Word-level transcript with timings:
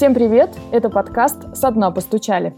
Всем 0.00 0.14
привет! 0.14 0.48
Это 0.72 0.88
подкаст 0.88 1.54
«Со 1.54 1.70
дна 1.70 1.90
постучали». 1.90 2.54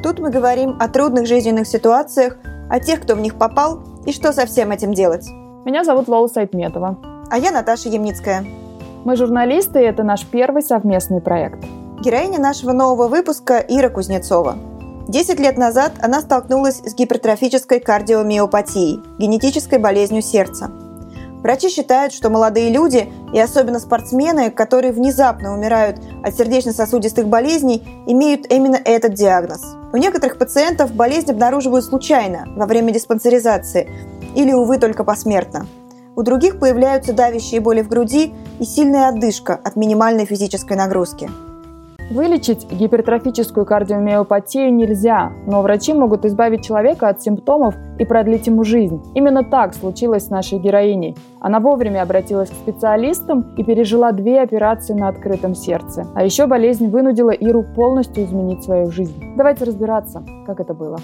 Тут 0.00 0.20
мы 0.20 0.30
говорим 0.30 0.76
о 0.78 0.86
трудных 0.86 1.26
жизненных 1.26 1.66
ситуациях, 1.66 2.36
о 2.70 2.78
тех, 2.78 3.00
кто 3.02 3.16
в 3.16 3.20
них 3.20 3.34
попал, 3.34 3.80
и 4.06 4.12
что 4.12 4.32
со 4.32 4.46
всем 4.46 4.70
этим 4.70 4.94
делать. 4.94 5.26
Меня 5.64 5.82
зовут 5.82 6.06
Лола 6.06 6.28
Сайтметова. 6.28 6.96
А 7.28 7.36
я 7.36 7.50
Наташа 7.50 7.88
Ямницкая. 7.88 8.44
Мы 9.04 9.16
журналисты, 9.16 9.80
и 9.80 9.86
это 9.86 10.04
наш 10.04 10.24
первый 10.24 10.62
совместный 10.62 11.20
проект. 11.20 11.64
Героиня 12.00 12.38
нашего 12.38 12.70
нового 12.70 13.08
выпуска 13.08 13.58
Ира 13.58 13.88
Кузнецова. 13.88 14.56
Десять 15.08 15.40
лет 15.40 15.58
назад 15.58 15.94
она 16.00 16.20
столкнулась 16.20 16.78
с 16.78 16.94
гипертрофической 16.94 17.80
кардиомиопатией, 17.80 19.00
генетической 19.18 19.80
болезнью 19.80 20.22
сердца– 20.22 20.70
Врачи 21.44 21.68
считают, 21.68 22.14
что 22.14 22.30
молодые 22.30 22.70
люди, 22.70 23.12
и 23.34 23.38
особенно 23.38 23.78
спортсмены, 23.78 24.50
которые 24.50 24.94
внезапно 24.94 25.52
умирают 25.52 25.98
от 26.24 26.34
сердечно-сосудистых 26.34 27.28
болезней, 27.28 27.86
имеют 28.06 28.50
именно 28.50 28.76
этот 28.82 29.12
диагноз. 29.12 29.62
У 29.92 29.98
некоторых 29.98 30.38
пациентов 30.38 30.94
болезнь 30.94 31.30
обнаруживают 31.30 31.84
случайно, 31.84 32.46
во 32.56 32.64
время 32.64 32.94
диспансеризации, 32.94 33.90
или, 34.34 34.54
увы, 34.54 34.78
только 34.78 35.04
посмертно. 35.04 35.66
У 36.16 36.22
других 36.22 36.58
появляются 36.58 37.12
давящие 37.12 37.60
боли 37.60 37.82
в 37.82 37.88
груди 37.90 38.32
и 38.58 38.64
сильная 38.64 39.08
отдышка 39.08 39.60
от 39.62 39.76
минимальной 39.76 40.24
физической 40.24 40.78
нагрузки. 40.78 41.28
Вылечить 42.10 42.70
гипертрофическую 42.70 43.64
кардиомиопатию 43.64 44.72
нельзя, 44.72 45.32
но 45.46 45.62
врачи 45.62 45.92
могут 45.94 46.24
избавить 46.26 46.64
человека 46.64 47.08
от 47.08 47.22
симптомов 47.22 47.74
и 47.98 48.04
продлить 48.04 48.46
ему 48.46 48.62
жизнь. 48.62 49.02
Именно 49.14 49.42
так 49.42 49.74
случилось 49.74 50.26
с 50.26 50.30
нашей 50.30 50.58
героиней. 50.58 51.16
Она 51.40 51.60
вовремя 51.60 52.02
обратилась 52.02 52.50
к 52.50 52.54
специалистам 52.54 53.54
и 53.56 53.64
пережила 53.64 54.12
две 54.12 54.42
операции 54.42 54.92
на 54.92 55.08
открытом 55.08 55.54
сердце. 55.54 56.06
А 56.14 56.22
еще 56.22 56.46
болезнь 56.46 56.88
вынудила 56.88 57.30
Иру 57.30 57.64
полностью 57.74 58.24
изменить 58.24 58.62
свою 58.64 58.90
жизнь. 58.90 59.34
Давайте 59.36 59.64
разбираться, 59.64 60.22
как 60.46 60.60
это 60.60 60.74
было. 60.74 60.98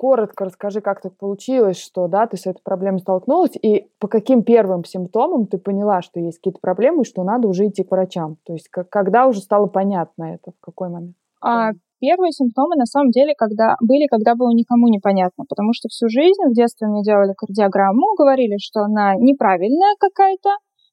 Коротко 0.00 0.46
расскажи, 0.46 0.80
как 0.80 1.02
так 1.02 1.14
получилось, 1.18 1.78
что 1.78 2.08
да, 2.08 2.26
ты 2.26 2.38
с 2.38 2.46
этой 2.46 2.62
проблемой 2.62 3.00
столкнулась, 3.00 3.52
и 3.60 3.86
по 3.98 4.08
каким 4.08 4.42
первым 4.42 4.82
симптомам 4.82 5.46
ты 5.46 5.58
поняла, 5.58 6.00
что 6.00 6.20
есть 6.20 6.38
какие-то 6.38 6.58
проблемы, 6.58 7.02
и 7.02 7.06
что 7.06 7.22
надо 7.22 7.48
уже 7.48 7.68
идти 7.68 7.84
к 7.84 7.90
врачам? 7.90 8.38
То 8.46 8.54
есть 8.54 8.70
как, 8.70 8.88
когда 8.88 9.26
уже 9.26 9.40
стало 9.40 9.66
понятно 9.66 10.24
это, 10.24 10.52
в 10.52 10.64
какой 10.64 10.88
момент? 10.88 11.16
А, 11.42 11.72
первые 12.00 12.32
симптомы 12.32 12.76
на 12.76 12.86
самом 12.86 13.10
деле 13.10 13.34
когда, 13.36 13.76
были, 13.82 14.06
когда 14.06 14.34
было 14.34 14.54
никому 14.54 14.88
непонятно, 14.88 15.44
потому 15.46 15.74
что 15.74 15.88
всю 15.90 16.08
жизнь 16.08 16.48
в 16.48 16.54
детстве 16.54 16.88
мне 16.88 17.02
делали 17.02 17.34
кардиограмму, 17.36 18.14
говорили, 18.16 18.56
что 18.56 18.80
она 18.80 19.16
неправильная 19.16 19.96
какая-то, 20.00 20.48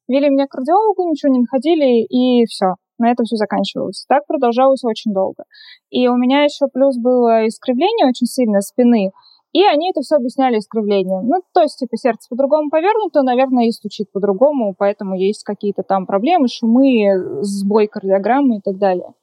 вели 0.06 0.28
меня 0.28 0.46
к 0.46 0.50
кардиологу, 0.50 1.08
ничего 1.08 1.32
не 1.32 1.40
находили, 1.40 2.04
и 2.04 2.44
все 2.44 2.74
на 2.98 3.10
этом 3.10 3.24
все 3.24 3.36
заканчивалось. 3.36 4.04
Так 4.08 4.26
продолжалось 4.26 4.84
очень 4.84 5.12
долго. 5.12 5.44
И 5.90 6.08
у 6.08 6.16
меня 6.16 6.42
еще 6.42 6.66
плюс 6.72 6.96
было 6.96 7.46
искривление 7.46 8.08
очень 8.08 8.26
сильно 8.26 8.60
спины, 8.60 9.12
и 9.52 9.64
они 9.64 9.90
это 9.90 10.02
все 10.02 10.16
объясняли 10.16 10.58
искривлением. 10.58 11.26
Ну, 11.26 11.42
то 11.54 11.62
есть, 11.62 11.78
типа, 11.78 11.96
сердце 11.96 12.28
по-другому 12.28 12.68
повернуто, 12.70 13.22
наверное, 13.22 13.66
и 13.66 13.72
стучит 13.72 14.12
по-другому, 14.12 14.74
поэтому 14.76 15.16
есть 15.16 15.42
какие-то 15.42 15.82
там 15.82 16.06
проблемы, 16.06 16.48
шумы, 16.48 17.42
сбой 17.42 17.86
кардиограммы 17.86 18.56
и 18.58 18.60
так 18.60 18.76
далее. 18.76 19.14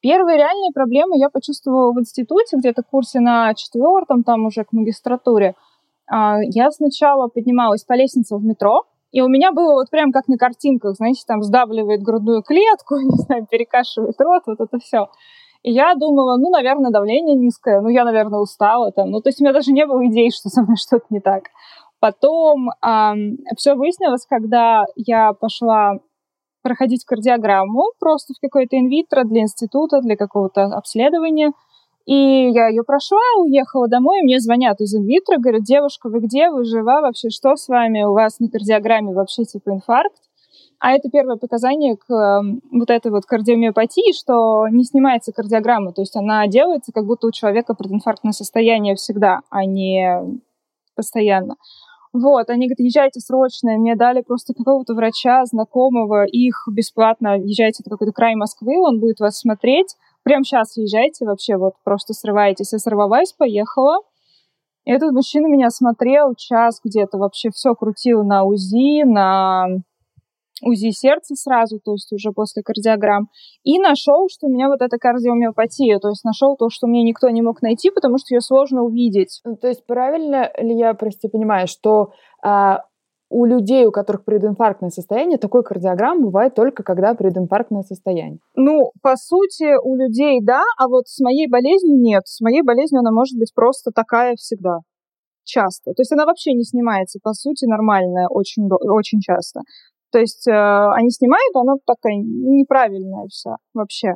Первые 0.00 0.38
реальные 0.38 0.72
проблемы 0.72 1.18
я 1.18 1.28
почувствовала 1.28 1.92
в 1.92 2.00
институте, 2.00 2.56
где-то 2.56 2.82
в 2.82 2.86
курсе 2.86 3.20
на 3.20 3.54
четвертом, 3.54 4.24
там 4.24 4.46
уже 4.46 4.64
к 4.64 4.72
магистратуре. 4.72 5.54
А, 6.10 6.38
я 6.42 6.70
сначала 6.70 7.28
поднималась 7.28 7.84
по 7.84 7.92
лестнице 7.92 8.36
в 8.36 8.42
метро, 8.42 8.84
и 9.12 9.20
у 9.20 9.28
меня 9.28 9.52
было 9.52 9.72
вот 9.72 9.90
прям 9.90 10.12
как 10.12 10.28
на 10.28 10.36
картинках, 10.36 10.94
знаете, 10.96 11.22
там 11.26 11.42
сдавливает 11.42 12.02
грудную 12.02 12.42
клетку, 12.42 12.96
не 13.00 13.16
знаю, 13.16 13.46
перекашивает 13.50 14.20
рот, 14.20 14.42
вот 14.46 14.60
это 14.60 14.78
все. 14.78 15.08
И 15.62 15.72
я 15.72 15.94
думала, 15.94 16.38
ну, 16.38 16.48
наверное, 16.50 16.90
давление 16.90 17.36
низкое, 17.36 17.80
ну, 17.80 17.88
я, 17.88 18.04
наверное, 18.04 18.40
устала 18.40 18.92
там. 18.92 19.10
Ну, 19.10 19.20
то 19.20 19.28
есть 19.28 19.40
у 19.40 19.44
меня 19.44 19.52
даже 19.52 19.72
не 19.72 19.84
было 19.84 20.06
идей, 20.06 20.30
что 20.30 20.48
со 20.48 20.62
мной 20.62 20.76
что-то 20.80 21.06
не 21.10 21.20
так. 21.20 21.44
Потом 21.98 22.70
эм, 22.82 23.38
все 23.56 23.74
выяснилось, 23.74 24.24
когда 24.26 24.84
я 24.96 25.34
пошла 25.34 25.98
проходить 26.62 27.04
кардиограмму 27.04 27.92
просто 27.98 28.32
в 28.34 28.40
какой-то 28.40 28.78
инвитро 28.78 29.24
для 29.24 29.42
института, 29.42 30.00
для 30.00 30.16
какого-то 30.16 30.64
обследования– 30.64 31.52
и 32.10 32.50
я 32.50 32.66
ее 32.66 32.82
прошла, 32.82 33.20
уехала 33.38 33.86
домой, 33.86 34.22
мне 34.22 34.40
звонят 34.40 34.80
из 34.80 34.92
инвитро, 34.92 35.38
говорят, 35.38 35.62
девушка, 35.62 36.08
вы 36.08 36.18
где, 36.18 36.50
вы 36.50 36.64
жива, 36.64 37.02
вообще 37.02 37.30
что 37.30 37.54
с 37.54 37.68
вами, 37.68 38.02
у 38.02 38.14
вас 38.14 38.40
на 38.40 38.48
кардиограмме 38.48 39.14
вообще 39.14 39.44
типа 39.44 39.70
инфаркт. 39.70 40.18
А 40.80 40.90
это 40.90 41.08
первое 41.08 41.36
показание 41.36 41.96
к 41.96 42.10
э, 42.12 42.40
вот 42.72 42.90
этой 42.90 43.12
вот 43.12 43.26
кардиомиопатии, 43.26 44.12
что 44.18 44.66
не 44.66 44.82
снимается 44.82 45.30
кардиограмма, 45.30 45.92
то 45.92 46.02
есть 46.02 46.16
она 46.16 46.44
делается, 46.48 46.90
как 46.90 47.06
будто 47.06 47.28
у 47.28 47.30
человека 47.30 47.74
прединфарктное 47.74 48.32
состояние 48.32 48.96
всегда, 48.96 49.42
а 49.48 49.64
не 49.64 50.40
постоянно. 50.96 51.54
Вот, 52.12 52.50
они 52.50 52.66
говорят, 52.66 52.80
езжайте 52.80 53.20
срочно. 53.20 53.78
Мне 53.78 53.94
дали 53.94 54.22
просто 54.22 54.52
какого-то 54.52 54.94
врача, 54.94 55.44
знакомого, 55.44 56.24
их 56.24 56.66
бесплатно, 56.68 57.38
езжайте 57.38 57.84
в 57.86 57.88
какой-то 57.88 58.12
край 58.12 58.34
Москвы, 58.34 58.80
он 58.80 58.98
будет 58.98 59.20
вас 59.20 59.38
смотреть 59.38 59.94
прямо 60.22 60.44
сейчас 60.44 60.76
езжайте 60.76 61.24
вообще, 61.24 61.56
вот 61.56 61.74
просто 61.84 62.12
срываетесь. 62.14 62.72
Я 62.72 62.78
сорвалась, 62.78 63.32
поехала. 63.32 63.98
И 64.84 64.92
этот 64.92 65.12
мужчина 65.12 65.46
меня 65.46 65.70
смотрел 65.70 66.34
час 66.34 66.80
где-то, 66.84 67.18
вообще 67.18 67.50
все 67.50 67.74
крутил 67.74 68.24
на 68.24 68.44
УЗИ, 68.44 69.04
на 69.04 69.66
УЗИ 70.62 70.90
сердца 70.90 71.34
сразу, 71.34 71.80
то 71.80 71.92
есть 71.92 72.12
уже 72.12 72.32
после 72.32 72.62
кардиограмм, 72.62 73.28
и 73.62 73.78
нашел, 73.78 74.28
что 74.30 74.46
у 74.46 74.50
меня 74.50 74.68
вот 74.68 74.82
эта 74.82 74.98
кардиомиопатия, 74.98 75.98
то 75.98 76.08
есть 76.08 76.24
нашел 76.24 76.56
то, 76.56 76.68
что 76.70 76.86
мне 76.86 77.02
никто 77.02 77.28
не 77.30 77.42
мог 77.42 77.62
найти, 77.62 77.90
потому 77.90 78.18
что 78.18 78.34
ее 78.34 78.40
сложно 78.40 78.82
увидеть. 78.82 79.40
Ну, 79.44 79.56
то 79.56 79.68
есть 79.68 79.86
правильно 79.86 80.50
ли 80.58 80.76
я, 80.76 80.94
прости, 80.94 81.28
понимаю, 81.28 81.66
что 81.66 82.12
а, 82.42 82.84
у 83.30 83.44
людей, 83.44 83.86
у 83.86 83.92
которых 83.92 84.24
прединфарктное 84.24 84.90
состояние, 84.90 85.38
такой 85.38 85.62
кардиограмм 85.62 86.20
бывает 86.20 86.54
только 86.54 86.82
когда 86.82 87.14
прединфарктное 87.14 87.82
состояние. 87.82 88.40
Ну, 88.56 88.90
по 89.02 89.16
сути, 89.16 89.76
у 89.82 89.94
людей 89.94 90.40
да, 90.42 90.62
а 90.76 90.88
вот 90.88 91.06
с 91.06 91.20
моей 91.20 91.48
болезнью 91.48 91.96
нет. 92.00 92.26
С 92.26 92.40
моей 92.40 92.62
болезнью 92.62 93.00
она 93.00 93.12
может 93.12 93.38
быть 93.38 93.54
просто 93.54 93.92
такая 93.94 94.34
всегда. 94.34 94.78
Часто. 95.44 95.92
То 95.94 96.02
есть 96.02 96.12
она 96.12 96.26
вообще 96.26 96.52
не 96.52 96.64
снимается, 96.64 97.18
по 97.22 97.32
сути, 97.32 97.64
нормальная 97.64 98.28
очень, 98.28 98.68
очень 98.68 99.20
часто. 99.20 99.60
То 100.12 100.18
есть 100.18 100.46
э, 100.46 100.52
они 100.52 101.10
снимают, 101.10 101.54
она 101.54 101.74
такая 101.86 102.16
неправильная 102.16 103.26
вся 103.28 103.56
вообще. 103.74 104.14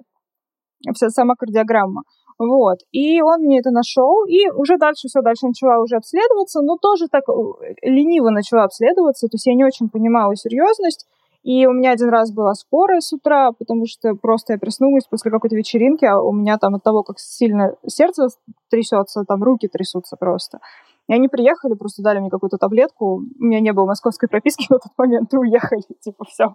Вся 0.93 1.09
сама 1.09 1.35
кардиограмма. 1.35 2.03
Вот. 2.39 2.79
И 2.91 3.23
он 3.23 3.43
мне 3.43 3.61
это 3.61 3.71
нашел, 3.71 4.25
и 4.27 4.49
уже 4.51 4.77
дальше 4.77 5.09
все, 5.09 5.21
дальше 5.23 5.47
начала 5.47 5.81
уже 5.81 5.97
обследоваться, 5.97 6.63
но 6.63 6.77
тоже 6.77 7.07
так 7.09 7.25
э, 7.29 7.75
лениво 7.83 8.31
начала 8.31 8.65
обследоваться, 8.65 9.29
то 9.29 9.37
есть 9.37 9.47
я 9.47 9.55
не 9.55 9.65
очень 9.65 9.89
понимала 9.89 10.35
серьезность. 10.35 11.07
И 11.45 11.67
у 11.67 11.73
меня 11.73 11.91
один 11.93 12.09
раз 12.09 12.33
была 12.33 12.55
скорая 12.55 13.01
с 13.01 13.13
утра, 13.13 13.53
потому 13.53 13.85
что 13.87 14.15
просто 14.15 14.55
я 14.55 14.59
проснулась 14.59 15.07
после 15.07 15.31
какой-то 15.31 15.55
вечеринки, 15.55 16.07
а 16.07 16.19
у 16.19 16.33
меня 16.33 16.57
там 16.57 16.75
от 16.75 16.83
того, 16.83 17.03
как 17.03 17.19
сильно 17.19 17.77
сердце 17.87 18.29
трясется, 18.71 19.25
там 19.29 19.43
руки 19.43 19.69
трясутся 19.69 20.17
просто. 20.17 20.61
И 21.07 21.13
они 21.13 21.29
приехали, 21.29 21.75
просто 21.75 22.03
дали 22.03 22.21
мне 22.21 22.31
какую-то 22.31 22.57
таблетку. 22.57 23.17
У 23.17 23.45
меня 23.45 23.61
не 23.61 23.75
было 23.75 23.85
московской 23.85 24.27
прописки 24.27 24.67
в 24.71 24.73
этот 24.73 24.93
момент, 24.97 25.33
и 25.35 25.37
уехали, 25.37 25.83
типа, 26.01 26.25
все. 26.25 26.55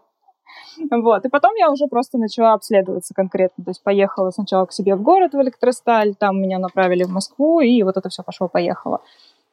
Вот. 0.91 1.25
И 1.25 1.29
потом 1.29 1.55
я 1.55 1.71
уже 1.71 1.87
просто 1.87 2.17
начала 2.17 2.53
обследоваться 2.53 3.13
конкретно. 3.13 3.63
То 3.63 3.71
есть 3.71 3.83
поехала 3.83 4.31
сначала 4.31 4.65
к 4.65 4.73
себе 4.73 4.95
в 4.95 5.01
город, 5.01 5.33
в 5.33 5.41
Электросталь, 5.41 6.15
там 6.15 6.41
меня 6.41 6.59
направили 6.59 7.03
в 7.03 7.09
Москву, 7.09 7.59
и 7.59 7.83
вот 7.83 7.97
это 7.97 8.09
все 8.09 8.23
пошло-поехало. 8.23 9.01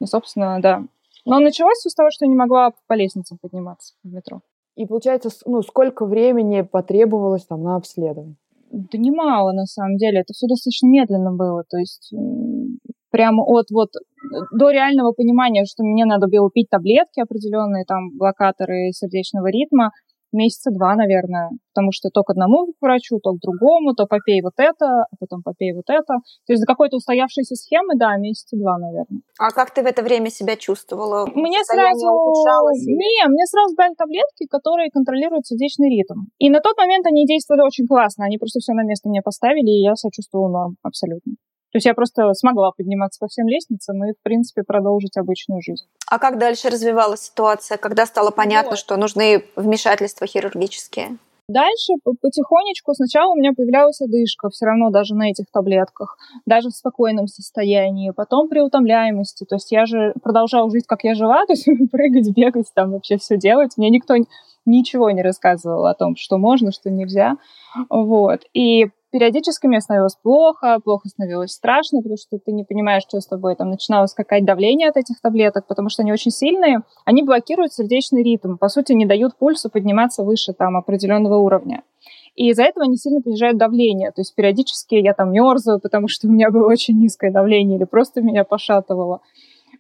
И, 0.01 0.07
собственно, 0.07 0.61
да. 0.61 0.83
Но 1.25 1.41
началось 1.41 1.79
все 1.79 1.91
с 1.91 1.95
того, 1.95 2.11
что 2.11 2.25
я 2.25 2.29
не 2.29 2.37
могла 2.37 2.73
по 2.87 2.95
лестницам 2.95 3.39
подниматься 3.41 3.95
в 4.05 4.13
метро. 4.13 4.41
И 4.77 4.87
получается, 4.87 5.31
ну, 5.47 5.63
сколько 5.63 6.05
времени 6.05 6.61
потребовалось 6.61 7.47
там 7.47 7.63
на 7.63 7.77
обследование? 7.77 8.37
Да 8.71 8.99
немало, 8.99 9.53
на 9.53 9.65
самом 9.65 9.97
деле. 9.97 10.21
Это 10.21 10.33
все 10.35 10.47
достаточно 10.47 10.87
медленно 10.87 11.33
было. 11.33 11.65
То 11.69 11.79
есть 11.79 12.13
прямо 13.11 13.43
от 13.43 13.71
вот 13.71 13.89
до 14.53 14.71
реального 14.71 15.13
понимания, 15.13 15.65
что 15.65 15.83
мне 15.83 16.05
надо 16.05 16.27
было 16.29 16.51
пить 16.51 16.69
таблетки 16.69 17.21
определенные, 17.21 17.85
там, 17.85 18.11
блокаторы 18.17 18.91
сердечного 18.93 19.47
ритма, 19.51 19.91
месяца 20.33 20.71
два, 20.71 20.95
наверное, 20.95 21.51
потому 21.75 21.93
что 21.93 22.11
то 22.11 22.23
к 22.23 22.31
одному 22.31 22.73
врачу, 22.81 23.19
то 23.23 23.33
к 23.33 23.41
другому, 23.41 23.95
то 23.95 24.07
попей 24.07 24.43
вот 24.43 24.55
это, 24.57 25.07
а 25.11 25.15
потом 25.19 25.43
попей 25.43 25.73
вот 25.73 25.89
это. 25.89 26.21
То 26.47 26.53
есть 26.53 26.61
за 26.61 26.67
какой-то 26.67 26.97
устоявшейся 26.97 27.55
схемы, 27.55 27.95
да, 27.97 28.17
месяца 28.17 28.57
два, 28.57 28.79
наверное. 28.79 29.23
А 29.39 29.51
как 29.51 29.73
ты 29.73 29.83
в 29.83 29.87
это 29.87 30.03
время 30.03 30.31
себя 30.31 30.57
чувствовала? 30.57 31.27
Мне 31.35 31.63
сразу... 31.65 32.07
Не, 32.87 33.29
мне 33.29 33.45
сразу 33.47 33.75
дали 33.77 33.95
таблетки, 33.95 34.47
которые 34.49 34.91
контролируют 34.91 35.47
сердечный 35.47 35.91
ритм. 35.91 36.29
И 36.39 36.51
на 36.51 36.61
тот 36.61 36.77
момент 36.77 37.07
они 37.07 37.27
действовали 37.27 37.63
очень 37.63 37.87
классно, 37.87 38.25
они 38.25 38.39
просто 38.39 38.61
все 38.61 38.73
на 38.73 38.85
место 38.85 39.09
мне 39.09 39.23
поставили, 39.23 39.71
и 39.71 39.83
я 39.83 39.95
себя 39.95 40.11
чувствовала 40.11 40.49
норм 40.49 40.77
абсолютно. 40.83 41.35
То 41.73 41.77
есть 41.77 41.87
я 41.87 41.95
просто 41.95 42.33
смогла 42.35 42.71
подниматься 42.77 43.19
по 43.21 43.29
всем 43.29 43.47
лестницам 43.49 44.03
и, 44.05 44.13
в 44.13 44.23
принципе, 44.23 44.63
продолжить 44.63 45.17
обычную 45.17 45.61
жизнь. 45.63 45.85
А 46.09 46.19
как 46.19 46.39
дальше 46.39 46.71
развивалась 46.71 47.23
ситуация, 47.23 47.77
когда 47.77 48.07
стало 48.07 48.31
понятно, 48.31 48.71
вот. 48.71 48.79
что 48.79 48.97
нужны 48.97 49.45
вмешательства 49.57 50.27
хирургические? 50.27 51.19
Дальше 51.49 51.93
потихонечку 52.21 52.93
сначала 52.95 53.31
у 53.31 53.37
меня 53.37 53.53
появлялась 53.53 54.01
одышка, 54.01 54.49
все 54.49 54.67
равно 54.67 54.91
даже 54.91 55.15
на 55.15 55.31
этих 55.31 55.45
таблетках, 55.53 56.19
даже 56.45 56.71
в 56.71 56.73
спокойном 56.73 57.29
состоянии, 57.29 58.11
потом 58.11 58.49
при 58.49 58.61
утомляемости. 58.61 59.45
То 59.45 59.55
есть 59.55 59.71
я 59.71 59.87
же 59.87 60.13
продолжала 60.23 60.69
жить, 60.71 60.87
как 60.89 61.05
я 61.05 61.15
жила, 61.15 61.45
то 61.47 61.53
есть 61.53 61.69
прыгать, 61.93 62.31
бегать, 62.35 62.67
там 62.75 62.91
вообще 62.91 63.17
все 63.19 63.37
делать. 63.37 63.77
Мне 63.77 63.91
никто 63.91 64.15
ничего 64.65 65.11
не 65.13 65.23
рассказывал 65.23 65.87
о 65.87 65.95
том, 65.95 66.17
что 66.17 66.37
можно, 66.37 66.73
что 66.73 66.91
нельзя. 66.91 67.37
Вот. 67.89 68.41
И 68.53 68.89
периодически 69.11 69.67
мне 69.67 69.81
становилось 69.81 70.17
плохо, 70.17 70.79
плохо 70.85 71.09
становилось 71.09 71.53
страшно, 71.53 71.99
потому 72.01 72.17
что 72.17 72.39
ты 72.39 72.53
не 72.53 72.65
понимаешь, 72.65 73.03
что 73.03 73.21
с 73.21 73.27
тобой. 73.27 73.57
Там 73.57 73.71
начиналось 73.71 74.15
какое-то 74.15 74.47
давление 74.47 74.89
от 74.89 74.97
этих 74.97 75.21
таблеток, 75.21 75.67
потому 75.67 75.89
что 75.89 76.03
они 76.03 76.13
очень 76.13 76.31
сильные. 76.31 76.83
Они 77.05 77.23
блокируют 77.23 77.73
сердечный 77.73 78.23
ритм, 78.23 78.57
по 78.57 78.69
сути, 78.69 78.93
не 78.93 79.07
дают 79.07 79.37
пульсу 79.37 79.71
подниматься 79.71 80.23
выше 80.23 80.53
там 80.53 80.77
определенного 80.77 81.37
уровня. 81.37 81.83
И 82.35 82.51
из-за 82.51 82.65
этого 82.65 82.85
они 82.85 82.97
сильно 82.97 83.23
понижают 83.23 83.57
давление. 83.57 84.11
То 84.11 84.21
есть 84.21 84.35
периодически 84.35 84.97
я 84.97 85.15
там 85.15 85.33
мерзаю, 85.33 85.81
потому 85.81 86.09
что 86.09 86.29
у 86.29 86.31
меня 86.31 86.51
было 86.51 86.67
очень 86.67 86.99
низкое 86.99 87.33
давление 87.33 87.79
или 87.79 87.85
просто 87.85 88.21
меня 88.21 88.45
пошатывало. 88.45 89.21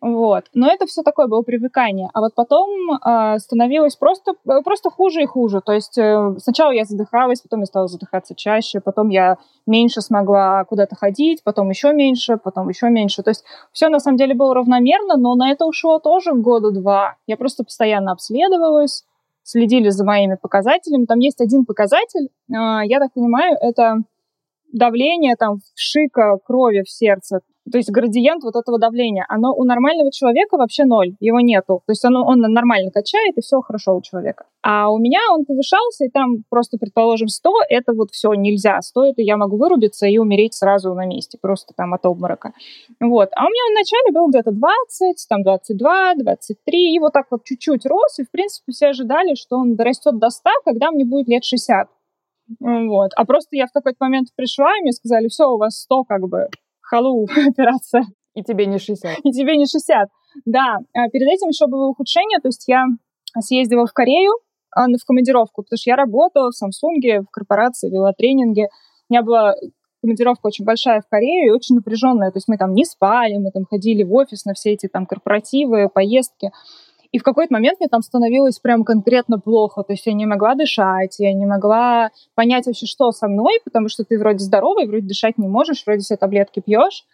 Вот. 0.00 0.44
Но 0.54 0.68
это 0.68 0.86
все 0.86 1.02
такое 1.02 1.26
было 1.26 1.42
привыкание. 1.42 2.08
А 2.14 2.20
вот 2.20 2.34
потом 2.34 2.70
э, 2.92 3.38
становилось 3.38 3.96
просто, 3.96 4.34
просто 4.64 4.90
хуже 4.90 5.22
и 5.22 5.26
хуже. 5.26 5.60
То 5.60 5.72
есть 5.72 5.96
э, 5.98 6.34
сначала 6.38 6.70
я 6.72 6.84
задыхалась, 6.84 7.40
потом 7.40 7.60
я 7.60 7.66
стала 7.66 7.88
задыхаться 7.88 8.34
чаще, 8.34 8.80
потом 8.80 9.08
я 9.08 9.38
меньше 9.66 10.00
смогла 10.00 10.64
куда-то 10.64 10.96
ходить, 10.96 11.42
потом 11.44 11.70
еще 11.70 11.92
меньше, 11.92 12.36
потом 12.36 12.68
еще 12.68 12.88
меньше. 12.90 13.22
То 13.22 13.30
есть 13.30 13.44
все 13.72 13.88
на 13.88 13.98
самом 13.98 14.18
деле 14.18 14.34
было 14.34 14.54
равномерно, 14.54 15.16
но 15.16 15.34
на 15.34 15.50
это 15.50 15.66
ушло 15.66 15.98
тоже 15.98 16.32
года 16.34 16.70
два. 16.70 17.16
Я 17.26 17.36
просто 17.36 17.64
постоянно 17.64 18.12
обследовалась, 18.12 19.04
следили 19.42 19.88
за 19.90 20.04
моими 20.04 20.36
показателями. 20.40 21.06
Там 21.06 21.18
есть 21.18 21.40
один 21.40 21.64
показатель, 21.64 22.26
э, 22.26 22.86
я 22.86 22.98
так 22.98 23.12
понимаю, 23.12 23.56
это 23.60 24.02
давление 24.72 25.36
там 25.36 25.60
шика 25.74 26.38
крови 26.44 26.82
в 26.82 26.90
сердце 26.90 27.40
то 27.70 27.78
есть 27.78 27.90
градиент 27.90 28.44
вот 28.44 28.54
этого 28.54 28.78
давления, 28.78 29.26
оно 29.28 29.52
у 29.52 29.64
нормального 29.64 30.12
человека 30.12 30.56
вообще 30.56 30.84
ноль, 30.84 31.16
его 31.18 31.40
нету. 31.40 31.82
То 31.86 31.92
есть 31.92 32.04
оно, 32.04 32.24
он 32.24 32.40
нормально 32.40 32.90
качает, 32.92 33.36
и 33.36 33.40
все 33.40 33.60
хорошо 33.60 33.96
у 33.96 34.02
человека. 34.02 34.44
А 34.62 34.90
у 34.90 34.98
меня 34.98 35.18
он 35.32 35.44
повышался, 35.44 36.04
и 36.04 36.08
там 36.08 36.44
просто, 36.48 36.78
предположим, 36.78 37.28
100, 37.28 37.52
это 37.68 37.92
вот 37.92 38.10
все 38.12 38.32
нельзя. 38.34 38.80
100 38.80 39.06
это 39.06 39.22
я 39.22 39.36
могу 39.36 39.56
вырубиться 39.56 40.06
и 40.06 40.18
умереть 40.18 40.54
сразу 40.54 40.94
на 40.94 41.06
месте, 41.06 41.38
просто 41.40 41.74
там 41.76 41.92
от 41.94 42.06
обморока. 42.06 42.52
Вот. 43.00 43.30
А 43.34 43.44
у 43.44 43.48
меня 43.48 43.62
вначале 43.72 44.12
был 44.12 44.28
где-то 44.28 44.52
20, 44.52 45.26
там 45.28 45.42
22, 45.42 46.14
23, 46.16 46.94
и 46.94 46.98
вот 47.00 47.12
так 47.12 47.26
вот 47.30 47.42
чуть-чуть 47.44 47.84
рос, 47.86 48.18
и, 48.20 48.24
в 48.24 48.30
принципе, 48.30 48.72
все 48.72 48.88
ожидали, 48.88 49.34
что 49.34 49.56
он 49.56 49.74
дорастет 49.74 50.18
до 50.18 50.30
100, 50.30 50.50
когда 50.64 50.92
мне 50.92 51.04
будет 51.04 51.26
лет 51.26 51.44
60. 51.44 51.88
Вот. 52.60 53.10
А 53.16 53.24
просто 53.24 53.56
я 53.56 53.66
в 53.66 53.72
какой-то 53.72 53.98
момент 54.00 54.28
пришла, 54.36 54.70
и 54.78 54.82
мне 54.82 54.92
сказали, 54.92 55.26
все, 55.28 55.46
у 55.46 55.56
вас 55.56 55.80
100 55.80 56.04
как 56.04 56.28
бы 56.28 56.48
халу 56.86 57.26
операция. 57.48 58.04
И 58.34 58.42
тебе 58.42 58.66
не 58.66 58.78
60. 58.78 59.18
И 59.24 59.32
тебе 59.32 59.56
не 59.56 59.66
60. 59.66 60.08
Да, 60.44 60.76
а 60.94 61.08
перед 61.08 61.28
этим 61.28 61.48
еще 61.48 61.66
было 61.66 61.88
ухудшение, 61.88 62.38
то 62.40 62.48
есть 62.48 62.64
я 62.68 62.84
съездила 63.40 63.86
в 63.86 63.92
Корею 63.92 64.32
а, 64.74 64.86
в 64.86 65.04
командировку, 65.06 65.62
потому 65.62 65.78
что 65.78 65.90
я 65.90 65.96
работала 65.96 66.50
в 66.50 66.62
Samsung, 66.62 67.22
в 67.22 67.30
корпорации, 67.30 67.90
вела 67.90 68.12
тренинги. 68.12 68.68
У 69.08 69.12
меня 69.12 69.22
была 69.22 69.54
командировка 70.02 70.46
очень 70.46 70.64
большая 70.64 71.00
в 71.00 71.08
Корею 71.08 71.48
и 71.48 71.50
очень 71.50 71.76
напряженная. 71.76 72.30
То 72.30 72.36
есть 72.36 72.48
мы 72.48 72.58
там 72.58 72.74
не 72.74 72.84
спали, 72.84 73.38
мы 73.38 73.50
там 73.50 73.64
ходили 73.64 74.02
в 74.02 74.12
офис 74.12 74.44
на 74.44 74.52
все 74.52 74.72
эти 74.72 74.86
там 74.86 75.06
корпоративы, 75.06 75.88
поездки. 75.88 76.50
И 77.12 77.18
в 77.18 77.22
какой-то 77.22 77.52
момент 77.52 77.80
мне 77.80 77.88
там 77.88 78.02
становилось 78.02 78.58
прям 78.58 78.84
конкретно 78.84 79.38
плохо. 79.38 79.82
То 79.82 79.92
есть 79.92 80.06
я 80.06 80.12
не 80.12 80.26
могла 80.26 80.54
дышать, 80.54 81.18
я 81.18 81.32
не 81.32 81.46
могла 81.46 82.10
понять 82.34 82.66
вообще, 82.66 82.86
что 82.86 83.10
со 83.12 83.28
мной, 83.28 83.60
потому 83.64 83.88
что 83.88 84.04
ты 84.04 84.18
вроде 84.18 84.38
здоровый, 84.38 84.86
вроде 84.86 85.06
дышать 85.06 85.38
не 85.38 85.48
можешь, 85.48 85.84
вроде 85.86 86.00
все 86.00 86.16
таблетки 86.16 86.60
пьешь. 86.60 87.04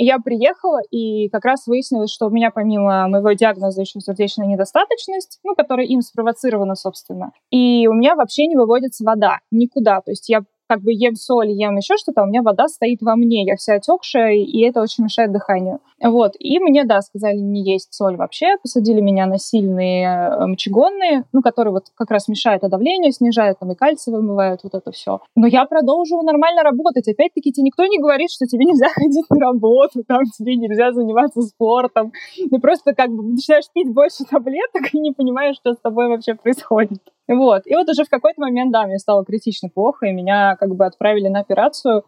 И 0.00 0.04
я 0.06 0.18
приехала, 0.18 0.80
и 0.90 1.28
как 1.28 1.44
раз 1.44 1.66
выяснилось, 1.66 2.10
что 2.10 2.26
у 2.26 2.30
меня 2.30 2.50
помимо 2.50 3.06
моего 3.06 3.32
диагноза 3.32 3.82
еще 3.82 4.00
сердечная 4.00 4.46
недостаточность, 4.46 5.38
ну, 5.44 5.54
которая 5.54 5.84
им 5.84 6.00
спровоцирована, 6.00 6.74
собственно. 6.74 7.32
И 7.50 7.86
у 7.86 7.92
меня 7.92 8.14
вообще 8.14 8.46
не 8.46 8.56
выводится 8.56 9.04
вода 9.04 9.40
никуда. 9.50 10.00
То 10.00 10.12
есть 10.12 10.30
я 10.30 10.40
как 10.70 10.82
бы 10.82 10.92
ем 10.92 11.16
соль, 11.16 11.50
ем 11.50 11.78
еще 11.78 11.96
что-то, 11.96 12.20
а 12.20 12.24
у 12.24 12.26
меня 12.28 12.42
вода 12.42 12.68
стоит 12.68 13.02
во 13.02 13.16
мне, 13.16 13.44
я 13.44 13.56
вся 13.56 13.74
отекшая, 13.74 14.36
и 14.36 14.60
это 14.60 14.80
очень 14.80 15.02
мешает 15.02 15.32
дыханию. 15.32 15.80
Вот, 16.00 16.34
и 16.38 16.60
мне, 16.60 16.84
да, 16.84 17.00
сказали 17.00 17.38
не 17.38 17.64
есть 17.64 17.92
соль 17.92 18.14
вообще, 18.14 18.56
посадили 18.62 19.00
меня 19.00 19.26
на 19.26 19.38
сильные 19.38 20.06
э, 20.06 20.46
мочегонные, 20.46 21.24
ну, 21.32 21.42
которые 21.42 21.72
вот 21.72 21.86
как 21.96 22.12
раз 22.12 22.28
мешают 22.28 22.62
давление, 22.62 23.10
снижают, 23.10 23.58
там 23.58 23.72
и 23.72 23.74
кальций 23.74 24.12
вымывают, 24.12 24.60
вот 24.62 24.76
это 24.76 24.92
все. 24.92 25.18
Но 25.34 25.48
я 25.48 25.64
продолжила 25.64 26.22
нормально 26.22 26.62
работать. 26.62 27.08
Опять-таки, 27.08 27.50
тебе 27.50 27.64
никто 27.64 27.84
не 27.86 27.98
говорит, 27.98 28.30
что 28.30 28.46
тебе 28.46 28.64
нельзя 28.64 28.88
ходить 28.94 29.26
на 29.28 29.40
работу, 29.40 30.04
там, 30.06 30.20
тебе 30.38 30.54
нельзя 30.54 30.92
заниматься 30.92 31.42
спортом. 31.42 32.12
Ты 32.36 32.60
просто 32.60 32.94
как 32.94 33.10
бы 33.10 33.24
начинаешь 33.24 33.64
пить 33.74 33.92
больше 33.92 34.24
таблеток 34.30 34.94
и 34.94 35.00
не 35.00 35.10
понимаешь, 35.10 35.56
что 35.56 35.74
с 35.74 35.78
тобой 35.78 36.06
вообще 36.06 36.34
происходит. 36.34 37.02
Вот. 37.30 37.62
И 37.66 37.74
вот 37.76 37.88
уже 37.88 38.04
в 38.04 38.08
какой-то 38.08 38.40
момент, 38.40 38.72
да, 38.72 38.84
мне 38.86 38.98
стало 38.98 39.24
критично 39.24 39.68
плохо, 39.68 40.06
и 40.06 40.12
меня 40.12 40.56
как 40.56 40.74
бы 40.74 40.84
отправили 40.84 41.28
на 41.28 41.38
операцию. 41.40 42.04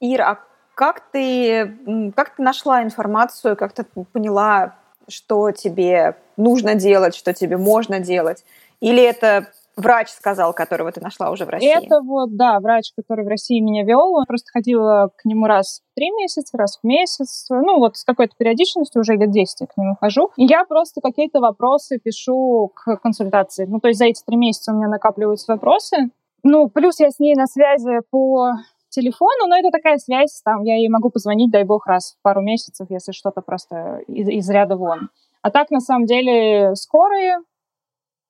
Ира, 0.00 0.30
а 0.30 0.38
как 0.74 1.02
ты, 1.12 1.76
как 2.16 2.36
ты 2.36 2.42
нашла 2.42 2.82
информацию, 2.82 3.56
как 3.56 3.74
ты 3.74 3.84
поняла, 4.12 4.76
что 5.06 5.50
тебе 5.50 6.16
нужно 6.38 6.74
делать, 6.76 7.14
что 7.14 7.34
тебе 7.34 7.58
можно 7.58 8.00
делать? 8.00 8.42
Или 8.80 9.02
это 9.02 9.52
врач 9.76 10.08
сказал, 10.08 10.52
которого 10.52 10.92
ты 10.92 11.00
нашла 11.00 11.30
уже 11.30 11.44
в 11.44 11.48
России? 11.48 11.70
Это 11.70 12.00
вот, 12.00 12.36
да, 12.36 12.60
врач, 12.60 12.92
который 12.96 13.24
в 13.24 13.28
России 13.28 13.60
меня 13.60 13.84
вел. 13.84 14.14
Он 14.14 14.24
просто 14.26 14.50
ходила 14.52 15.10
к 15.16 15.24
нему 15.24 15.46
раз 15.46 15.80
в 15.92 15.94
три 15.94 16.10
месяца, 16.10 16.56
раз 16.56 16.78
в 16.82 16.86
месяц. 16.86 17.46
Ну, 17.50 17.78
вот 17.78 17.96
с 17.96 18.04
какой-то 18.04 18.34
периодичностью 18.36 19.00
уже 19.00 19.14
лет 19.14 19.30
10 19.30 19.60
я 19.60 19.66
к 19.66 19.76
нему 19.76 19.96
хожу. 20.00 20.30
И 20.36 20.44
я 20.44 20.64
просто 20.64 21.00
какие-то 21.00 21.40
вопросы 21.40 21.98
пишу 21.98 22.72
к 22.74 22.96
консультации. 22.98 23.66
Ну, 23.66 23.80
то 23.80 23.88
есть 23.88 23.98
за 23.98 24.06
эти 24.06 24.22
три 24.24 24.36
месяца 24.36 24.72
у 24.72 24.76
меня 24.76 24.88
накапливаются 24.88 25.52
вопросы. 25.52 26.10
Ну, 26.42 26.68
плюс 26.68 27.00
я 27.00 27.10
с 27.10 27.18
ней 27.18 27.34
на 27.34 27.46
связи 27.46 28.00
по 28.10 28.52
телефону, 28.90 29.48
но 29.48 29.56
это 29.56 29.70
такая 29.70 29.98
связь, 29.98 30.40
там 30.44 30.62
я 30.62 30.76
ей 30.76 30.88
могу 30.88 31.10
позвонить, 31.10 31.50
дай 31.50 31.64
бог, 31.64 31.86
раз 31.86 32.16
в 32.18 32.22
пару 32.22 32.42
месяцев, 32.42 32.86
если 32.90 33.12
что-то 33.12 33.40
просто 33.40 34.02
из, 34.06 34.28
из 34.28 34.48
ряда 34.48 34.76
вон. 34.76 35.08
А 35.42 35.50
так, 35.50 35.70
на 35.70 35.80
самом 35.80 36.06
деле, 36.06 36.74
скорые, 36.74 37.38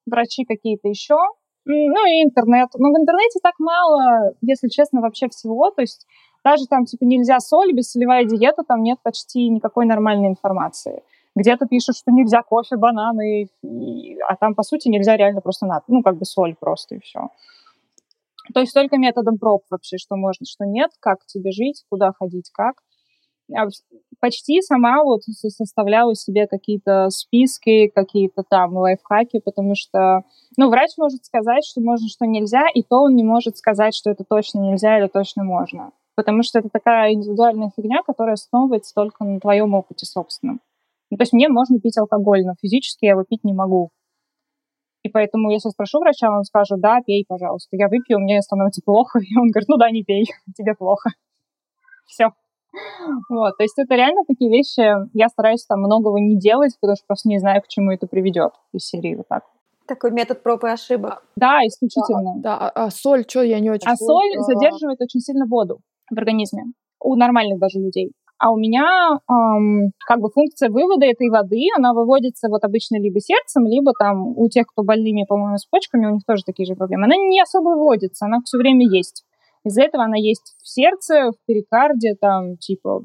врачи 0.07 0.45
какие-то 0.45 0.89
еще, 0.89 1.17
ну 1.65 2.07
и 2.07 2.25
интернет. 2.25 2.69
Но 2.77 2.91
в 2.91 3.01
интернете 3.01 3.41
так 3.43 3.55
мало, 3.59 4.35
если 4.43 4.69
честно, 4.69 5.01
вообще 5.01 5.29
всего. 5.29 5.71
То 5.71 5.81
есть 5.81 6.07
даже 6.45 6.67
там 6.67 6.85
типа 6.85 7.05
нельзя 7.05 7.41
соль, 7.41 7.73
бессолевая 7.73 8.25
диета, 8.25 8.63
там 8.67 8.83
нет 8.83 8.99
почти 9.03 9.49
никакой 9.49 9.87
нормальной 9.87 10.29
информации. 10.29 11.03
Где-то 11.35 11.67
пишут, 11.67 11.97
что 11.97 12.13
нельзя 12.13 12.43
кофе, 12.43 12.77
бананы, 12.77 13.49
и, 13.63 14.19
а 14.29 14.37
там, 14.37 14.55
по 14.55 14.63
сути, 14.63 14.89
нельзя 14.89 15.17
реально 15.17 15.41
просто 15.41 15.67
надо, 15.67 15.83
ну, 15.89 16.03
как 16.03 16.17
бы 16.17 16.25
соль 16.25 16.55
просто 16.55 16.95
и 16.95 17.01
все. 17.01 17.29
То 18.53 18.61
есть 18.61 18.75
только 18.75 18.99
методом 18.99 19.39
проб 19.39 19.63
вообще, 19.71 19.97
что 19.97 20.17
можно, 20.17 20.47
что 20.47 20.65
нет, 20.65 20.91
как 21.01 21.25
тебе 21.27 21.51
жить, 21.51 21.85
куда 21.89 22.13
ходить, 22.13 22.51
как. 22.53 22.77
А 23.53 23.67
почти 24.21 24.63
сама 24.63 25.03
вот 25.03 25.23
составляла 25.23 26.15
себе 26.15 26.47
какие-то 26.47 27.11
списки, 27.11 27.89
какие-то 27.89 28.43
там 28.49 28.77
лайфхаки, 28.77 29.41
потому 29.41 29.75
что, 29.75 30.23
ну, 30.57 30.71
врач 30.71 30.93
может 30.97 31.25
сказать, 31.25 31.65
что 31.65 31.81
можно, 31.83 32.09
что 32.09 32.27
нельзя, 32.27 32.67
и 32.73 32.83
то 32.83 33.03
он 33.03 33.15
не 33.15 33.25
может 33.25 33.59
сказать, 33.59 33.95
что 33.95 34.11
это 34.11 34.25
точно 34.25 34.61
нельзя 34.61 34.99
или 34.99 35.09
точно 35.09 35.45
можно. 35.45 35.91
Потому 36.15 36.43
что 36.43 36.61
это 36.61 36.69
такая 36.71 37.13
индивидуальная 37.13 37.71
фигня, 37.77 38.03
которая 38.07 38.35
основывается 38.35 38.95
только 38.95 39.25
на 39.25 39.41
твоем 39.41 39.75
опыте 39.75 40.07
собственном. 40.07 40.61
Ну, 41.11 41.19
то 41.19 41.23
есть 41.23 41.33
мне 41.33 41.49
можно 41.49 41.79
пить 41.79 41.99
алкоголь, 41.99 42.45
но 42.45 42.55
физически 42.63 43.05
я 43.05 43.13
его 43.13 43.25
пить 43.25 43.45
не 43.45 43.53
могу. 43.53 43.91
И 45.03 45.11
поэтому, 45.11 45.51
если 45.51 45.69
спрошу 45.69 45.99
врача, 46.01 46.31
он 46.31 46.45
скажет, 46.45 46.81
да, 46.81 47.01
пей, 47.05 47.27
пожалуйста. 47.29 47.77
Я 47.77 47.89
выпью, 47.89 48.19
мне 48.21 48.41
становится 48.41 48.81
плохо. 48.83 49.19
И 49.21 49.37
он 49.37 49.51
говорит, 49.51 49.69
ну 49.69 49.77
да, 49.77 49.91
не 49.91 50.03
пей, 50.03 50.25
тебе 50.57 50.75
плохо. 50.75 51.11
Все. 52.07 52.31
Вот, 53.29 53.57
то 53.57 53.63
есть 53.63 53.79
это 53.79 53.95
реально 53.95 54.23
такие 54.27 54.51
вещи, 54.51 54.83
я 55.13 55.29
стараюсь 55.29 55.65
там 55.67 55.81
многого 55.81 56.19
не 56.21 56.37
делать, 56.37 56.77
потому 56.81 56.97
что 56.97 57.07
просто 57.07 57.29
не 57.29 57.39
знаю, 57.39 57.63
к 57.63 57.69
чему 57.69 57.93
это 57.93 58.07
приведет 58.07 58.53
из 58.73 58.87
серии 58.87 59.15
вот 59.15 59.29
так. 59.29 59.45
Такой 59.87 60.13
метод 60.13 60.43
проб 60.43 60.65
и 60.65 60.69
ошибок. 60.69 61.23
Да, 61.37 61.61
исключительно. 61.67 62.35
Да, 62.37 62.59
да. 62.59 62.69
А, 62.69 62.85
а 62.87 62.91
соль, 62.91 63.25
что 63.29 63.43
я 63.43 63.61
не 63.61 63.71
очень... 63.71 63.87
А 63.87 63.97
соль 63.97 64.37
а... 64.39 64.43
задерживает 64.43 65.01
очень 65.03 65.21
сильно 65.21 65.45
воду 65.47 65.81
в 66.11 66.17
организме. 66.17 66.65
У 67.01 67.17
нормальных 67.17 67.59
даже 67.59 67.81
людей. 67.81 68.13
А 68.39 68.51
у 68.51 68.57
меня 68.57 68.85
эм, 69.31 69.93
как 70.07 70.21
бы 70.21 70.29
функция 70.31 70.69
вывода 70.69 71.07
этой 71.07 71.29
воды, 71.31 71.61
она 71.77 71.93
выводится 71.95 72.49
вот 72.49 72.65
обычно 72.65 73.01
либо 73.01 73.21
сердцем, 73.21 73.65
либо 73.67 73.93
там 73.99 74.37
у 74.37 74.49
тех, 74.49 74.67
кто 74.67 74.83
больными, 74.83 75.25
по-моему, 75.29 75.57
с 75.57 75.67
почками, 75.67 76.07
у 76.07 76.15
них 76.15 76.23
тоже 76.27 76.43
такие 76.45 76.67
же 76.67 76.75
проблемы. 76.75 77.05
Она 77.05 77.17
не 77.17 77.41
особо 77.41 77.71
выводится, 77.71 78.27
она 78.27 78.39
все 78.45 78.59
время 78.59 78.87
есть. 78.87 79.25
Из-за 79.65 79.83
этого 79.83 80.05
она 80.05 80.17
есть 80.17 80.55
в 80.63 80.69
сердце, 80.69 81.31
в 81.33 81.47
перикарде, 81.47 82.15
там, 82.21 82.57
типа, 82.59 83.01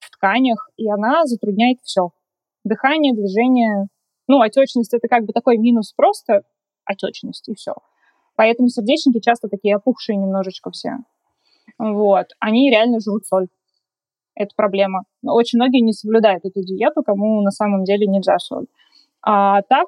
в 0.00 0.10
тканях, 0.10 0.68
и 0.76 0.90
она 0.90 1.24
затрудняет 1.26 1.78
все. 1.82 2.10
Дыхание, 2.64 3.14
движение. 3.14 3.86
Ну, 4.28 4.40
отечность— 4.40 4.94
это 4.94 5.08
как 5.08 5.24
бы 5.24 5.32
такой 5.32 5.58
минус 5.58 5.92
просто 5.92 6.42
отечность, 6.84 7.48
и 7.48 7.54
все. 7.54 7.74
Поэтому 8.34 8.68
сердечники 8.68 9.20
часто 9.20 9.48
такие 9.48 9.76
опухшие 9.76 10.16
немножечко 10.16 10.70
все. 10.70 10.98
Вот. 11.78 12.26
Они 12.40 12.70
реально 12.70 12.98
жрут 13.00 13.26
соль. 13.26 13.48
Это 14.34 14.50
проблема. 14.56 15.02
Очень 15.22 15.58
многие 15.58 15.80
не 15.80 15.92
соблюдают 15.92 16.44
эту 16.44 16.62
диету, 16.62 17.02
кому 17.02 17.42
на 17.42 17.50
самом 17.50 17.84
деле 17.84 18.06
нельзя 18.06 18.38
соль. 18.38 18.66
А 19.24 19.62
так 19.62 19.86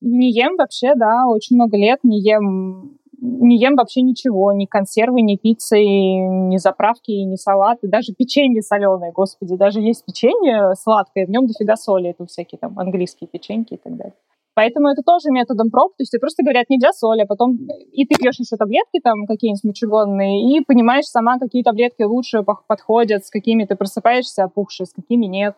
не 0.00 0.32
ем 0.32 0.56
вообще, 0.56 0.94
да, 0.96 1.26
очень 1.28 1.56
много 1.56 1.76
лет 1.76 2.00
не 2.02 2.20
ем 2.20 2.98
не 3.24 3.58
ем 3.58 3.74
вообще 3.76 4.02
ничего, 4.02 4.52
ни 4.52 4.66
консервы, 4.66 5.22
ни 5.22 5.36
пиццы, 5.36 5.78
ни 5.80 6.58
заправки, 6.58 7.10
ни 7.10 7.36
салаты, 7.36 7.88
даже 7.88 8.12
печенье 8.12 8.60
соленое, 8.60 9.12
господи, 9.12 9.56
даже 9.56 9.80
есть 9.80 10.04
печенье 10.04 10.74
сладкое, 10.74 11.26
в 11.26 11.30
нем 11.30 11.46
дофига 11.46 11.76
соли, 11.76 12.10
это 12.10 12.26
всякие 12.26 12.58
там 12.58 12.78
английские 12.78 13.28
печеньки 13.28 13.74
и 13.74 13.76
так 13.78 13.96
далее. 13.96 14.14
Поэтому 14.54 14.88
это 14.88 15.02
тоже 15.02 15.30
методом 15.30 15.70
проб, 15.70 15.92
то 15.96 16.02
есть 16.02 16.12
тебе 16.12 16.20
просто 16.20 16.44
говорят, 16.44 16.66
нельзя 16.68 16.92
соли, 16.92 17.22
а 17.22 17.26
потом 17.26 17.56
и 17.92 18.04
ты 18.04 18.16
пьешь 18.16 18.38
еще 18.38 18.56
таблетки 18.56 19.00
там 19.02 19.26
какие-нибудь 19.26 19.64
мочегонные, 19.64 20.56
и 20.56 20.60
понимаешь 20.62 21.06
сама, 21.06 21.38
какие 21.38 21.62
таблетки 21.62 22.02
лучше 22.02 22.42
подходят, 22.42 23.24
с 23.24 23.30
какими 23.30 23.64
ты 23.64 23.74
просыпаешься 23.74 24.44
опухший, 24.44 24.86
с 24.86 24.92
какими 24.92 25.26
нет. 25.26 25.56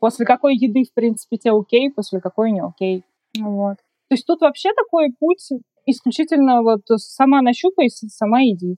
После 0.00 0.26
какой 0.26 0.56
еды, 0.56 0.84
в 0.84 0.92
принципе, 0.92 1.36
тебе 1.36 1.52
окей, 1.52 1.90
после 1.90 2.20
какой 2.20 2.50
не 2.52 2.62
окей. 2.62 3.04
Вот. 3.38 3.76
То 4.08 4.14
есть 4.14 4.26
тут 4.26 4.40
вообще 4.40 4.70
такой 4.74 5.12
путь 5.18 5.48
исключительно 5.86 6.62
вот 6.62 6.82
сама 6.96 7.42
нащупай, 7.42 7.88
сама 7.88 8.42
иди. 8.44 8.76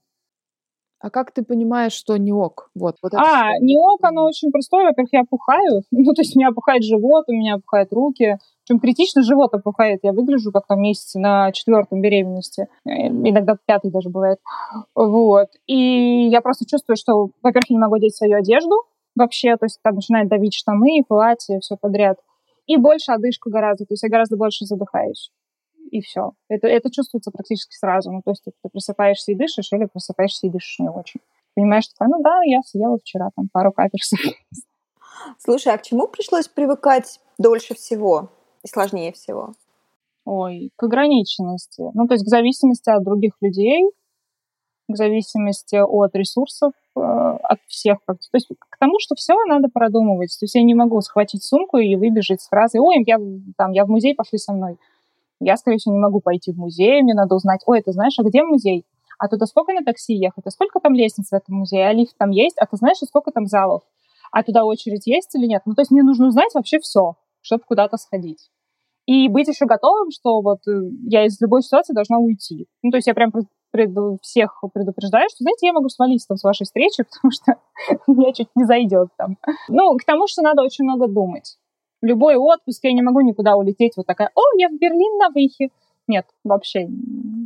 А 1.01 1.09
как 1.09 1.31
ты 1.31 1.43
понимаешь, 1.43 1.93
что 1.93 2.17
не 2.17 2.33
ок? 2.33 2.71
Вот, 2.75 2.97
вот 3.01 3.13
а, 3.13 3.57
не 3.61 3.77
ок, 3.77 4.03
оно 4.03 4.25
очень 4.25 4.51
простое. 4.51 4.87
Во-первых, 4.87 5.13
я 5.13 5.21
опухаю. 5.21 5.83
Ну, 5.91 6.13
то 6.13 6.21
есть 6.21 6.35
у 6.35 6.39
меня 6.39 6.49
опухает 6.49 6.83
живот, 6.83 7.25
у 7.29 7.31
меня 7.31 7.55
опухают 7.55 7.93
руки. 7.93 8.37
Причем 8.65 8.79
критично 8.81 9.23
живот 9.23 9.53
опухает. 9.53 9.99
Я 10.03 10.11
выгляжу 10.11 10.51
как 10.51 10.67
там 10.67 10.81
месяц 10.81 11.15
на 11.15 11.53
четвертом 11.53 12.01
беременности. 12.01 12.67
Э, 12.85 13.07
иногда 13.07 13.55
пятый 13.65 13.91
даже 13.91 14.09
бывает. 14.09 14.39
Вот. 14.93 15.47
И 15.67 16.27
я 16.29 16.41
просто 16.41 16.65
чувствую, 16.65 16.97
что, 16.97 17.29
во-первых, 17.41 17.69
я 17.69 17.75
не 17.75 17.79
могу 17.79 17.95
одеть 17.95 18.17
свою 18.17 18.37
одежду 18.37 18.83
вообще. 19.15 19.55
То 19.55 19.65
есть 19.67 19.79
там 19.81 19.95
начинает 19.95 20.27
давить 20.27 20.53
штаны, 20.53 21.03
платье, 21.07 21.59
все 21.61 21.77
подряд. 21.77 22.17
И 22.65 22.75
больше 22.75 23.13
одышка 23.13 23.49
гораздо. 23.49 23.85
То 23.85 23.93
есть 23.93 24.03
я 24.03 24.09
гораздо 24.09 24.35
больше 24.35 24.65
задыхаюсь 24.65 25.31
и 25.89 26.01
все. 26.01 26.31
Это, 26.47 26.67
это 26.67 26.91
чувствуется 26.91 27.31
практически 27.31 27.75
сразу. 27.75 28.11
Ну, 28.11 28.21
то 28.23 28.31
есть 28.31 28.43
ты, 28.43 28.51
просыпаешься 28.69 29.31
и 29.31 29.35
дышишь, 29.35 29.71
или 29.71 29.85
просыпаешься 29.85 30.47
и 30.47 30.49
дышишь 30.49 30.79
не 30.79 30.89
очень. 30.89 31.21
Понимаешь, 31.55 31.85
что, 31.85 32.05
ну 32.05 32.21
да, 32.21 32.39
я 32.45 32.61
съела 32.61 32.97
вчера 32.97 33.29
там 33.35 33.49
пару 33.51 33.71
каперсов. 33.71 34.19
Слушай, 35.37 35.73
а 35.73 35.77
к 35.77 35.83
чему 35.83 36.07
пришлось 36.07 36.47
привыкать 36.47 37.19
дольше 37.37 37.73
всего 37.75 38.29
и 38.63 38.67
сложнее 38.67 39.11
всего? 39.11 39.53
Ой, 40.25 40.71
к 40.75 40.83
ограниченности. 40.83 41.83
Ну, 41.93 42.07
то 42.07 42.13
есть 42.13 42.25
к 42.25 42.29
зависимости 42.29 42.89
от 42.89 43.03
других 43.03 43.33
людей, 43.41 43.89
к 44.87 44.95
зависимости 44.95 45.75
от 45.75 46.15
ресурсов, 46.15 46.73
э, 46.95 46.99
от 46.99 47.59
всех. 47.67 47.97
То 48.05 48.15
есть 48.33 48.47
к 48.47 48.77
тому, 48.79 48.99
что 48.99 49.15
все 49.15 49.33
надо 49.45 49.69
продумывать. 49.73 50.35
То 50.39 50.45
есть 50.45 50.55
я 50.55 50.63
не 50.63 50.73
могу 50.73 51.01
схватить 51.01 51.43
сумку 51.43 51.77
и 51.77 51.95
выбежать 51.95 52.41
с 52.41 52.47
фразой 52.47 52.79
«Ой, 52.79 53.03
я, 53.05 53.17
там, 53.57 53.71
я 53.71 53.85
в 53.85 53.89
музей, 53.89 54.15
пошли 54.15 54.37
со 54.37 54.53
мной». 54.53 54.77
Я, 55.39 55.57
скорее 55.57 55.77
всего, 55.77 55.95
не 55.95 56.01
могу 56.01 56.19
пойти 56.19 56.51
в 56.51 56.57
музей, 56.57 57.01
мне 57.01 57.13
надо 57.13 57.35
узнать, 57.35 57.61
ой, 57.65 57.81
ты 57.81 57.91
знаешь, 57.91 58.17
а 58.19 58.23
где 58.23 58.43
музей? 58.43 58.85
А 59.17 59.27
туда 59.27 59.45
сколько 59.45 59.73
на 59.73 59.83
такси 59.83 60.13
ехать? 60.13 60.45
А 60.45 60.51
сколько 60.51 60.79
там 60.79 60.93
лестниц 60.93 61.29
в 61.29 61.33
этом 61.33 61.55
музее? 61.55 61.87
А 61.87 61.93
лифт 61.93 62.17
там 62.17 62.31
есть? 62.31 62.57
А 62.57 62.65
ты 62.65 62.77
знаешь, 62.77 62.97
а 63.01 63.05
сколько 63.05 63.31
там 63.31 63.45
залов? 63.45 63.83
А 64.31 64.43
туда 64.43 64.63
очередь 64.63 65.07
есть 65.07 65.35
или 65.35 65.45
нет? 65.45 65.63
Ну, 65.65 65.75
то 65.75 65.81
есть 65.81 65.91
мне 65.91 66.03
нужно 66.03 66.27
узнать 66.27 66.53
вообще 66.53 66.79
все, 66.79 67.15
чтобы 67.41 67.63
куда-то 67.67 67.97
сходить. 67.97 68.49
И 69.05 69.27
быть 69.27 69.47
еще 69.47 69.65
готовым, 69.65 70.11
что 70.11 70.39
вот 70.41 70.59
э, 70.67 70.71
я 71.07 71.25
из 71.25 71.39
любой 71.41 71.63
ситуации 71.63 71.93
должна 71.93 72.19
уйти. 72.19 72.67
Ну, 72.83 72.91
то 72.91 72.97
есть 72.97 73.07
я 73.07 73.13
прям 73.13 73.31
пред, 73.71 73.89
всех 74.21 74.61
предупреждаю, 74.73 75.27
что, 75.29 75.43
знаете, 75.43 75.67
я 75.67 75.73
могу 75.73 75.89
свалить 75.89 76.25
там 76.27 76.37
с 76.37 76.43
вашей 76.43 76.65
встречи, 76.65 77.03
потому 77.11 77.31
что 77.31 77.55
меня 78.07 78.33
чуть 78.33 78.49
не 78.55 78.65
зайдет 78.65 79.09
там. 79.17 79.37
Ну, 79.67 79.97
к 79.97 80.05
тому, 80.05 80.27
что 80.27 80.43
надо 80.43 80.61
очень 80.61 80.85
много 80.85 81.07
думать 81.07 81.57
любой 82.01 82.35
отпуск, 82.35 82.83
я 82.83 82.93
не 82.93 83.01
могу 83.01 83.21
никуда 83.21 83.55
улететь 83.55 83.93
вот 83.97 84.05
такая, 84.05 84.29
о, 84.35 84.41
я 84.57 84.69
в 84.69 84.77
Берлин 84.77 85.17
на 85.17 85.29
выхе. 85.29 85.69
Нет, 86.07 86.25
вообще 86.43 86.87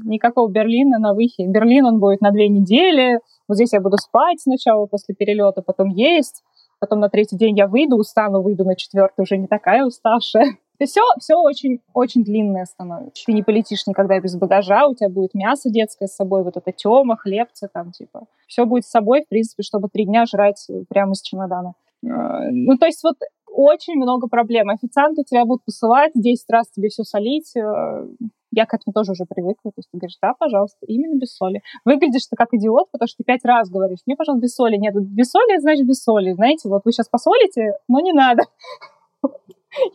никакого 0.05 0.49
Берлина 0.49 0.97
на 0.99 1.13
выхе. 1.13 1.45
Берлин, 1.47 1.85
он 1.85 1.99
будет 1.99 2.21
на 2.21 2.31
две 2.31 2.47
недели. 2.47 3.19
Вот 3.47 3.55
здесь 3.55 3.73
я 3.73 3.81
буду 3.81 3.97
спать 3.97 4.39
сначала 4.39 4.85
после 4.85 5.15
перелета, 5.15 5.61
потом 5.61 5.89
есть. 5.89 6.43
Потом 6.79 6.99
на 6.99 7.09
третий 7.09 7.37
день 7.37 7.57
я 7.57 7.67
выйду, 7.67 7.95
устану, 7.97 8.41
выйду 8.41 8.65
на 8.65 8.75
четвертый, 8.75 9.21
уже 9.21 9.37
не 9.37 9.47
такая 9.47 9.85
уставшая. 9.85 10.57
И 10.79 10.85
все, 10.85 11.01
все 11.19 11.35
очень, 11.35 11.79
очень 11.93 12.23
длинное 12.23 12.65
становится. 12.65 13.23
Ты 13.25 13.33
не 13.33 13.43
полетишь 13.43 13.87
никогда 13.87 14.19
без 14.19 14.35
багажа, 14.35 14.87
у 14.87 14.95
тебя 14.95 15.07
будет 15.07 15.33
мясо 15.33 15.69
детское 15.69 16.07
с 16.07 16.15
собой, 16.15 16.43
вот 16.43 16.57
это 16.57 16.71
тема, 16.71 17.15
хлебцы 17.15 17.69
там, 17.71 17.91
типа. 17.91 18.25
Все 18.47 18.65
будет 18.65 18.85
с 18.85 18.89
собой, 18.89 19.23
в 19.23 19.29
принципе, 19.29 19.63
чтобы 19.63 19.87
три 19.87 20.05
дня 20.05 20.25
жрать 20.25 20.67
прямо 20.89 21.13
из 21.13 21.21
чемодана. 21.21 21.73
А, 22.05 22.49
ну, 22.51 22.77
то 22.77 22.85
есть 22.85 23.03
вот 23.03 23.15
очень 23.53 23.95
много 23.95 24.27
проблем. 24.27 24.69
Официанты 24.69 25.23
тебя 25.23 25.45
будут 25.45 25.63
посылать 25.63 26.11
10 26.15 26.49
раз 26.49 26.69
тебе 26.71 26.89
все 26.89 27.03
солить. 27.03 27.55
Э, 27.55 28.07
я 28.51 28.65
к 28.65 28.73
этому 28.73 28.93
тоже 28.93 29.11
уже 29.11 29.25
привыкла. 29.25 29.71
То 29.71 29.79
есть 29.79 29.89
ты 29.91 29.97
говоришь, 29.97 30.17
да, 30.21 30.33
пожалуйста, 30.37 30.85
именно 30.87 31.15
без 31.17 31.35
соли. 31.35 31.61
Выглядишь 31.85 32.27
ты 32.29 32.35
как 32.35 32.53
идиот, 32.53 32.89
потому 32.91 33.07
что 33.07 33.17
ты 33.17 33.23
пять 33.23 33.45
раз 33.45 33.69
говоришь, 33.69 33.99
мне, 34.05 34.15
пожалуйста, 34.15 34.43
без 34.43 34.55
соли. 34.55 34.77
Нет, 34.77 34.95
без 34.95 35.29
соли, 35.29 35.59
значит, 35.59 35.87
без 35.87 36.03
соли. 36.03 36.33
Знаете, 36.33 36.69
вот 36.69 36.81
вы 36.85 36.91
сейчас 36.91 37.07
посолите, 37.09 37.73
но 37.87 37.99
не 37.99 38.13
надо. 38.13 38.43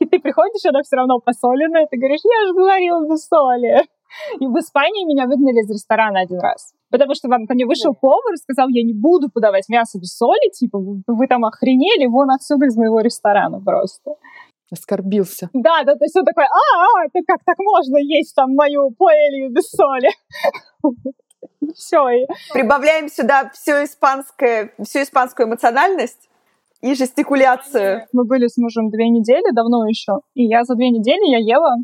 И 0.01 0.07
ты 0.07 0.19
приходишь, 0.19 0.65
она 0.67 0.83
все 0.83 0.97
равно 0.97 1.21
посоленная, 1.21 1.87
ты 1.87 1.99
говоришь, 1.99 2.21
я 2.25 2.49
же 2.49 2.55
говорила 2.55 3.09
без 3.09 3.27
соли. 3.27 3.87
И 4.41 4.47
в 4.47 4.59
Испании 4.59 5.05
меня 5.05 5.27
выгнали 5.27 5.61
из 5.61 5.71
ресторана 5.71 6.21
один 6.21 6.41
раз. 6.41 6.75
Потому 6.91 7.15
что 7.15 7.29
вам 7.29 7.47
ко 7.47 7.55
мне 7.55 7.67
вышел 7.67 7.95
повар 7.95 8.33
и 8.35 8.37
сказал, 8.37 8.69
я 8.69 8.83
не 8.83 8.95
буду 8.95 9.29
подавать 9.31 9.69
мясо 9.69 9.99
без 9.99 10.17
соли, 10.17 10.51
типа, 10.53 10.79
вы, 10.79 11.03
вы 11.07 11.27
там 11.27 11.45
охренели, 11.45 12.07
вон 12.07 12.31
отсюда 12.31 12.67
из 12.67 12.77
моего 12.77 13.01
ресторана 13.01 13.61
просто. 13.61 14.13
Оскорбился. 14.71 15.51
Да, 15.53 15.83
да, 15.85 15.95
то 15.95 16.05
есть 16.05 16.17
он 16.17 16.25
такой, 16.25 16.45
а, 16.45 16.49
а, 16.49 17.07
это 17.07 17.25
как 17.27 17.41
так 17.45 17.59
можно 17.59 17.97
есть 17.99 18.35
там 18.35 18.55
мою 18.55 18.91
паэлью 18.91 19.51
без 19.51 19.71
соли? 19.71 20.11
Все. 21.75 22.27
Прибавляем 22.53 23.09
сюда 23.09 23.51
всю 23.51 23.85
испанское, 23.85 24.73
всю 24.83 25.03
испанскую 25.03 25.49
эмоциональность 25.49 26.29
и 26.81 26.95
жестикуляцию. 26.95 28.07
Мы 28.13 28.25
были 28.25 28.47
с 28.47 28.57
мужем 28.57 28.91
две 28.91 29.09
недели, 29.09 29.55
давно 29.55 29.87
еще, 29.87 30.21
и 30.35 30.45
я 30.45 30.65
за 30.65 30.75
две 30.75 30.91
недели 30.91 31.31
я 31.31 31.39
ела 31.39 31.77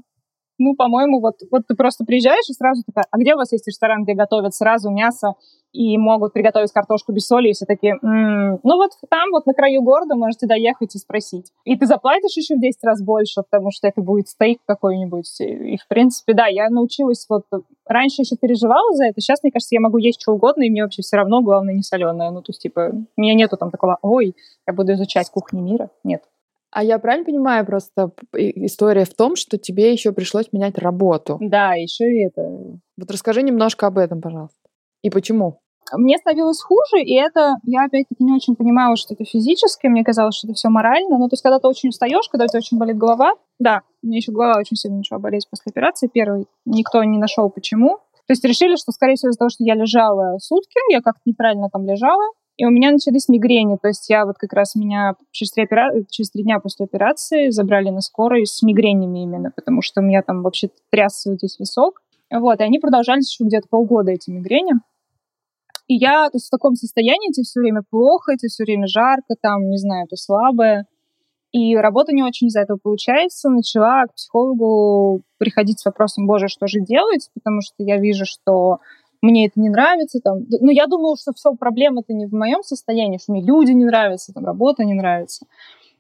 ну, 0.59 0.75
по-моему, 0.75 1.21
вот, 1.21 1.37
вот 1.51 1.63
ты 1.67 1.75
просто 1.75 2.05
приезжаешь 2.05 2.49
и 2.49 2.53
сразу 2.53 2.83
такая, 2.87 3.05
а 3.11 3.19
где 3.19 3.35
у 3.35 3.37
вас 3.37 3.53
есть 3.53 3.67
ресторан, 3.67 4.05
где 4.05 4.15
готовят 4.15 4.55
сразу 4.55 4.91
мясо 4.91 5.35
и 5.73 5.99
могут 5.99 6.33
приготовить 6.33 6.73
картошку 6.73 7.13
без 7.13 7.27
соли, 7.27 7.49
и 7.49 7.53
все 7.53 7.67
такие, 7.67 7.95
м-м, 8.01 8.61
ну 8.63 8.77
вот 8.77 8.93
там, 9.11 9.31
вот 9.33 9.45
на 9.45 9.55
краю 9.55 9.83
города 9.83 10.15
можете 10.15 10.47
доехать 10.47 10.95
и 10.95 10.99
спросить. 10.99 11.51
И 11.65 11.77
ты 11.77 11.87
заплатишь 11.87 12.37
еще 12.37 12.55
в 12.55 12.61
10 12.61 12.85
раз 12.85 13.03
больше, 13.03 13.43
потому 13.43 13.73
что 13.73 13.89
это 13.89 14.01
будет 14.01 14.29
стейк 14.29 14.61
какой-нибудь. 14.67 15.41
И, 15.41 15.77
в 15.77 15.89
принципе, 15.89 16.33
да, 16.35 16.47
я 16.47 16.71
научилась 16.71 17.27
вот... 17.29 17.43
Раньше 17.87 18.23
еще 18.23 18.37
переживала 18.37 18.95
за 18.95 19.07
это, 19.07 19.21
сейчас, 19.21 19.43
мне 19.43 19.51
кажется, 19.51 19.75
я 19.75 19.81
могу 19.81 19.99
есть 19.99 20.23
что 20.23 20.33
угодно, 20.33 20.63
и 20.63 20.71
мне 20.71 20.85
вообще 20.85 21.03
все 21.03 21.17
равно, 21.17 21.43
главное, 21.43 21.75
не 21.75 21.83
соленое. 21.83 22.31
Ну, 22.31 22.41
то 22.41 22.51
есть, 22.51 22.63
типа, 22.63 22.93
у 23.17 23.21
меня 23.21 23.35
нету 23.35 23.57
там 23.57 23.71
такого, 23.71 23.99
ой, 24.01 24.37
я 24.67 24.73
буду 24.73 24.93
изучать 24.93 25.29
кухни 25.29 25.61
мира. 25.61 25.91
Нет. 26.05 26.23
А 26.75 26.83
я 26.83 26.99
правильно 26.99 27.25
понимаю, 27.25 27.65
просто 27.65 28.11
история 28.33 29.05
в 29.05 29.15
том, 29.15 29.37
что 29.37 29.59
тебе 29.59 29.93
еще 29.93 30.11
пришлось 30.11 30.53
менять 30.53 30.77
работу. 30.77 31.39
Да, 31.41 31.75
еще 31.75 32.05
и 32.05 32.27
это. 32.27 32.43
Вот 32.97 33.11
расскажи 33.13 33.43
немножко 33.43 33.87
об 33.87 33.97
этом, 33.97 34.21
пожалуйста. 34.21 34.59
И 35.03 35.09
почему? 35.09 35.61
Мне 35.93 36.19
становилось 36.19 36.61
хуже, 36.61 37.01
и 37.01 37.15
это, 37.15 37.59
я 37.63 37.85
опять-таки 37.85 38.25
не 38.25 38.33
очень 38.33 38.57
понимала, 38.57 38.97
что 38.97 39.15
это 39.15 39.25
физически, 39.25 39.87
мне 39.87 40.03
казалось, 40.03 40.35
что 40.35 40.49
это 40.49 40.55
все 40.55 40.69
морально. 40.69 41.17
Ну, 41.19 41.29
то 41.29 41.35
есть, 41.35 41.45
когда 41.45 41.61
ты 41.61 41.69
очень 41.69 41.91
устаешь, 41.91 42.29
когда 42.29 42.47
у 42.47 42.49
тебя 42.49 42.59
очень 42.59 42.79
болит 42.79 42.97
голова, 42.97 43.35
да, 43.61 43.83
мне 44.03 44.17
еще 44.17 44.33
голова 44.33 44.59
очень 44.59 44.77
сильно 44.77 44.97
начала 44.97 45.21
болеть 45.21 45.47
после 45.49 45.71
операции 45.71 46.09
первой, 46.09 46.47
никто 46.65 47.05
не 47.05 47.19
нашел 47.19 47.51
почему. 47.51 47.99
То 48.27 48.33
есть 48.33 48.45
решили, 48.45 48.75
что, 48.75 48.91
скорее 48.91 49.15
всего, 49.15 49.31
из-за 49.31 49.39
того, 49.39 49.51
что 49.51 49.63
я 49.63 49.75
лежала 49.75 50.39
сутки, 50.39 50.81
я 50.91 51.03
как-то 51.03 51.21
неправильно 51.25 51.69
там 51.71 51.87
лежала, 51.87 52.33
и 52.57 52.65
у 52.65 52.71
меня 52.71 52.93
начались 52.93 53.29
мигрени. 53.29 53.77
То 53.81 53.89
есть 53.89 54.09
я 54.09 54.25
вот 54.25 54.37
как 54.39 54.53
раз 54.53 54.75
меня 54.75 55.15
через 55.33 55.53
три, 55.53 55.65
опера... 55.65 55.93
через 56.09 56.31
три 56.31 56.45
дня 56.45 56.61
после 56.61 56.85
операции 56.85 57.51
забрали 57.51 57.91
на 57.91 58.01
скорой 58.01 58.47
с 58.47 58.63
мигренями 58.63 59.25
именно, 59.25 59.51
потому 59.51 59.83
что 59.83 60.01
у 60.01 60.05
меня 60.05 60.23
там 60.23 60.43
вообще 60.43 60.71
трясся 60.91 61.31
вот 61.31 61.39
здесь 61.39 61.59
висок. 61.59 62.01
Вот, 62.31 62.61
и 62.61 62.63
они 62.63 62.79
продолжались 62.79 63.31
еще 63.31 63.45
где-то 63.45 63.69
полгода, 63.69 64.13
эти 64.13 64.31
мигрени. 64.31 64.75
И 65.87 65.97
я 65.97 66.31
то 66.31 66.37
есть, 66.37 66.47
в 66.47 66.51
таком 66.51 66.75
состоянии, 66.77 67.33
тебе 67.33 67.45
все 67.45 67.61
время 67.61 67.83
плохо, 67.89 68.37
тебе 68.37 68.49
все 68.49 68.65
время 68.65 68.87
жарко, 68.87 69.35
там, 69.41 69.69
не 69.69 69.77
знаю, 69.77 70.07
то 70.09 70.17
слабое. 70.17 70.87
И 71.53 71.77
работа 71.77 72.13
не 72.13 72.23
очень 72.23 72.49
из-за 72.49 72.61
этого 72.61 72.79
получается. 72.83 73.49
Начала 73.49 74.07
к 74.07 74.15
психологу 74.15 75.23
приходить 75.39 75.79
с 75.79 75.85
вопросом, 75.85 76.27
боже, 76.27 76.49
что 76.49 76.67
же 76.67 76.81
делать? 76.81 77.31
Потому 77.35 77.61
что 77.61 77.75
я 77.79 77.99
вижу, 77.99 78.25
что 78.27 78.79
мне 79.25 79.47
это 79.47 79.59
не 79.61 79.71
нравится, 79.71 80.21
там, 80.21 80.41
ну, 80.61 80.71
я 80.71 80.87
думала, 80.87 81.17
что 81.17 81.33
все, 81.33 81.55
проблема-то 81.55 82.13
не 82.13 82.27
в 82.27 82.33
моем 82.33 82.63
состоянии, 82.63 83.19
что 83.19 83.33
мне 83.33 83.43
люди 83.43 83.73
не 83.73 83.85
нравятся, 83.85 84.33
там, 84.33 84.45
работа 84.45 84.85
не 84.85 84.95
нравится. 84.95 85.47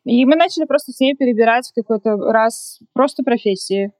И 0.05 0.27
мы 0.27 0.37
начали 0.37 0.65
просто 0.67 0.93
с 0.93 1.01
ней 1.01 1.15
перебирать 1.17 1.67
в 1.69 1.75
какой-то 1.75 2.17
раз 2.17 2.81
просто 2.93 3.23
профессии. 3.23 3.93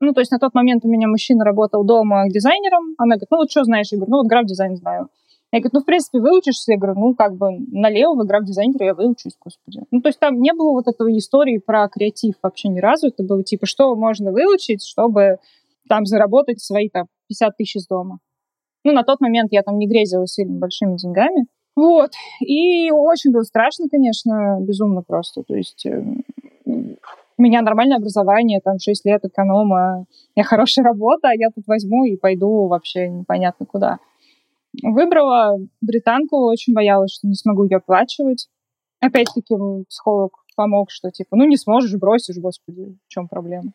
Ну, 0.00 0.12
то 0.12 0.20
есть 0.20 0.30
на 0.30 0.38
тот 0.38 0.54
момент 0.54 0.84
у 0.84 0.88
меня 0.88 1.08
мужчина 1.08 1.44
работал 1.44 1.82
дома 1.84 2.28
дизайнером. 2.28 2.94
Она 2.96 3.16
говорит, 3.16 3.28
ну 3.30 3.38
вот 3.38 3.50
что 3.50 3.64
знаешь? 3.64 3.88
Я 3.90 3.98
говорю, 3.98 4.12
ну 4.12 4.16
вот 4.18 4.28
граф-дизайн 4.28 4.76
знаю. 4.76 5.08
Я 5.50 5.58
говорю, 5.58 5.70
ну, 5.72 5.80
в 5.80 5.84
принципе, 5.84 6.20
выучишься. 6.20 6.72
Я 6.72 6.78
говорю, 6.78 7.00
ну, 7.00 7.14
как 7.16 7.34
бы 7.34 7.58
налево 7.72 8.22
в 8.22 8.26
граф-дизайнера 8.26 8.86
я 8.86 8.94
выучусь, 8.94 9.36
господи. 9.42 9.80
Ну, 9.90 10.00
то 10.00 10.10
есть 10.10 10.20
там 10.20 10.40
не 10.40 10.52
было 10.52 10.70
вот 10.70 10.86
этого 10.86 11.10
истории 11.18 11.58
про 11.58 11.88
креатив 11.88 12.34
вообще 12.42 12.68
ни 12.68 12.78
разу. 12.78 13.08
Это 13.08 13.24
было 13.24 13.42
типа, 13.42 13.66
что 13.66 13.96
можно 13.96 14.30
выучить, 14.30 14.84
чтобы 14.84 15.38
там 15.88 16.06
заработать 16.06 16.60
свои 16.60 16.88
там 16.88 17.06
50 17.28 17.56
тысяч 17.56 17.76
из 17.76 17.86
дома. 17.88 18.20
Ну, 18.88 18.94
на 18.94 19.02
тот 19.02 19.20
момент 19.20 19.52
я 19.52 19.62
там 19.62 19.76
не 19.76 19.86
грезила 19.86 20.26
сильно 20.26 20.58
большими 20.58 20.96
деньгами. 20.96 21.46
Вот. 21.76 22.12
И 22.40 22.90
очень 22.90 23.32
было 23.32 23.42
страшно, 23.42 23.86
конечно, 23.90 24.56
безумно 24.60 25.02
просто. 25.02 25.42
То 25.42 25.54
есть 25.54 25.84
э, 25.84 26.02
у 26.64 27.42
меня 27.42 27.60
нормальное 27.60 27.98
образование, 27.98 28.60
там 28.64 28.78
6 28.78 29.04
лет 29.04 29.22
эконома, 29.26 30.06
я 30.34 30.42
хорошая 30.42 30.86
работа, 30.86 31.28
а 31.28 31.34
я 31.34 31.50
тут 31.54 31.66
возьму 31.66 32.06
и 32.06 32.16
пойду 32.16 32.66
вообще 32.66 33.10
непонятно 33.10 33.66
куда. 33.66 33.98
Выбрала 34.82 35.58
британку, 35.82 36.46
очень 36.46 36.72
боялась, 36.72 37.12
что 37.12 37.28
не 37.28 37.34
смогу 37.34 37.64
ее 37.64 37.76
оплачивать. 37.76 38.48
Опять-таки 39.00 39.54
психолог 39.86 40.32
помог, 40.56 40.90
что 40.90 41.10
типа, 41.10 41.36
ну 41.36 41.44
не 41.44 41.58
сможешь, 41.58 41.94
бросишь, 41.94 42.38
господи, 42.38 42.96
в 43.06 43.08
чем 43.08 43.28
проблема. 43.28 43.72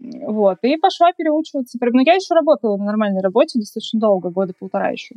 Вот, 0.00 0.58
и 0.62 0.76
пошла 0.76 1.12
переучиваться. 1.12 1.78
Но 1.80 2.00
я 2.02 2.14
еще 2.14 2.34
работала 2.34 2.76
на 2.76 2.84
нормальной 2.84 3.20
работе 3.20 3.58
достаточно 3.58 3.98
долго, 3.98 4.30
года 4.30 4.52
полтора 4.58 4.90
еще. 4.90 5.16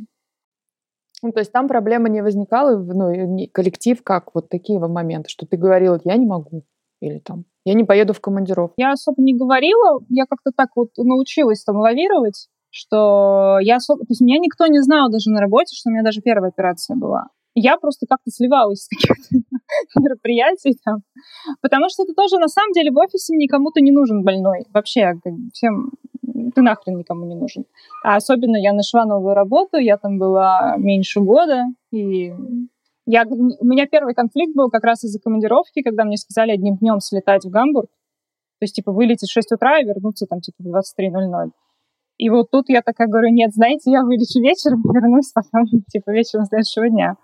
Ну, 1.22 1.30
то 1.30 1.38
есть 1.38 1.52
там 1.52 1.68
проблема 1.68 2.08
не 2.08 2.20
возникала, 2.20 2.76
ну, 2.76 3.46
коллектив 3.52 4.02
как 4.02 4.34
вот 4.34 4.48
такие 4.48 4.80
моменты, 4.80 5.28
что 5.28 5.46
ты 5.46 5.56
говорила, 5.56 6.00
я 6.04 6.16
не 6.16 6.26
могу, 6.26 6.64
или 7.00 7.20
там, 7.20 7.44
я 7.64 7.74
не 7.74 7.84
поеду 7.84 8.12
в 8.12 8.20
командировку. 8.20 8.74
Я 8.76 8.90
особо 8.90 9.22
не 9.22 9.36
говорила, 9.36 10.00
я 10.08 10.26
как-то 10.26 10.50
так 10.50 10.70
вот 10.74 10.88
научилась 10.96 11.62
там 11.62 11.76
лавировать, 11.76 12.48
что 12.70 13.58
я 13.60 13.76
особо... 13.76 14.00
То 14.00 14.10
есть 14.10 14.20
меня 14.20 14.38
никто 14.38 14.66
не 14.66 14.80
знал 14.80 15.12
даже 15.12 15.30
на 15.30 15.40
работе, 15.40 15.76
что 15.76 15.90
у 15.90 15.92
меня 15.92 16.02
даже 16.02 16.22
первая 16.22 16.50
операция 16.50 16.96
была 16.96 17.28
я 17.54 17.76
просто 17.76 18.06
как-то 18.06 18.30
сливалась 18.30 18.84
с 18.84 18.88
каких-то 18.88 19.36
мероприятий 20.00 20.76
там. 20.84 21.02
Потому 21.60 21.88
что 21.88 22.04
это 22.04 22.14
тоже, 22.14 22.38
на 22.38 22.48
самом 22.48 22.72
деле, 22.72 22.90
в 22.90 22.98
офисе 22.98 23.36
никому-то 23.36 23.80
не 23.80 23.92
нужен 23.92 24.22
больной. 24.22 24.64
Вообще, 24.72 25.14
всем 25.52 25.90
ты 26.54 26.62
нахрен 26.62 26.98
никому 26.98 27.26
не 27.26 27.34
нужен. 27.34 27.64
А 28.04 28.16
особенно 28.16 28.56
я 28.56 28.72
нашла 28.72 29.04
новую 29.04 29.34
работу, 29.34 29.76
я 29.76 29.96
там 29.96 30.18
была 30.18 30.76
меньше 30.76 31.20
года, 31.20 31.64
и 31.90 32.32
я, 33.06 33.24
у 33.26 33.64
меня 33.64 33.86
первый 33.86 34.14
конфликт 34.14 34.54
был 34.54 34.70
как 34.70 34.84
раз 34.84 35.04
из-за 35.04 35.20
командировки, 35.20 35.82
когда 35.82 36.04
мне 36.04 36.16
сказали 36.16 36.52
одним 36.52 36.76
днем 36.76 37.00
слетать 37.00 37.44
в 37.44 37.50
Гамбург. 37.50 37.90
То 38.60 38.64
есть, 38.64 38.76
типа, 38.76 38.92
вылететь 38.92 39.28
в 39.28 39.32
6 39.32 39.52
утра 39.52 39.80
и 39.80 39.84
вернуться 39.84 40.26
там, 40.26 40.40
типа, 40.40 40.62
в 40.62 40.68
23.00. 40.68 41.50
И 42.18 42.30
вот 42.30 42.50
тут 42.50 42.68
я 42.68 42.80
такая 42.82 43.08
говорю, 43.08 43.30
нет, 43.30 43.52
знаете, 43.52 43.90
я 43.90 44.02
вылечу 44.02 44.40
вечером, 44.40 44.82
вернусь 44.94 45.32
потом, 45.32 45.66
типа, 45.90 46.10
вечером 46.10 46.44
следующего 46.44 46.88
дня. 46.88 47.16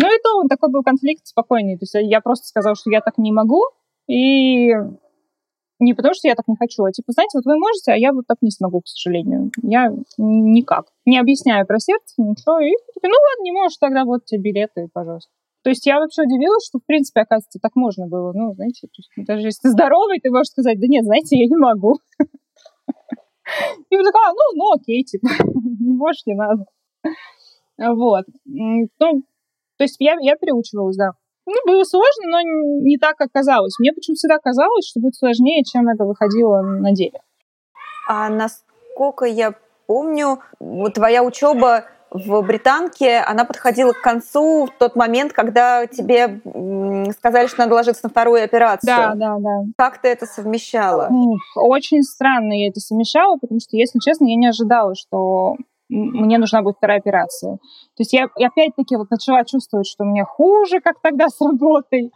Ну 0.00 0.06
и 0.06 0.22
то 0.22 0.38
он 0.38 0.48
такой 0.48 0.70
был 0.70 0.82
конфликт 0.82 1.26
спокойный. 1.26 1.76
То 1.76 1.82
есть 1.82 1.94
я 1.94 2.20
просто 2.20 2.46
сказала, 2.46 2.76
что 2.76 2.90
я 2.90 3.00
так 3.00 3.18
не 3.18 3.32
могу, 3.32 3.62
и 4.06 4.70
не 5.80 5.94
потому, 5.94 6.14
что 6.14 6.28
я 6.28 6.34
так 6.34 6.48
не 6.48 6.56
хочу, 6.56 6.84
а 6.84 6.92
типа, 6.92 7.12
знаете, 7.12 7.38
вот 7.38 7.44
вы 7.44 7.56
можете, 7.58 7.92
а 7.92 7.96
я 7.96 8.12
вот 8.12 8.26
так 8.26 8.38
не 8.40 8.50
смогу, 8.50 8.80
к 8.80 8.88
сожалению. 8.88 9.50
Я 9.62 9.92
никак. 10.16 10.86
Не 11.06 11.18
объясняю 11.18 11.66
про 11.66 11.78
сердце, 11.78 12.14
ничего. 12.18 12.58
И 12.58 12.70
типа, 12.94 13.06
ну 13.08 13.14
ладно, 13.14 13.42
не 13.42 13.52
можешь, 13.52 13.78
тогда 13.78 14.04
вот 14.04 14.24
тебе 14.24 14.52
билеты, 14.52 14.88
пожалуйста. 14.92 15.30
То 15.62 15.70
есть 15.70 15.86
я 15.86 15.98
вообще 15.98 16.22
удивилась, 16.22 16.66
что, 16.66 16.78
в 16.78 16.86
принципе, 16.86 17.20
оказывается, 17.20 17.58
так 17.60 17.76
можно 17.76 18.06
было. 18.06 18.32
Ну, 18.32 18.54
знаете, 18.54 18.88
даже 19.16 19.46
если 19.46 19.62
ты 19.62 19.70
здоровый, 19.70 20.20
ты 20.20 20.30
можешь 20.30 20.50
сказать, 20.50 20.80
да 20.80 20.86
нет, 20.88 21.04
знаете, 21.04 21.36
я 21.36 21.46
не 21.46 21.56
могу. 21.56 21.98
И 23.90 23.96
вы 23.96 24.04
такая, 24.04 24.32
ну, 24.32 24.56
ну 24.56 24.72
окей, 24.72 25.04
типа, 25.04 25.28
не 25.80 25.92
можешь, 25.92 26.22
не 26.26 26.34
надо. 26.34 26.64
Вот. 27.78 28.24
Ну, 28.44 29.22
то 29.78 29.84
есть 29.84 29.96
я, 30.00 30.16
я 30.20 30.36
переучивалась, 30.36 30.96
да. 30.96 31.12
Ну, 31.46 31.54
было 31.66 31.84
сложно, 31.84 32.26
но 32.26 32.40
не 32.42 32.98
так, 32.98 33.16
как 33.16 33.32
казалось. 33.32 33.78
Мне 33.78 33.92
почему-то 33.92 34.18
всегда 34.18 34.38
казалось, 34.38 34.86
что 34.86 35.00
будет 35.00 35.14
сложнее, 35.14 35.64
чем 35.64 35.88
это 35.88 36.04
выходило 36.04 36.60
на 36.60 36.92
деле. 36.92 37.20
А 38.06 38.28
насколько 38.28 39.24
я 39.24 39.54
помню, 39.86 40.40
твоя 40.92 41.22
учеба 41.22 41.86
в 42.10 42.42
британке, 42.42 43.18
она 43.18 43.44
подходила 43.44 43.92
к 43.92 44.00
концу 44.00 44.66
в 44.66 44.78
тот 44.78 44.96
момент, 44.96 45.32
когда 45.32 45.86
тебе 45.86 46.40
сказали, 47.12 47.46
что 47.46 47.60
надо 47.60 47.74
ложиться 47.74 48.02
на 48.04 48.10
вторую 48.10 48.44
операцию. 48.44 48.86
Да, 48.86 49.14
да, 49.14 49.36
да. 49.38 49.62
Как 49.76 50.00
ты 50.00 50.08
это 50.08 50.26
совмещала? 50.26 51.10
Очень 51.54 52.02
странно 52.02 52.52
я 52.52 52.68
это 52.68 52.80
совмещала, 52.80 53.36
потому 53.36 53.60
что, 53.60 53.76
если 53.76 53.98
честно, 53.98 54.26
я 54.26 54.36
не 54.36 54.48
ожидала, 54.48 54.94
что 54.94 55.56
мне 55.88 56.38
нужна 56.38 56.62
будет 56.62 56.76
вторая 56.76 56.98
операция. 56.98 57.56
То 57.56 58.00
есть 58.00 58.12
я, 58.12 58.28
я 58.36 58.48
опять-таки 58.48 58.96
вот 58.96 59.10
начала 59.10 59.44
чувствовать, 59.44 59.86
что 59.86 60.04
мне 60.04 60.24
хуже, 60.24 60.80
как 60.80 61.00
тогда 61.00 61.28
с 61.28 61.40
работой, 61.40 62.12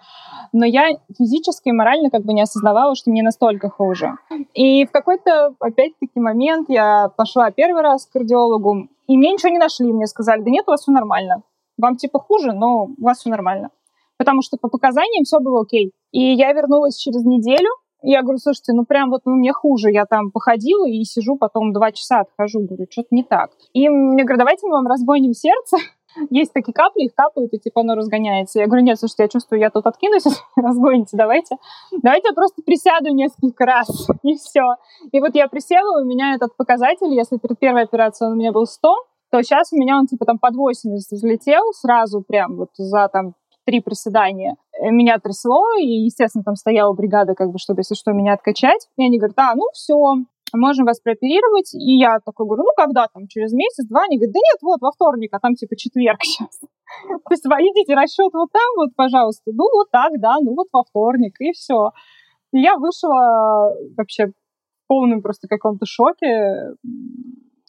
но 0.52 0.66
я 0.66 0.90
физически 1.16 1.70
и 1.70 1.72
морально 1.72 2.10
как 2.10 2.22
бы 2.22 2.32
не 2.32 2.42
осознавала, 2.42 2.94
что 2.94 3.10
мне 3.10 3.22
настолько 3.22 3.70
хуже. 3.70 4.12
И 4.54 4.84
в 4.86 4.90
какой-то, 4.90 5.54
опять-таки, 5.58 6.20
момент 6.20 6.68
я 6.68 7.08
пошла 7.16 7.50
первый 7.50 7.82
раз 7.82 8.06
к 8.06 8.12
кардиологу, 8.12 8.88
и 9.06 9.16
мне 9.16 9.32
ничего 9.32 9.50
не 9.50 9.58
нашли. 9.58 9.92
Мне 9.92 10.06
сказали, 10.06 10.42
да 10.42 10.50
нет, 10.50 10.64
у 10.66 10.70
вас 10.70 10.82
все 10.82 10.92
нормально. 10.92 11.42
Вам 11.78 11.96
типа 11.96 12.18
хуже, 12.18 12.52
но 12.52 12.84
у 12.84 13.02
вас 13.02 13.18
все 13.18 13.30
нормально. 13.30 13.70
Потому 14.18 14.42
что 14.42 14.56
по 14.60 14.68
показаниям 14.68 15.24
все 15.24 15.40
было 15.40 15.62
окей. 15.62 15.92
И 16.12 16.20
я 16.20 16.52
вернулась 16.52 16.96
через 16.96 17.24
неделю, 17.24 17.70
я 18.02 18.22
говорю, 18.22 18.38
слушайте, 18.38 18.72
ну 18.72 18.84
прям 18.84 19.10
вот 19.10 19.22
ну, 19.24 19.36
мне 19.36 19.52
хуже. 19.52 19.90
Я 19.90 20.06
там 20.06 20.30
походила 20.30 20.86
и 20.88 21.02
сижу, 21.04 21.36
потом 21.36 21.72
два 21.72 21.92
часа 21.92 22.20
отхожу. 22.20 22.60
Говорю, 22.60 22.86
что-то 22.90 23.08
не 23.10 23.22
так. 23.22 23.50
И 23.72 23.88
мне 23.88 24.24
говорят, 24.24 24.38
давайте 24.38 24.66
мы 24.66 24.72
вам 24.72 24.86
разгоним 24.86 25.32
сердце. 25.32 25.76
Есть 26.30 26.52
такие 26.52 26.72
капли, 26.72 27.04
их 27.04 27.14
капают, 27.14 27.52
и 27.54 27.58
типа 27.58 27.80
оно 27.80 27.94
разгоняется. 27.94 28.58
Я 28.58 28.66
говорю, 28.66 28.84
нет, 28.84 28.98
слушайте, 28.98 29.22
я 29.22 29.28
чувствую, 29.28 29.60
я 29.60 29.70
тут 29.70 29.86
откинусь, 29.86 30.24
разгоните, 30.56 31.16
давайте. 31.16 31.56
Давайте 32.02 32.28
я 32.28 32.34
просто 32.34 32.62
присяду 32.62 33.14
несколько 33.14 33.64
раз, 33.64 34.08
и 34.22 34.34
все. 34.34 34.76
И 35.10 35.20
вот 35.20 35.34
я 35.34 35.48
присела, 35.48 36.02
у 36.02 36.04
меня 36.04 36.34
этот 36.34 36.56
показатель, 36.56 37.12
если 37.14 37.38
перед 37.38 37.58
первой 37.58 37.84
операцией 37.84 38.28
он 38.28 38.34
у 38.34 38.38
меня 38.38 38.52
был 38.52 38.66
100, 38.66 38.94
то 39.30 39.42
сейчас 39.42 39.72
у 39.72 39.76
меня 39.76 39.96
он 39.96 40.06
типа 40.06 40.26
там 40.26 40.38
под 40.38 40.54
80 40.54 41.10
взлетел 41.12 41.62
сразу 41.72 42.22
прям 42.22 42.56
вот 42.56 42.68
за 42.76 43.08
там 43.08 43.34
три 43.64 43.80
приседания. 43.80 44.56
Э, 44.78 44.90
меня 44.90 45.18
трясло, 45.18 45.64
и, 45.78 46.04
естественно, 46.04 46.44
там 46.44 46.56
стояла 46.56 46.92
бригада, 46.92 47.34
как 47.34 47.50
бы, 47.50 47.58
чтобы, 47.58 47.80
если 47.80 47.94
что, 47.94 48.12
меня 48.12 48.34
откачать. 48.34 48.88
И 48.96 49.04
они 49.04 49.18
говорят, 49.18 49.38
а, 49.38 49.54
ну 49.54 49.64
все, 49.72 49.96
можем 50.52 50.86
вас 50.86 51.00
прооперировать. 51.00 51.74
И 51.74 51.98
я 51.98 52.18
такой 52.24 52.46
говорю, 52.46 52.64
ну 52.64 52.70
когда 52.76 53.06
там, 53.12 53.26
через 53.28 53.52
месяц-два? 53.52 54.02
Они 54.04 54.18
говорят, 54.18 54.34
да 54.34 54.40
нет, 54.40 54.58
вот 54.62 54.80
во 54.80 54.92
вторник, 54.92 55.30
а 55.32 55.40
там 55.40 55.54
типа 55.54 55.76
четверг 55.76 56.18
сейчас. 56.22 56.60
То 56.60 57.30
есть 57.30 57.44
вы 57.46 57.54
идите 57.54 57.94
расчет 57.94 58.32
вот 58.32 58.50
там 58.52 58.70
вот, 58.76 58.90
пожалуйста. 58.96 59.50
Ну 59.52 59.64
вот 59.72 59.90
так, 59.90 60.12
да, 60.20 60.36
ну 60.40 60.54
вот 60.54 60.68
во 60.72 60.84
вторник, 60.84 61.36
и 61.40 61.52
все. 61.52 61.90
И 62.52 62.60
я 62.60 62.76
вышла 62.76 63.72
вообще 63.96 64.26
в 64.26 64.32
полном 64.88 65.22
просто 65.22 65.48
каком-то 65.48 65.86
шоке 65.86 66.74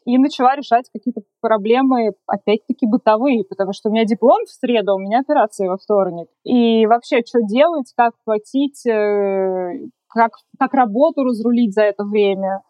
и 0.06 0.18
начала 0.18 0.56
решать 0.56 0.89
какие-то 0.94 1.22
проблемы, 1.42 2.13
опять-таки, 2.28 2.86
бытовые, 2.86 3.44
потому 3.44 3.74
что 3.74 3.89
у 3.89 3.92
меня 3.92 4.06
диплом 4.06 4.46
в 4.46 4.50
среду, 4.50 4.96
у 4.96 5.00
меня 5.00 5.20
операция 5.20 5.70
во 5.70 5.78
вторник. 5.78 6.28
И 6.44 6.86
вообще, 6.86 7.22
что 7.26 7.42
делать, 7.42 7.92
как 7.96 8.13
платить, 8.26 8.86
э, 8.86 9.88
как, 10.08 10.32
как 10.60 10.74
работу 10.74 11.24
разрулить 11.24 11.74
за 11.74 11.84
это 11.84 12.04
время. 12.04 12.62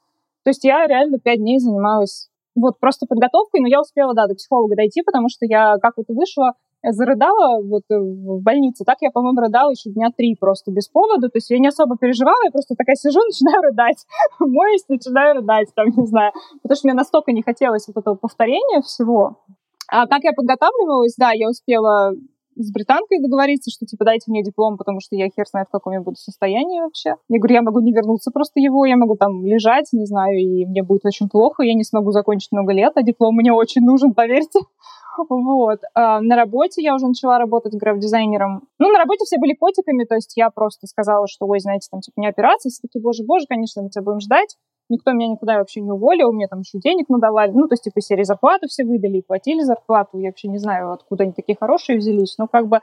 То 0.44 0.50
есть 0.50 0.64
я 0.64 0.86
реально 0.88 1.20
пять 1.20 1.40
дней 1.40 1.60
занималась 1.60 2.30
вот 2.56 2.80
просто 2.80 3.06
подготовкой, 3.08 3.62
но 3.62 3.68
я 3.68 3.82
успела, 3.82 4.14
да, 4.14 4.28
до 4.28 4.36
психолога 4.36 4.76
дойти, 4.76 5.02
потому 5.02 5.28
что 5.30 5.46
я 5.46 5.78
как 5.82 5.94
вот 5.98 6.08
вышла 6.10 6.54
зарыдала 6.92 7.62
вот 7.64 7.84
э, 7.90 7.98
в 7.98 8.42
больнице. 8.42 8.84
Так 8.84 8.98
я, 9.02 9.12
по-моему, 9.12 9.40
рыдала 9.40 9.72
еще 9.72 9.90
дня 9.90 10.10
три 10.16 10.36
просто 10.36 10.72
без 10.72 10.88
повода. 10.88 11.30
То 11.30 11.38
есть 11.38 11.50
я 11.50 11.60
не 11.60 11.68
особо 11.68 11.98
переживала, 11.98 12.44
я 12.44 12.52
просто 12.52 12.76
такая 12.76 12.96
сижу, 12.96 13.20
начинаю 13.26 13.62
рыдать. 13.64 14.06
Моюсь, 14.40 14.84
начинаю 14.90 15.36
рыдать, 15.36 15.70
там, 15.76 15.88
не 15.96 16.06
знаю. 16.06 16.34
Потому 16.62 16.76
что 16.76 16.88
мне 16.88 16.94
настолько 16.94 17.32
не 17.32 17.42
хотелось 17.42 17.88
вот 17.88 17.98
этого 17.98 18.16
повторения 18.16 18.82
всего. 18.82 19.38
А 19.90 20.08
как 20.08 20.24
я 20.24 20.34
подготавливалась, 20.34 21.16
да, 21.18 21.32
я 21.34 21.50
успела 21.50 22.14
с 22.56 22.72
британкой 22.72 23.20
договориться, 23.22 23.72
что 23.72 23.86
типа 23.86 24.06
дайте 24.06 24.30
мне 24.30 24.44
диплом, 24.44 24.78
потому 24.78 25.00
что 25.00 25.16
я 25.16 25.28
хер 25.30 25.46
знает, 25.48 25.68
в 25.70 25.72
каком 25.72 25.94
я 25.94 26.02
буду 26.02 26.18
состоянии 26.18 26.82
вообще. 26.82 27.16
Я 27.30 27.40
говорю, 27.40 27.56
я 27.56 27.62
могу 27.62 27.80
не 27.80 27.92
вернуться 27.92 28.32
просто 28.32 28.60
его, 28.60 28.86
я 28.86 28.96
могу 28.96 29.16
там 29.16 29.46
лежать, 29.46 29.88
не 29.92 30.06
знаю, 30.06 30.38
и 30.38 30.66
мне 30.66 30.84
будет 30.84 31.06
очень 31.06 31.30
плохо, 31.30 31.64
я 31.64 31.74
не 31.74 31.84
смогу 31.84 32.12
закончить 32.12 32.52
много 32.52 32.74
лет, 32.74 32.94
а 32.96 33.04
диплом 33.04 33.36
мне 33.36 33.52
очень 33.52 33.82
нужен, 33.82 34.14
поверьте. 34.14 34.60
Вот. 35.30 35.80
А 35.94 36.22
на 36.22 36.36
работе 36.36 36.82
я 36.82 36.96
уже 36.96 37.08
начала 37.08 37.38
работать 37.38 37.76
граф-дизайнером. 37.76 38.68
Ну, 38.80 38.92
на 38.92 39.00
работе 39.00 39.26
все 39.26 39.38
были 39.40 39.54
котиками, 39.54 40.06
то 40.06 40.16
есть 40.16 40.36
я 40.36 40.50
просто 40.50 40.88
сказала, 40.88 41.28
что, 41.28 41.46
ой, 41.48 41.60
знаете, 41.60 41.88
там, 41.92 42.02
типа, 42.02 42.20
не 42.20 42.28
операция, 42.28 42.70
все 42.70 42.82
такие, 42.82 43.02
боже, 43.02 43.24
боже, 43.24 43.46
конечно, 43.48 43.82
мы 43.82 43.90
тебя 43.90 44.04
будем 44.04 44.20
ждать. 44.20 44.58
никто 44.90 45.12
меня 45.12 45.28
никуда 45.28 45.58
вообще 45.58 45.82
не 45.82 45.92
уволил, 45.92 46.32
мне 46.32 46.48
там 46.48 46.60
еще 46.60 46.80
денег 46.80 47.10
надавали, 47.10 47.52
ну, 47.52 47.68
то 47.68 47.74
есть, 47.74 47.84
типа, 47.84 48.02
серии 48.02 48.24
зарплаты 48.24 48.68
все 48.68 48.84
выдали, 48.84 49.18
и 49.18 49.22
платили 49.22 49.62
зарплату, 49.62 50.18
я 50.20 50.28
вообще 50.28 50.48
не 50.48 50.58
знаю, 50.58 50.92
откуда 50.92 51.24
они 51.24 51.34
такие 51.34 51.58
хорошие 51.60 51.98
взялись, 51.98 52.38
но 52.38 52.48
как 52.48 52.68
бы 52.68 52.80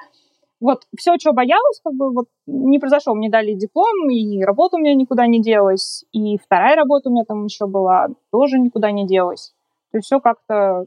вот 0.60 0.82
все, 0.96 1.16
чего 1.16 1.32
боялась, 1.32 1.80
как 1.82 1.94
бы 1.94 2.12
вот 2.12 2.26
не 2.46 2.78
произошло. 2.78 3.14
Мне 3.14 3.30
дали 3.30 3.54
диплом, 3.54 4.10
и 4.10 4.42
работа 4.42 4.76
у 4.76 4.80
меня 4.80 4.94
никуда 4.94 5.26
не 5.26 5.40
делась, 5.40 6.04
и 6.12 6.36
вторая 6.36 6.76
работа 6.76 7.08
у 7.08 7.12
меня 7.12 7.24
там 7.24 7.44
еще 7.44 7.66
была, 7.66 8.08
тоже 8.30 8.58
никуда 8.58 8.90
не 8.90 9.06
делась. 9.06 9.54
То 9.90 9.98
есть 9.98 10.06
все 10.06 10.20
как-то... 10.20 10.84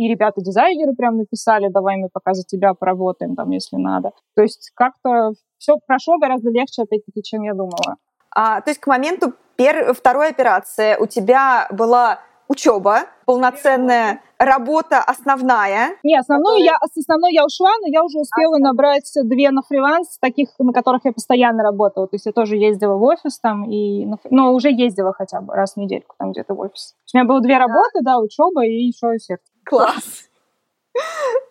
И 0.00 0.08
ребята-дизайнеры 0.08 0.94
прям 0.94 1.18
написали, 1.18 1.68
давай 1.68 1.98
мы 1.98 2.08
пока 2.10 2.32
за 2.32 2.42
тебя 2.42 2.72
поработаем, 2.72 3.36
там, 3.36 3.50
если 3.50 3.76
надо. 3.76 4.12
То 4.34 4.40
есть 4.40 4.70
как-то 4.74 5.32
все 5.58 5.74
прошло 5.86 6.16
гораздо 6.16 6.48
легче, 6.48 6.84
опять-таки, 6.84 7.22
чем 7.22 7.42
я 7.42 7.52
думала. 7.52 7.96
А, 8.34 8.62
то 8.62 8.70
есть 8.70 8.80
к 8.80 8.86
моменту 8.86 9.34
пер... 9.56 9.92
второй 9.92 10.30
операции 10.30 10.96
у 10.98 11.06
тебя 11.06 11.68
была 11.70 12.20
учеба, 12.48 13.02
полноценная 13.26 14.22
работа 14.38 15.00
основная. 15.00 15.90
Не, 16.02 16.18
основную 16.18 16.56
которая... 16.56 16.78
я, 16.80 16.88
с 16.88 16.96
основной 16.96 17.34
я 17.34 17.44
ушла, 17.44 17.70
но 17.82 17.86
я 17.86 18.02
уже 18.02 18.20
успела 18.20 18.56
а, 18.56 18.58
набрать 18.58 19.12
две 19.22 19.50
на 19.50 19.60
фриланс, 19.60 20.18
таких, 20.18 20.48
на 20.58 20.72
которых 20.72 21.04
я 21.04 21.12
постоянно 21.12 21.62
работала. 21.62 22.08
То 22.08 22.14
есть 22.14 22.24
я 22.24 22.32
тоже 22.32 22.56
ездила 22.56 22.94
в 22.94 23.02
офис 23.02 23.38
там, 23.38 23.70
и, 23.70 24.08
но 24.30 24.54
уже 24.54 24.70
ездила 24.70 25.12
хотя 25.12 25.42
бы 25.42 25.54
раз 25.54 25.74
в 25.74 25.76
недельку 25.76 26.14
там 26.18 26.32
где-то 26.32 26.54
в 26.54 26.60
офис. 26.60 26.94
У 27.12 27.18
меня 27.18 27.28
было 27.28 27.42
две 27.42 27.58
работы, 27.58 28.00
да, 28.00 28.18
учеба 28.18 28.64
и 28.64 28.86
еще 28.86 29.18
сердце. 29.18 29.44
Класс. 29.70 30.26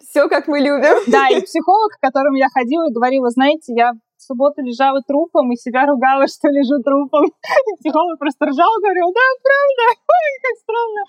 Все, 0.03 0.27
как 0.27 0.47
мы 0.47 0.59
любим. 0.59 0.99
Да, 1.07 1.29
и 1.29 1.41
психолог, 1.41 1.93
к 1.95 2.01
которому 2.01 2.35
я 2.35 2.47
ходила 2.53 2.89
говорила, 2.91 3.29
знаете, 3.29 3.73
я 3.73 3.93
в 3.93 4.21
субботу 4.21 4.61
лежала 4.61 5.01
трупом 5.01 5.51
и 5.53 5.55
себя 5.55 5.85
ругала, 5.87 6.27
что 6.33 6.49
лежу 6.49 6.83
трупом. 6.83 7.25
И 7.25 7.71
психолог 7.79 8.19
просто 8.19 8.45
ржал, 8.45 8.69
говорил, 8.83 9.07
да, 9.15 9.27
правда, 9.47 9.83
ой, 10.19 10.31
как 10.43 10.55
странно. 10.59 11.01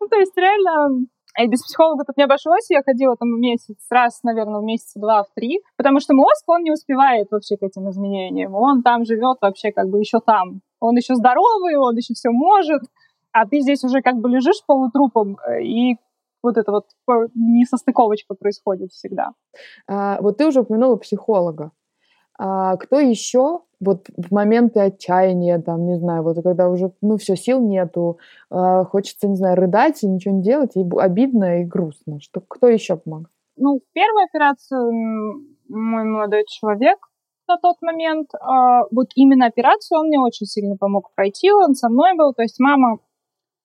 Ну, 0.00 0.08
то 0.08 0.16
есть 0.16 0.36
реально 0.36 1.06
и 1.38 1.46
без 1.46 1.62
психолога 1.62 2.04
тут 2.04 2.16
не 2.18 2.24
обошлось, 2.24 2.68
я 2.68 2.82
ходила 2.82 3.16
там 3.16 3.40
месяц, 3.40 3.76
раз, 3.88 4.22
наверное, 4.22 4.60
в 4.60 4.64
месяц 4.64 4.92
два, 4.96 5.22
в 5.22 5.28
три, 5.34 5.60
потому 5.78 5.98
что 6.00 6.14
мозг, 6.14 6.44
он 6.46 6.62
не 6.62 6.70
успевает 6.70 7.28
вообще 7.30 7.56
к 7.56 7.62
этим 7.62 7.88
изменениям, 7.88 8.54
он 8.54 8.82
там 8.82 9.06
живет 9.06 9.38
вообще 9.40 9.72
как 9.72 9.88
бы 9.88 9.98
еще 9.98 10.20
там. 10.20 10.60
Он 10.78 10.96
еще 10.96 11.14
здоровый, 11.14 11.76
он 11.76 11.96
еще 11.96 12.12
все 12.12 12.30
может, 12.30 12.82
а 13.32 13.46
ты 13.46 13.60
здесь 13.60 13.84
уже 13.84 14.02
как 14.02 14.16
бы 14.16 14.28
лежишь 14.28 14.64
полутрупом, 14.66 15.38
э, 15.46 15.62
и 15.62 15.96
вот 16.42 16.56
это 16.56 16.72
вот 16.72 16.86
несостыковочка 17.34 18.34
происходит 18.34 18.92
всегда. 18.92 19.32
А, 19.86 20.20
вот 20.20 20.38
ты 20.38 20.46
уже 20.46 20.60
упомянула 20.60 20.96
психолога. 20.96 21.70
А 22.38 22.76
кто 22.76 22.98
еще 22.98 23.60
вот 23.78 24.06
в 24.16 24.32
моменты 24.32 24.80
отчаяния, 24.80 25.60
там, 25.60 25.86
не 25.86 25.98
знаю, 25.98 26.22
вот 26.22 26.42
когда 26.42 26.68
уже, 26.68 26.92
ну, 27.00 27.16
все, 27.16 27.36
сил 27.36 27.60
нету, 27.60 28.18
э, 28.50 28.84
хочется, 28.84 29.28
не 29.28 29.36
знаю, 29.36 29.56
рыдать 29.56 30.02
и 30.02 30.08
ничего 30.08 30.36
не 30.36 30.42
делать, 30.42 30.76
и 30.76 30.84
обидно, 30.98 31.62
и 31.62 31.64
грустно. 31.64 32.20
Что, 32.20 32.40
кто 32.40 32.68
еще 32.68 32.96
помог? 32.96 33.28
Ну, 33.56 33.78
в 33.78 33.92
первую 33.92 34.24
операцию 34.24 34.92
мой 35.68 36.04
молодой 36.04 36.44
человек 36.46 36.98
на 37.48 37.58
тот 37.58 37.76
момент, 37.82 38.30
э, 38.34 38.38
вот 38.90 39.08
именно 39.14 39.46
операцию 39.46 39.98
он 39.98 40.06
мне 40.06 40.18
очень 40.18 40.46
сильно 40.46 40.76
помог 40.76 41.10
пройти, 41.14 41.52
он 41.52 41.74
со 41.74 41.88
мной 41.88 42.16
был, 42.16 42.32
то 42.32 42.42
есть 42.42 42.58
мама 42.60 42.98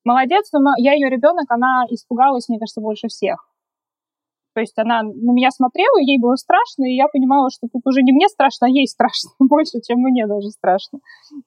молодец, 0.07 0.49
но 0.53 0.71
я 0.77 0.93
ее 0.93 1.09
ребенок, 1.09 1.45
она 1.49 1.85
испугалась, 1.89 2.47
мне 2.49 2.59
кажется, 2.59 2.81
больше 2.81 3.07
всех. 3.07 3.45
То 4.57 4.61
есть 4.61 4.73
она 4.79 5.03
на 5.03 5.33
меня 5.33 5.51
смотрела, 5.51 5.99
ей 5.99 6.17
было 6.19 6.35
страшно, 6.35 6.85
и 6.85 6.95
я 6.95 7.05
понимала, 7.13 7.51
что 7.51 7.67
тут 7.71 7.83
уже 7.85 8.01
не 8.01 8.11
мне 8.11 8.27
страшно, 8.27 8.65
а 8.65 8.69
ей 8.71 8.87
страшно 8.87 9.29
больше, 9.39 9.79
чем 9.85 9.99
мне 9.99 10.25
даже 10.25 10.49
страшно. 10.49 10.97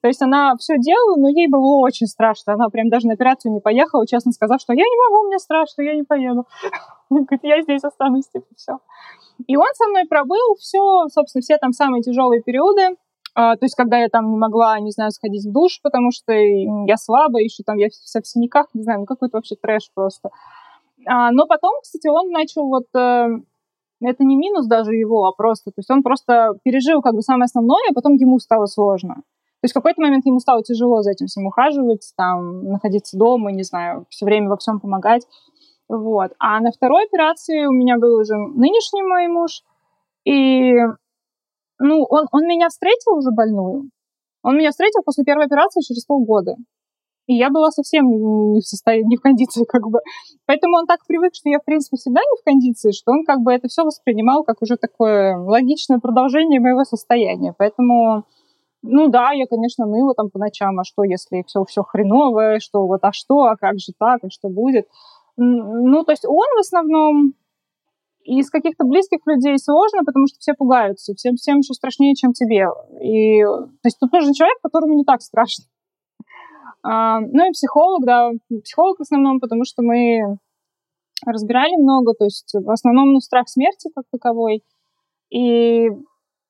То 0.01 0.07
есть 0.07 0.21
она 0.21 0.55
все 0.57 0.77
делала, 0.77 1.17
но 1.17 1.27
ей 1.27 1.49
было 1.49 1.81
очень 1.81 2.07
страшно. 2.07 2.53
Она 2.53 2.69
прям 2.69 2.87
даже 2.87 3.07
на 3.07 3.15
операцию 3.15 3.51
не 3.51 3.59
поехала, 3.59 4.07
честно 4.07 4.31
сказав, 4.31 4.61
что 4.61 4.71
я 4.71 4.85
не 4.85 5.09
могу, 5.09 5.27
мне 5.27 5.39
страшно, 5.39 5.81
я 5.81 5.93
не 5.93 6.03
поеду. 6.03 6.47
Говорит, 7.09 7.41
я 7.43 7.61
здесь 7.63 7.83
останусь, 7.83 8.29
типа, 8.29 8.47
все. 8.55 8.79
И 9.45 9.57
он 9.57 9.67
со 9.73 9.87
мной 9.89 10.05
пробыл 10.07 10.55
все, 10.57 11.09
собственно, 11.09 11.41
все 11.41 11.57
там 11.57 11.73
самые 11.73 12.03
тяжелые 12.03 12.41
периоды. 12.41 12.95
А, 13.33 13.55
то 13.55 13.65
есть, 13.65 13.75
когда 13.75 13.97
я 13.97 14.09
там 14.09 14.31
не 14.31 14.37
могла, 14.37 14.79
не 14.79 14.91
знаю, 14.91 15.11
сходить 15.11 15.45
в 15.45 15.51
душ, 15.51 15.79
потому 15.81 16.11
что 16.11 16.33
я 16.33 16.97
слабая, 16.97 17.43
еще 17.43 17.63
там 17.65 17.77
я 17.77 17.89
вся 17.89 18.21
в 18.21 18.27
синяках, 18.27 18.67
не 18.73 18.83
знаю, 18.83 18.99
ну 18.99 19.05
какой-то 19.05 19.37
вообще 19.37 19.55
трэш 19.55 19.89
просто. 19.93 20.29
А, 21.05 21.31
но 21.31 21.47
потом, 21.47 21.73
кстати, 21.81 22.07
он 22.07 22.29
начал 22.31 22.67
вот... 22.67 22.85
Э, 22.95 23.27
это 24.03 24.23
не 24.23 24.35
минус 24.35 24.67
даже 24.67 24.93
его, 24.95 25.25
а 25.27 25.31
просто... 25.31 25.71
То 25.71 25.79
есть 25.79 25.89
он 25.89 26.03
просто 26.03 26.53
пережил 26.63 27.01
как 27.01 27.13
бы 27.13 27.21
самое 27.21 27.45
основное, 27.45 27.83
а 27.89 27.93
потом 27.93 28.15
ему 28.15 28.39
стало 28.39 28.65
сложно. 28.65 29.15
То 29.15 29.65
есть 29.65 29.73
в 29.73 29.75
какой-то 29.75 30.01
момент 30.01 30.25
ему 30.25 30.39
стало 30.39 30.63
тяжело 30.63 31.03
за 31.03 31.11
этим 31.11 31.27
всем 31.27 31.45
ухаживать, 31.45 32.11
там, 32.17 32.63
находиться 32.63 33.17
дома, 33.17 33.51
не 33.51 33.63
знаю, 33.63 34.05
все 34.09 34.25
время 34.25 34.49
во 34.49 34.57
всем 34.57 34.79
помогать. 34.79 35.27
Вот. 35.87 36.31
А 36.39 36.59
на 36.61 36.71
второй 36.71 37.05
операции 37.05 37.65
у 37.65 37.71
меня 37.71 37.97
был 37.97 38.15
уже 38.19 38.35
нынешний 38.35 39.03
мой 39.03 39.27
муж, 39.27 39.61
и 40.25 40.73
ну, 41.81 42.05
он, 42.09 42.27
он 42.31 42.43
меня 42.45 42.69
встретил 42.69 43.17
уже 43.17 43.31
больную. 43.31 43.89
Он 44.43 44.57
меня 44.57 44.69
встретил 44.69 45.01
после 45.03 45.23
первой 45.23 45.45
операции 45.45 45.81
через 45.81 46.05
полгода. 46.05 46.55
И 47.27 47.35
я 47.35 47.49
была 47.49 47.71
совсем 47.71 48.05
не 48.53 48.61
в 48.61 48.65
состоянии, 48.65 49.07
не 49.07 49.17
в 49.17 49.21
кондиции, 49.21 49.65
как 49.67 49.87
бы. 49.89 49.99
Поэтому 50.45 50.77
он 50.77 50.85
так 50.85 50.99
привык, 51.07 51.33
что 51.33 51.49
я, 51.49 51.59
в 51.59 51.65
принципе, 51.65 51.97
всегда 51.97 52.21
не 52.21 52.37
в 52.39 52.43
кондиции, 52.43 52.91
что 52.91 53.11
он 53.11 53.25
как 53.25 53.39
бы 53.39 53.51
это 53.51 53.67
все 53.67 53.83
воспринимал 53.83 54.43
как 54.43 54.61
уже 54.61 54.77
такое 54.77 55.37
логичное 55.37 55.99
продолжение 55.99 56.59
моего 56.59 56.83
состояния. 56.83 57.53
Поэтому, 57.57 58.25
ну 58.83 59.07
да, 59.07 59.31
я, 59.31 59.47
конечно, 59.47 59.85
ныла 59.85 60.13
там 60.13 60.29
по 60.29 60.39
ночам, 60.39 60.79
а 60.79 60.83
что, 60.83 61.03
если 61.03 61.43
все, 61.47 61.63
все 61.65 61.83
хреновое, 61.83 62.59
что 62.59 62.85
вот, 62.85 62.99
а 63.03 63.11
что, 63.11 63.43
а 63.45 63.55
как 63.55 63.79
же 63.79 63.93
так, 63.97 64.19
а 64.23 64.29
что 64.29 64.49
будет. 64.49 64.87
Ну, 65.37 66.03
то 66.03 66.11
есть 66.11 66.25
он 66.25 66.47
в 66.57 66.59
основном 66.59 67.33
из 68.23 68.49
каких-то 68.49 68.85
близких 68.85 69.19
людей 69.25 69.57
сложно, 69.57 70.03
потому 70.05 70.27
что 70.27 70.37
все 70.39 70.53
пугаются, 70.53 71.13
всем, 71.15 71.35
всем 71.35 71.59
еще 71.59 71.73
страшнее, 71.73 72.15
чем 72.15 72.33
тебе. 72.33 72.67
И, 73.01 73.43
то 73.43 73.85
есть 73.85 73.99
тут 73.99 74.11
нужен 74.11 74.33
человек, 74.33 74.57
которому 74.61 74.93
не 74.95 75.03
так 75.03 75.21
страшно. 75.21 75.65
А, 76.83 77.19
ну 77.19 77.47
и 77.47 77.51
психолог, 77.51 78.03
да, 78.05 78.31
психолог 78.63 78.97
в 78.97 79.03
основном, 79.03 79.39
потому 79.39 79.65
что 79.65 79.83
мы 79.83 80.37
разбирали 81.23 81.75
много, 81.75 82.15
то 82.15 82.25
есть 82.25 82.51
в 82.55 82.71
основном 82.71 83.13
ну, 83.13 83.19
страх 83.19 83.47
смерти 83.49 83.91
как 83.93 84.05
таковой. 84.11 84.63
И 85.29 85.89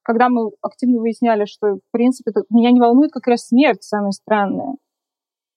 когда 0.03 0.29
мы 0.29 0.51
активно 0.62 0.99
выясняли, 0.99 1.43
что, 1.43 1.75
в 1.75 1.91
принципе, 1.91 2.31
меня 2.49 2.71
не 2.71 2.79
волнует 2.79 3.12
как 3.12 3.27
раз 3.27 3.47
смерть, 3.47 3.84
самое 3.84 4.13
странное. 4.13 4.75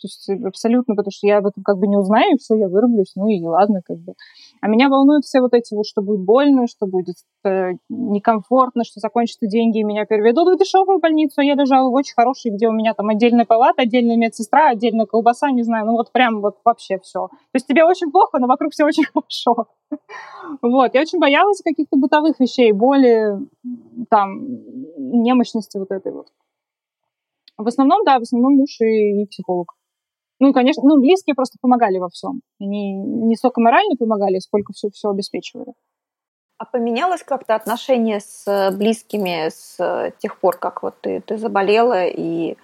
То 0.04 0.08
есть 0.08 0.44
абсолютно, 0.44 0.94
потому 0.94 1.10
что 1.10 1.26
я 1.26 1.38
об 1.38 1.46
этом 1.46 1.62
как 1.62 1.78
бы 1.78 1.86
не 1.86 1.96
узнаю, 1.96 2.34
и 2.34 2.38
все, 2.38 2.56
я 2.56 2.68
вырублюсь, 2.68 3.12
ну 3.16 3.26
и 3.28 3.42
ладно, 3.42 3.80
как 3.82 3.96
бы. 3.96 4.12
А 4.60 4.68
меня 4.68 4.90
волнуют 4.90 5.24
все 5.24 5.40
вот 5.40 5.54
эти 5.54 5.72
вот, 5.74 5.86
что 5.86 6.02
будет 6.02 6.20
больно, 6.20 6.66
что 6.66 6.86
будет 6.86 7.16
э, 7.44 7.72
некомфортно, 7.88 8.84
что 8.84 9.00
закончатся 9.00 9.46
деньги, 9.46 9.78
и 9.78 9.84
меня 9.84 10.04
переведут 10.04 10.54
в 10.54 10.58
дешевую 10.58 10.98
больницу, 10.98 11.40
а 11.40 11.44
я 11.44 11.54
лежала 11.54 11.88
в 11.88 11.94
очень 11.94 12.12
хорошей, 12.14 12.50
где 12.50 12.68
у 12.68 12.72
меня 12.72 12.92
там 12.92 13.08
отдельная 13.08 13.46
палата, 13.46 13.82
отдельная 13.82 14.16
медсестра, 14.16 14.68
отдельная 14.68 15.06
колбаса, 15.06 15.50
не 15.50 15.62
знаю, 15.62 15.86
ну 15.86 15.92
вот 15.92 16.12
прям 16.12 16.42
вот 16.42 16.58
вообще 16.66 16.98
все. 16.98 17.28
То 17.28 17.54
есть 17.54 17.66
тебе 17.66 17.84
очень 17.84 18.10
плохо, 18.10 18.38
но 18.38 18.46
вокруг 18.46 18.72
все 18.72 18.84
очень 18.84 19.04
хорошо. 19.14 19.68
Вот, 20.60 20.94
я 20.94 21.00
очень 21.00 21.18
боялась 21.18 21.62
каких-то 21.64 21.96
бытовых 21.96 22.38
вещей, 22.40 22.72
боли, 22.72 23.38
там, 24.10 24.42
немощности 24.98 25.78
вот 25.78 25.90
этой 25.90 26.12
вот. 26.12 26.26
В 27.56 27.68
основном, 27.68 28.04
да, 28.04 28.18
в 28.18 28.22
основном 28.22 28.56
муж 28.56 28.80
и, 28.80 29.22
и 29.22 29.26
психолог. 29.26 29.74
Ну, 30.40 30.52
конечно, 30.52 30.82
ну, 30.84 31.00
близкие 31.00 31.34
просто 31.34 31.58
помогали 31.60 31.98
во 31.98 32.08
всем. 32.08 32.40
Они 32.60 32.94
не 32.94 33.36
столько 33.36 33.60
морально 33.60 33.96
помогали, 33.96 34.38
сколько 34.38 34.72
все, 34.72 34.88
все 34.90 35.10
обеспечивали. 35.10 35.72
А 36.58 36.64
поменялось 36.64 37.22
как-то 37.22 37.54
отношение 37.54 38.20
с 38.20 38.70
близкими 38.76 39.48
с 39.48 40.12
тех 40.18 40.38
пор, 40.38 40.56
как 40.56 40.82
вот 40.82 40.94
ты, 41.00 41.20
ты 41.20 41.36
заболела 41.36 42.06
и... 42.06 42.56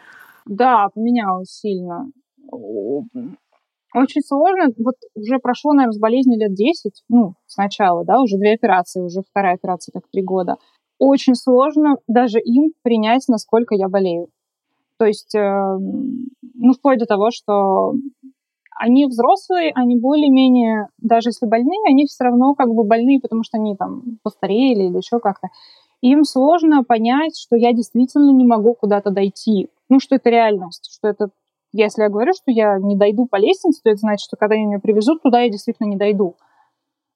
Да, 0.46 0.88
поменялось 0.94 1.50
сильно. 1.50 2.06
Очень 3.94 4.22
сложно. 4.22 4.72
Вот 4.78 4.94
уже 5.14 5.38
прошло, 5.38 5.72
наверное, 5.72 5.92
с 5.92 5.98
болезни 5.98 6.36
лет 6.36 6.54
10, 6.54 7.02
ну, 7.08 7.34
сначала, 7.46 8.04
да, 8.04 8.20
уже 8.20 8.36
две 8.36 8.54
операции, 8.54 9.00
уже 9.00 9.22
вторая 9.28 9.54
операция, 9.54 9.92
так 9.92 10.04
три 10.12 10.22
года. 10.22 10.56
Очень 10.98 11.34
сложно 11.34 11.96
даже 12.06 12.38
им 12.38 12.72
принять, 12.82 13.26
насколько 13.28 13.74
я 13.74 13.88
болею. 13.88 14.28
То 14.98 15.06
есть, 15.06 15.34
эм, 15.34 16.28
ну, 16.60 16.72
вплоть 16.74 16.98
до 16.98 17.06
того, 17.06 17.30
что 17.30 17.94
они 18.78 19.06
взрослые, 19.06 19.72
они 19.74 19.98
более-менее, 19.98 20.88
даже 20.98 21.30
если 21.30 21.46
больные, 21.46 21.80
они 21.88 22.06
все 22.06 22.24
равно 22.24 22.54
как 22.54 22.68
бы 22.68 22.84
больные, 22.84 23.20
потому 23.20 23.42
что 23.42 23.58
они 23.58 23.76
там 23.76 24.18
постарели 24.22 24.84
или 24.84 24.96
еще 24.96 25.18
как-то. 25.20 25.48
Им 26.02 26.24
сложно 26.24 26.82
понять, 26.82 27.38
что 27.38 27.56
я 27.56 27.72
действительно 27.72 28.30
не 28.30 28.44
могу 28.44 28.74
куда-то 28.74 29.10
дойти. 29.10 29.68
Ну, 29.88 30.00
что 30.00 30.16
это 30.16 30.30
реальность, 30.30 30.88
что 30.92 31.08
это... 31.08 31.30
Если 31.72 32.02
я 32.02 32.08
говорю, 32.08 32.32
что 32.32 32.50
я 32.50 32.78
не 32.78 32.96
дойду 32.96 33.26
по 33.26 33.36
лестнице, 33.36 33.80
то 33.82 33.90
это 33.90 33.98
значит, 33.98 34.24
что 34.24 34.36
когда 34.36 34.54
они 34.54 34.66
меня 34.66 34.80
привезут, 34.80 35.22
туда 35.22 35.42
я 35.42 35.50
действительно 35.50 35.88
не 35.88 35.96
дойду. 35.96 36.36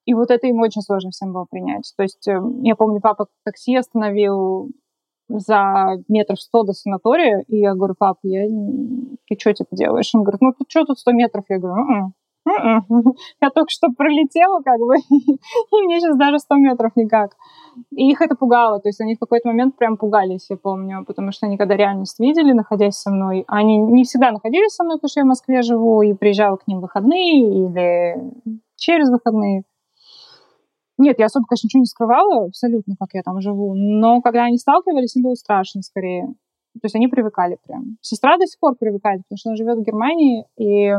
И 0.04 0.14
вот 0.14 0.30
это 0.30 0.46
им 0.46 0.61
очень 0.61 0.83
сложно 0.83 1.11
всем 1.11 1.33
было 1.33 1.46
принять. 1.50 1.92
То 1.96 2.02
есть 2.02 2.28
эм, 2.28 2.62
я 2.62 2.76
помню, 2.76 3.00
папа 3.00 3.26
такси 3.44 3.74
остановил 3.74 4.70
за 5.28 5.96
метров 6.08 6.40
сто 6.40 6.62
до 6.64 6.72
санатория, 6.72 7.44
и 7.48 7.58
я 7.58 7.74
говорю, 7.74 7.94
пап, 7.98 8.18
я... 8.22 8.46
ты 9.28 9.38
что 9.38 9.52
типа 9.52 9.74
делаешь? 9.74 10.10
Он 10.14 10.22
говорит, 10.22 10.40
ну 10.40 10.52
ты 10.52 10.64
что 10.68 10.84
тут 10.84 10.98
сто 10.98 11.12
метров? 11.12 11.44
Я 11.48 11.58
говорю, 11.58 11.82
«М-м, 11.82 12.14
м-м». 12.46 13.14
я 13.40 13.50
только 13.50 13.70
что 13.70 13.88
пролетела, 13.96 14.60
как 14.62 14.78
бы, 14.80 14.96
и 15.10 15.87
мне 15.87 16.00
сейчас 16.00 16.16
даже 16.16 16.38
100 16.38 16.56
метров 16.56 16.92
никак. 16.96 17.32
И 17.90 18.10
их 18.10 18.20
это 18.20 18.37
пугало, 18.37 18.80
то 18.80 18.88
есть 18.88 19.00
они 19.00 19.14
в 19.14 19.18
какой-то 19.18 19.48
момент 19.48 19.76
прям 19.76 19.96
пугались, 19.96 20.46
я 20.50 20.56
помню, 20.56 21.04
потому 21.06 21.32
что 21.32 21.46
они 21.46 21.56
когда 21.56 21.76
реальность 21.76 22.20
видели, 22.20 22.52
находясь 22.52 22.96
со 22.96 23.10
мной, 23.10 23.44
они 23.48 23.78
не 23.78 24.04
всегда 24.04 24.30
находились 24.30 24.74
со 24.74 24.84
мной, 24.84 24.96
потому 24.96 25.08
что 25.08 25.20
я 25.20 25.24
в 25.24 25.28
Москве 25.28 25.62
живу, 25.62 26.02
и 26.02 26.12
приезжала 26.12 26.56
к 26.56 26.66
ним 26.66 26.78
в 26.78 26.82
выходные 26.82 27.66
или 27.66 28.32
через 28.76 29.10
выходные. 29.10 29.64
Нет, 30.96 31.18
я 31.18 31.26
особо, 31.26 31.46
конечно, 31.46 31.66
ничего 31.66 31.80
не 31.80 31.87
скрывала 31.87 32.46
абсолютно, 32.46 32.94
как 32.98 33.09
я 33.14 33.22
там 33.22 33.40
живу, 33.40 33.74
но 33.74 34.20
когда 34.20 34.44
они 34.44 34.59
сталкивались, 34.59 35.16
им 35.16 35.22
было 35.22 35.35
страшно 35.35 35.83
скорее. 35.83 36.26
То 36.74 36.85
есть 36.85 36.94
они 36.94 37.09
привыкали 37.09 37.59
прям. 37.66 37.98
Сестра 38.00 38.37
до 38.37 38.46
сих 38.46 38.59
пор 38.59 38.76
привыкает, 38.76 39.22
потому 39.22 39.38
что 39.38 39.50
она 39.50 39.57
живет 39.57 39.78
в 39.78 39.83
Германии, 39.83 40.44
и 40.57 40.92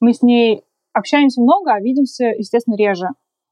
мы 0.00 0.12
с 0.12 0.22
ней 0.22 0.64
общаемся 0.92 1.40
много, 1.40 1.72
а 1.72 1.80
видимся, 1.80 2.26
естественно, 2.26 2.76
реже. 2.76 3.08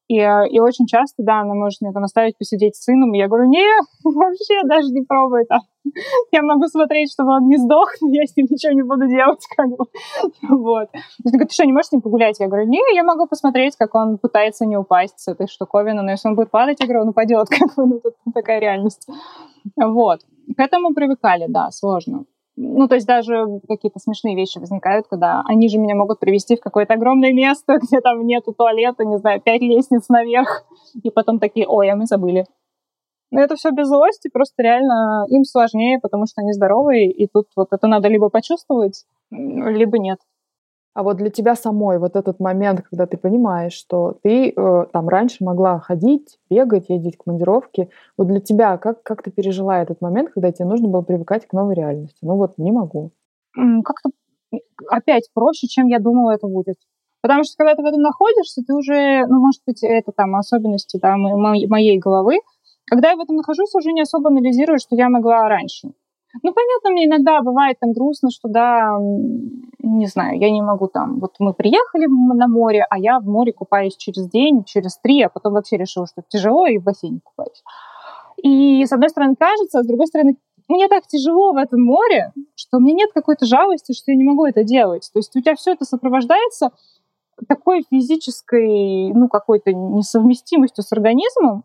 И, 0.09 0.19
э, 0.19 0.49
и 0.49 0.61
очень 0.61 0.87
часто, 0.87 1.23
да, 1.23 1.40
она 1.40 1.55
может 1.55 1.81
меня 1.81 1.92
там 1.92 2.05
оставить 2.05 2.38
посидеть 2.38 2.77
с 2.77 2.85
сыном, 2.85 3.12
и 3.14 3.19
я 3.19 3.27
говорю, 3.27 3.49
не, 3.49 3.64
вообще 4.05 4.62
даже 4.64 4.88
не 4.92 5.03
пробуй 5.03 5.42
это. 5.42 5.59
Я 6.33 6.42
могу 6.42 6.66
смотреть, 6.66 7.12
чтобы 7.12 7.33
он 7.33 7.49
не 7.49 7.59
сдох, 7.59 7.90
но 8.01 8.11
я 8.11 8.25
с 8.27 8.37
ним 8.37 8.47
ничего 8.51 8.73
не 8.73 8.83
буду 8.83 9.07
делать, 9.07 9.45
как 9.57 9.69
бы. 9.69 9.85
Вот. 10.49 10.88
Он 11.25 11.31
говорит, 11.31 11.49
ты 11.49 11.55
что, 11.55 11.64
не 11.64 11.73
можешь 11.73 11.88
с 11.88 11.92
ним 11.92 12.03
погулять? 12.03 12.40
Я 12.40 12.49
говорю, 12.49 12.66
не, 12.69 12.81
я 12.95 13.05
могу 13.05 13.27
посмотреть, 13.27 13.77
как 13.77 13.95
он 13.95 14.19
пытается 14.19 14.66
не 14.66 14.77
упасть 14.77 15.19
с 15.19 15.29
этой 15.29 15.47
штуковины, 15.47 16.03
но 16.03 16.11
если 16.11 16.29
он 16.29 16.35
будет 16.35 16.51
падать, 16.51 16.79
я 16.81 16.87
говорю, 16.87 17.03
он 17.03 17.09
упадет, 17.11 17.49
как 17.49 17.75
бы, 17.77 17.87
ну, 17.87 18.01
тут 18.01 18.14
такая 18.35 18.61
реальность. 18.61 19.07
Вот. 19.77 20.21
К 20.57 20.61
этому 20.61 20.95
привыкали, 20.95 21.47
да, 21.49 21.71
сложно. 21.71 22.25
Ну, 22.57 22.88
то 22.88 22.95
есть 22.95 23.07
даже 23.07 23.61
какие-то 23.69 23.99
смешные 23.99 24.35
вещи 24.35 24.59
возникают, 24.59 25.07
когда 25.09 25.42
они 25.47 25.69
же 25.69 25.79
меня 25.79 25.95
могут 25.95 26.21
привести 26.21 26.57
в 26.57 26.61
какое-то 26.61 26.95
огромное 26.95 27.33
место, 27.33 27.79
где 27.83 28.01
там 28.01 28.27
нету 28.27 28.55
туалета, 28.55 29.05
не 29.05 29.19
знаю, 29.19 29.40
пять 29.42 29.61
лестниц 29.61 30.09
наверх, 30.09 30.64
и 31.03 31.11
потом 31.11 31.38
такие, 31.38 31.66
ой, 31.69 31.90
а 31.90 31.97
мы 31.97 32.07
забыли. 32.07 32.47
Но 33.31 33.40
это 33.40 33.57
все 33.57 33.71
без 33.71 33.88
злости, 33.88 34.31
просто 34.33 34.62
реально 34.62 35.27
им 35.29 35.45
сложнее, 35.45 35.99
потому 36.01 36.27
что 36.27 36.40
они 36.40 36.53
здоровые, 36.53 37.11
и 37.11 37.27
тут 37.27 37.47
вот 37.57 37.69
это 37.73 37.87
надо 37.88 38.09
либо 38.09 38.31
почувствовать, 38.31 39.05
либо 39.31 39.99
нет. 39.99 40.19
А 40.97 41.03
вот 41.03 41.19
для 41.19 41.29
тебя 41.29 41.55
самой 41.57 41.99
вот 41.99 42.17
этот 42.17 42.41
момент, 42.41 42.81
когда 42.81 43.05
ты 43.05 43.19
понимаешь, 43.19 43.75
что 43.75 44.17
ты 44.23 44.49
э, 44.49 44.87
там 44.91 45.11
раньше 45.11 45.45
могла 45.45 45.79
ходить, 45.79 46.39
бегать, 46.49 46.89
ездить 46.89 47.17
в 47.17 47.23
командировки, 47.23 47.91
вот 48.17 48.29
для 48.29 48.41
тебя 48.41 48.79
как, 48.79 49.03
как 49.03 49.23
ты 49.23 49.31
пережила 49.31 49.83
этот 49.83 50.01
момент, 50.01 50.31
когда 50.33 50.51
тебе 50.53 50.65
нужно 50.65 50.89
было 50.89 51.03
привыкать 51.03 51.47
к 51.47 51.53
новой 51.53 51.75
реальности? 51.75 52.17
Ну 52.23 52.37
вот 52.37 52.57
не 52.57 52.73
могу. 52.73 53.11
Как-то 53.53 54.09
опять 54.89 55.29
проще, 55.35 55.67
чем 55.67 55.87
я 55.89 55.99
думала 55.99 56.31
это 56.31 56.47
будет. 56.47 56.77
Потому 57.21 57.45
что 57.45 57.59
когда 57.59 57.75
ты 57.75 57.83
в 57.83 57.85
этом 57.87 58.01
находишься, 58.01 58.63
ты 58.67 58.73
уже, 58.73 59.27
ну, 59.27 59.39
может 59.39 59.61
быть, 59.67 59.83
это 59.83 60.13
там 60.13 60.35
особенности 60.35 60.99
да, 60.99 61.19
моей 61.19 61.99
головы. 61.99 62.39
Когда 62.87 63.11
я 63.11 63.17
в 63.17 63.21
этом 63.21 63.37
нахожусь, 63.37 63.75
уже 63.75 63.93
не 63.93 64.01
особо 64.01 64.31
анализирую, 64.31 64.79
что 64.79 64.97
я 64.97 65.11
могла 65.11 65.47
раньше. 65.47 65.91
Ну, 66.42 66.53
понятно, 66.53 66.90
мне 66.90 67.07
иногда 67.07 67.40
бывает 67.42 67.79
там 67.81 67.92
грустно, 67.92 68.31
что 68.31 68.49
да, 68.49 68.96
не 69.79 70.07
знаю, 70.07 70.38
я 70.38 70.51
не 70.51 70.62
могу 70.62 70.88
там, 70.88 71.20
вот 71.20 71.35
мы 71.38 71.55
приехали 71.55 72.07
на 72.07 72.49
море, 72.49 72.87
а 72.88 72.99
я 72.99 73.20
в 73.20 73.27
море 73.27 73.53
купаюсь 73.53 73.96
через 73.96 74.29
день, 74.29 74.64
через 74.64 74.99
три, 74.99 75.22
а 75.22 75.29
потом 75.29 75.55
вообще 75.55 75.77
решила, 75.77 76.07
что 76.07 76.22
тяжело, 76.29 76.66
и 76.66 76.79
в 76.79 76.85
бассейне 76.85 77.20
купаюсь. 77.22 77.62
И 78.42 78.85
с 78.85 78.92
одной 78.92 79.09
стороны 79.11 79.35
кажется, 79.37 79.79
а 79.79 79.83
с 79.83 79.87
другой 79.87 80.07
стороны 80.07 80.37
мне 80.68 80.88
так 80.88 81.07
тяжело 81.07 81.53
в 81.53 81.57
этом 81.57 81.83
море, 81.83 82.33
что 82.55 82.79
у 82.79 82.81
меня 82.81 82.94
нет 82.94 83.11
какой-то 83.14 83.46
жалости, 83.46 83.92
что 83.92 84.11
я 84.11 84.16
не 84.16 84.25
могу 84.25 84.44
это 84.44 84.64
делать. 84.64 85.09
То 85.12 85.18
есть 85.18 85.35
у 85.37 85.40
тебя 85.40 85.55
все 85.55 85.72
это 85.72 85.85
сопровождается 85.85 86.70
такой 87.49 87.85
физической, 87.88 89.12
ну, 89.12 89.29
какой-то 89.29 89.72
несовместимостью 89.72 90.83
с 90.83 90.92
организмом, 90.92 91.64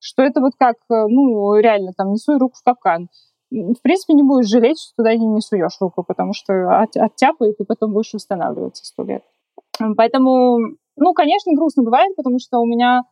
что 0.00 0.22
это 0.22 0.40
вот 0.40 0.52
как, 0.58 0.76
э, 0.90 1.06
ну, 1.08 1.56
реально, 1.56 1.92
там, 1.96 2.12
не 2.12 2.18
суй 2.18 2.38
руку 2.38 2.56
в 2.58 2.62
капкан 2.62 3.08
в 3.50 3.80
принципе, 3.82 4.14
не 4.14 4.22
будешь 4.22 4.48
жалеть, 4.48 4.78
что 4.78 4.96
туда 4.96 5.14
не, 5.14 5.26
не 5.26 5.40
суешь 5.40 5.78
руку, 5.80 6.04
потому 6.06 6.32
что 6.34 6.80
от, 6.80 6.96
оттяпает, 6.96 7.56
и 7.58 7.64
потом 7.64 7.92
будешь 7.92 8.12
восстанавливаться 8.12 8.84
сто 8.84 9.02
лет. 9.04 9.22
Поэтому, 9.96 10.58
ну, 10.96 11.14
конечно, 11.14 11.52
грустно 11.54 11.82
бывает, 11.82 12.14
потому 12.16 12.38
что 12.38 12.58
у 12.58 12.66
меня 12.66 13.02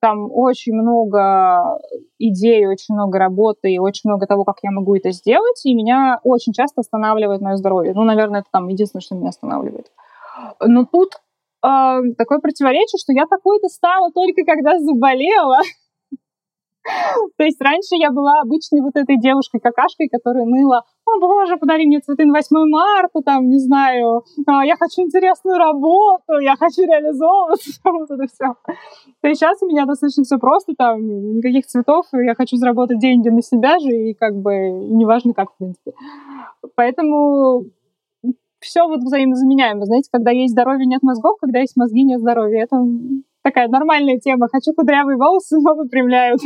там 0.00 0.30
очень 0.32 0.72
много 0.72 1.78
идей, 2.18 2.66
очень 2.66 2.94
много 2.94 3.18
работы 3.18 3.70
и 3.70 3.78
очень 3.78 4.08
много 4.08 4.26
того, 4.26 4.44
как 4.44 4.56
я 4.62 4.70
могу 4.70 4.96
это 4.96 5.10
сделать, 5.10 5.64
и 5.64 5.74
меня 5.74 6.20
очень 6.24 6.52
часто 6.52 6.80
останавливает 6.80 7.42
мое 7.42 7.56
здоровье. 7.56 7.92
Ну, 7.94 8.04
наверное, 8.04 8.40
это 8.40 8.48
там 8.50 8.68
единственное, 8.68 9.02
что 9.02 9.14
меня 9.14 9.28
останавливает. 9.28 9.92
Но 10.60 10.86
тут 10.86 11.16
э, 11.62 12.14
такое 12.16 12.38
противоречие, 12.38 12.98
что 12.98 13.12
я 13.12 13.26
такой-то 13.26 13.68
стала 13.68 14.10
только 14.10 14.44
когда 14.44 14.78
заболела. 14.78 15.58
То 17.36 17.44
есть 17.44 17.60
раньше 17.60 17.96
я 17.96 18.10
была 18.10 18.40
обычной 18.40 18.80
вот 18.80 18.96
этой 18.96 19.18
девушкой-какашкой, 19.18 20.08
которая 20.08 20.44
ныла, 20.44 20.82
о 21.06 21.20
боже, 21.20 21.56
подари 21.56 21.86
мне 21.86 22.00
цветы 22.00 22.24
на 22.24 22.32
8 22.32 22.56
марта, 22.68 23.20
там, 23.24 23.48
не 23.48 23.58
знаю, 23.58 24.22
«А, 24.46 24.64
я 24.64 24.76
хочу 24.76 25.02
интересную 25.02 25.58
работу, 25.58 26.38
я 26.40 26.56
хочу 26.56 26.82
реализовываться, 26.82 27.70
вот 27.84 28.10
это 28.10 28.26
все. 28.26 28.54
То 29.20 29.28
есть 29.28 29.40
сейчас 29.40 29.62
у 29.62 29.66
меня 29.66 29.86
достаточно 29.86 30.24
все 30.24 30.38
просто, 30.38 30.74
там, 30.76 31.00
никаких 31.36 31.66
цветов, 31.66 32.06
я 32.12 32.34
хочу 32.34 32.56
заработать 32.56 32.98
деньги 32.98 33.28
на 33.28 33.42
себя 33.42 33.78
же, 33.78 33.90
и 33.90 34.14
как 34.14 34.36
бы, 34.36 34.54
и 34.54 34.94
неважно 34.94 35.34
как, 35.34 35.52
в 35.52 35.56
принципе. 35.58 35.92
Поэтому 36.76 37.64
все 38.60 38.86
вот 38.86 39.00
взаимозаменяемо. 39.00 39.84
Знаете, 39.86 40.10
когда 40.12 40.30
есть 40.30 40.52
здоровье, 40.52 40.86
нет 40.86 41.02
мозгов, 41.02 41.38
когда 41.40 41.60
есть 41.60 41.76
мозги, 41.76 42.04
нет 42.04 42.20
здоровья. 42.20 42.64
Это 42.64 42.76
такая 43.42 43.68
нормальная 43.68 44.18
тема. 44.18 44.48
Хочу 44.50 44.72
кудрявые 44.74 45.16
волосы, 45.16 45.58
но 45.60 45.74
выпрямляют. 45.74 46.40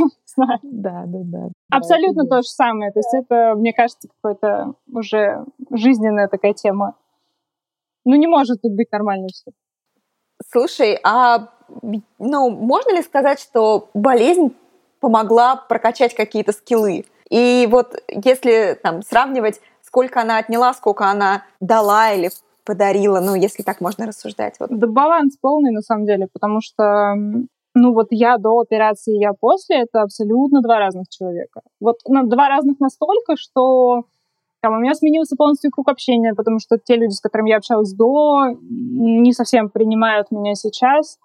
Да, 0.62 1.04
да, 1.06 1.18
да. 1.24 1.48
Абсолютно 1.70 2.24
то 2.26 2.36
же 2.36 2.48
самое. 2.48 2.92
То 2.92 2.98
есть 2.98 3.14
это, 3.14 3.54
мне 3.56 3.72
кажется, 3.72 4.08
какая-то 4.20 4.74
уже 4.92 5.44
жизненная 5.70 6.28
такая 6.28 6.54
тема. 6.54 6.96
Ну, 8.04 8.16
не 8.16 8.26
может 8.26 8.62
тут 8.62 8.72
быть 8.74 8.90
нормально 8.92 9.28
все. 9.32 9.50
Слушай, 10.50 10.98
а 11.02 11.48
ну, 12.18 12.50
можно 12.50 12.94
ли 12.94 13.02
сказать, 13.02 13.40
что 13.40 13.88
болезнь 13.94 14.54
помогла 15.00 15.56
прокачать 15.56 16.14
какие-то 16.14 16.52
скиллы? 16.52 17.04
И 17.30 17.66
вот 17.70 18.02
если 18.08 18.78
там 18.82 19.02
сравнивать, 19.02 19.60
сколько 19.82 20.20
она 20.20 20.38
отняла, 20.38 20.74
сколько 20.74 21.06
она 21.06 21.44
дала 21.60 22.12
или 22.12 22.30
подарила, 22.64 23.20
ну, 23.20 23.34
если 23.34 23.62
так 23.62 23.80
можно 23.80 24.06
рассуждать. 24.06 24.56
Вот. 24.58 24.70
Да 24.70 24.86
баланс 24.86 25.36
полный, 25.40 25.70
на 25.70 25.82
самом 25.82 26.06
деле, 26.06 26.28
потому 26.32 26.60
что 26.60 27.14
ну 27.74 27.92
вот 27.92 28.08
я 28.10 28.38
до 28.38 28.60
операции, 28.60 29.20
я 29.20 29.32
после, 29.32 29.82
это 29.82 30.02
абсолютно 30.02 30.62
два 30.62 30.78
разных 30.78 31.08
человека. 31.08 31.60
Вот 31.80 31.96
ну, 32.06 32.26
два 32.26 32.48
разных 32.48 32.80
настолько, 32.80 33.37
что 33.37 34.04
там, 34.60 34.74
у 34.74 34.78
меня 34.78 34.94
сменился 34.94 35.37
полностью 35.37 35.70
круг 35.70 35.88
общения, 35.88 36.32
потому 36.34 36.58
что 36.58 36.78
те 36.78 36.96
люди, 36.96 37.12
с 37.12 37.20
которыми 37.20 37.50
я 37.50 37.58
общалась 37.58 37.92
до, 37.92 38.56
не 38.60 39.32
совсем 39.32 39.68
принимают 39.68 40.30
меня 40.30 40.54
сейчас, 40.54 41.18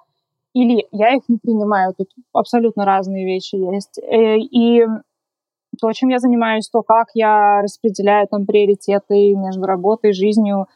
или 0.53 0.85
я 0.91 1.15
их 1.15 1.23
не 1.29 1.37
принимаю. 1.37 1.93
Тут 1.97 2.09
абсолютно 2.33 2.83
разные 2.83 3.25
вещи 3.25 3.55
есть. 3.55 3.99
Э, 3.99 4.37
и 4.37 4.85
то, 5.79 5.93
чем 5.93 6.09
я 6.09 6.19
занимаюсь, 6.19 6.67
то, 6.69 6.81
как 6.81 7.07
я 7.13 7.61
распределяю 7.61 8.27
там 8.27 8.45
приоритеты 8.45 9.35
между 9.35 9.63
работой, 9.63 10.11
жизнью, 10.11 10.67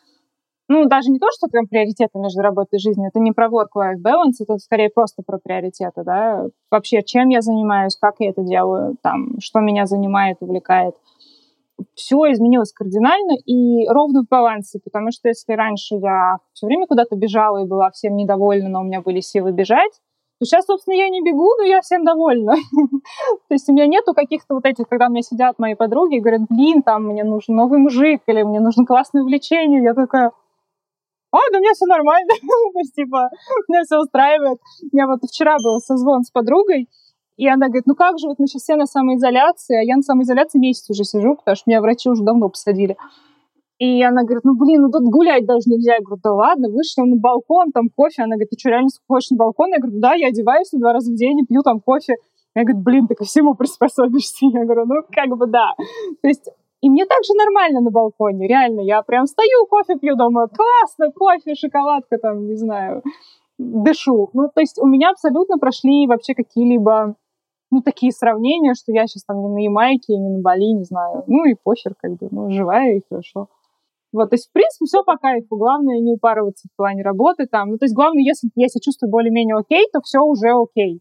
ну, 0.74 0.86
даже 0.86 1.12
не 1.12 1.20
то, 1.20 1.28
что 1.32 1.48
прям 1.48 1.68
приоритеты 1.68 2.18
между 2.18 2.42
работой 2.42 2.78
и 2.78 2.80
жизнью, 2.80 3.10
это 3.10 3.20
не 3.20 3.32
про 3.32 3.48
work-life 3.48 4.02
balance, 4.04 4.40
это 4.40 4.58
скорее 4.58 4.90
просто 4.90 5.22
про 5.22 5.38
приоритеты, 5.38 6.04
да, 6.04 6.48
вообще, 6.72 7.04
чем 7.04 7.30
я 7.30 7.42
занимаюсь, 7.42 7.96
как 7.96 8.16
я 8.20 8.32
это 8.32 8.42
делаю, 8.42 8.98
там, 9.04 9.40
что 9.40 9.60
меня 9.60 9.86
занимает, 9.86 10.38
увлекает. 10.42 10.96
Все 11.94 12.18
изменилось 12.32 12.72
кардинально 12.72 13.34
и 13.46 13.88
ровно 13.88 14.24
в 14.24 14.28
балансе, 14.28 14.80
потому 14.84 15.12
что 15.12 15.28
если 15.28 15.54
раньше 15.54 15.96
я 15.96 16.38
все 16.54 16.66
время 16.66 16.88
куда-то 16.88 17.16
бежала 17.16 17.64
и 17.64 17.68
была 17.68 17.92
всем 17.92 18.16
недовольна, 18.16 18.70
но 18.70 18.82
у 18.82 18.84
меня 18.84 19.02
были 19.02 19.20
силы 19.20 19.52
бежать, 19.52 19.92
то 20.40 20.46
сейчас, 20.46 20.66
собственно, 20.66 20.96
я 20.96 21.10
не 21.10 21.22
бегу, 21.22 21.50
но 21.58 21.64
я 21.64 21.82
всем 21.82 22.04
довольна. 22.04 22.56
То 23.48 23.54
есть 23.54 23.70
у 23.70 23.74
меня 23.74 23.86
нету 23.88 24.14
каких-то 24.14 24.56
вот 24.56 24.66
этих, 24.66 24.88
когда 24.88 25.08
у 25.08 25.10
меня 25.10 25.22
сидят 25.22 25.60
мои 25.60 25.76
подруги 25.76 26.18
и 26.18 26.20
говорят, 26.20 26.42
блин, 26.50 26.82
там, 26.82 27.06
мне 27.06 27.24
нужен 27.24 27.56
новый 27.56 27.80
мужик, 27.80 28.22
или 28.28 28.44
мне 28.44 28.60
нужно 28.60 28.86
классное 28.86 29.22
увлечение. 29.22 29.84
Я 29.84 29.94
такая, 29.94 30.32
а, 31.34 31.40
да 31.52 31.58
у 31.58 31.62
меня 31.62 31.74
все 31.74 31.86
нормально, 31.86 32.34
то 32.42 32.80
есть, 32.80 32.94
типа, 32.94 33.30
меня 33.68 33.84
все 33.84 34.00
устраивает. 34.00 34.60
У 34.92 34.96
меня 34.96 35.08
вот 35.08 35.20
вчера 35.28 35.58
был 35.64 35.80
созвон 35.80 36.24
с 36.24 36.32
подругой, 36.32 36.88
и 37.38 37.48
она 37.48 37.68
говорит, 37.68 37.88
ну 37.88 37.96
как 37.96 38.20
же, 38.20 38.28
вот 38.28 38.38
мы 38.40 38.48
сейчас 38.48 38.64
все 38.64 38.76
на 38.76 38.86
самоизоляции, 38.86 39.76
а 39.76 39.82
я 39.82 39.96
на 39.96 40.04
самоизоляции 40.04 40.60
месяц 40.60 40.90
уже 40.90 41.04
сижу, 41.04 41.36
потому 41.36 41.56
что 41.56 41.64
меня 41.68 41.82
врачи 41.82 42.10
уже 42.10 42.24
давно 42.24 42.50
посадили. 42.50 42.96
И 43.80 44.04
она 44.04 44.24
говорит, 44.24 44.44
ну 44.44 44.56
блин, 44.56 44.84
ну 44.84 44.92
тут 44.92 45.04
гулять 45.04 45.46
даже 45.46 45.64
нельзя. 45.66 45.96
Я 45.96 46.02
говорю, 46.02 46.22
да 46.24 46.32
ладно, 46.32 46.70
вышла 46.70 47.04
на 47.04 47.18
балкон, 47.18 47.72
там 47.72 47.90
кофе. 47.90 48.24
Она 48.24 48.36
говорит, 48.36 48.52
ты 48.52 48.60
что, 48.60 48.70
реально 48.70 48.90
хочешь 49.08 49.32
на 49.32 49.38
балкон? 49.38 49.72
Я 49.72 49.80
говорю, 49.80 50.00
да, 50.00 50.14
я 50.14 50.28
одеваюсь 50.28 50.70
два 50.72 50.94
раза 50.94 51.12
в 51.12 51.16
день 51.16 51.40
и 51.40 51.46
пью 51.46 51.64
там 51.64 51.82
кофе. 51.82 52.16
Я 52.56 52.64
говорю, 52.64 52.80
блин, 52.82 53.08
ты 53.08 53.16
ко 53.16 53.26
всему 53.26 53.56
приспособишься. 53.58 54.46
Я 54.46 54.64
говорю, 54.64 54.86
ну, 54.86 55.02
как 55.12 55.36
бы 55.36 55.48
да. 55.48 55.74
То 56.22 56.28
есть 56.28 56.48
и 56.84 56.90
мне 56.90 57.06
также 57.06 57.34
нормально 57.34 57.80
на 57.80 57.92
балконе, 57.92 58.46
реально. 58.46 58.82
Я 58.82 59.02
прям 59.04 59.26
стою, 59.26 59.66
кофе 59.70 59.96
пью, 59.96 60.18
думаю, 60.18 60.50
классно, 60.50 61.14
кофе, 61.14 61.56
шоколадка, 61.56 62.18
там, 62.18 62.46
не 62.46 62.58
знаю, 62.58 63.04
дышу. 63.58 64.30
Ну, 64.34 64.50
то 64.54 64.60
есть 64.60 64.78
у 64.80 64.86
меня 64.86 65.12
абсолютно 65.12 65.58
прошли 65.58 66.08
вообще 66.08 66.36
какие-либо, 66.36 67.16
ну, 67.72 67.82
такие 67.82 68.12
сравнения, 68.12 68.74
что 68.74 68.92
я 68.92 69.08
сейчас 69.08 69.24
там 69.24 69.40
не 69.42 69.48
на 69.48 69.60
Ямайке, 69.60 70.18
не 70.18 70.30
на 70.30 70.42
Бали, 70.42 70.74
не 70.74 70.84
знаю. 70.84 71.24
Ну, 71.28 71.46
и 71.46 71.56
похер, 71.56 71.94
как 71.96 72.18
бы, 72.18 72.28
ну, 72.32 72.52
живая 72.52 72.98
и 72.98 73.02
хорошо. 73.10 73.48
Вот, 74.12 74.32
то 74.32 74.34
есть, 74.34 74.50
в 74.50 74.52
принципе, 74.52 74.86
все 74.86 75.04
по 75.06 75.16
кайфу. 75.16 75.56
Главное 75.56 76.02
не 76.02 76.12
упарываться 76.12 76.68
в 76.68 76.76
плане 76.76 77.02
работы 77.02 77.48
там. 77.48 77.70
Ну, 77.70 77.78
то 77.78 77.86
есть, 77.86 77.96
главное, 77.96 78.24
если 78.24 78.50
я 78.56 78.68
себя 78.68 78.82
чувствую 78.84 79.10
более-менее 79.10 79.56
окей, 79.56 79.88
то 79.94 80.02
все 80.02 80.20
уже 80.20 80.50
окей. 80.52 81.00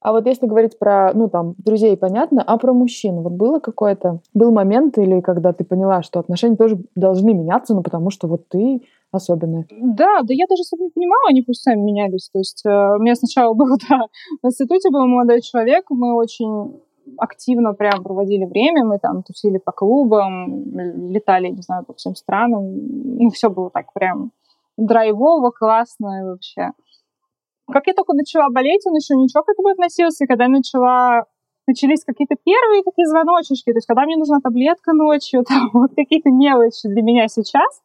А 0.00 0.12
вот 0.12 0.26
если 0.26 0.46
говорить 0.46 0.78
про, 0.78 1.12
ну, 1.14 1.28
там, 1.28 1.54
друзей, 1.58 1.96
понятно, 1.96 2.42
а 2.42 2.56
про 2.56 2.72
мужчин, 2.72 3.20
вот 3.20 3.32
было 3.32 3.58
какое-то, 3.58 4.20
был 4.32 4.50
момент 4.50 4.96
или 4.96 5.20
когда 5.20 5.52
ты 5.52 5.62
поняла, 5.64 6.02
что 6.02 6.20
отношения 6.20 6.56
тоже 6.56 6.78
должны 6.94 7.34
меняться, 7.34 7.74
ну, 7.74 7.82
потому 7.82 8.10
что 8.10 8.26
вот 8.26 8.48
ты 8.48 8.82
особенная? 9.12 9.66
Да, 9.70 10.22
да 10.22 10.32
я 10.32 10.46
даже 10.48 10.62
особо 10.62 10.84
не 10.84 10.90
понимала, 10.90 11.28
они 11.28 11.42
просто 11.42 11.70
сами 11.70 11.80
менялись. 11.80 12.30
То 12.32 12.38
есть 12.38 12.62
э, 12.64 12.70
у 12.70 12.98
меня 13.00 13.14
сначала 13.14 13.52
был, 13.54 13.76
да, 13.88 14.06
в 14.42 14.46
институте 14.46 14.90
был 14.90 15.06
молодой 15.06 15.42
человек, 15.42 15.84
мы 15.90 16.14
очень 16.14 16.80
активно 17.18 17.74
прям 17.74 18.02
проводили 18.02 18.44
время, 18.44 18.84
мы 18.84 18.98
там 18.98 19.22
тусили 19.22 19.58
по 19.58 19.72
клубам, 19.72 21.10
летали, 21.10 21.48
не 21.48 21.62
знаю, 21.62 21.84
по 21.84 21.92
всем 21.94 22.14
странам, 22.14 23.18
ну, 23.18 23.30
все 23.30 23.50
было 23.50 23.70
так 23.70 23.92
прям 23.92 24.32
драйвово, 24.76 25.50
классно 25.50 26.30
вообще. 26.30 26.70
Как 27.70 27.86
я 27.86 27.94
только 27.94 28.12
начала 28.14 28.48
болеть, 28.50 28.82
он 28.86 28.94
еще 28.94 29.14
ничего 29.16 29.42
к 29.42 29.48
этому 29.50 29.68
относился, 29.68 30.24
и 30.24 30.26
когда 30.26 30.44
я 30.44 30.50
начала 30.50 31.24
начались 31.66 32.04
какие-то 32.04 32.34
первые 32.42 32.82
такие 32.82 33.06
звоночечки, 33.06 33.70
то 33.70 33.76
есть 33.76 33.86
когда 33.86 34.02
мне 34.04 34.16
нужна 34.16 34.40
таблетка 34.42 34.92
ночью, 34.92 35.44
там, 35.48 35.70
вот 35.72 35.90
какие-то 35.94 36.30
мелочи 36.30 36.88
для 36.88 37.02
меня 37.02 37.28
сейчас, 37.28 37.80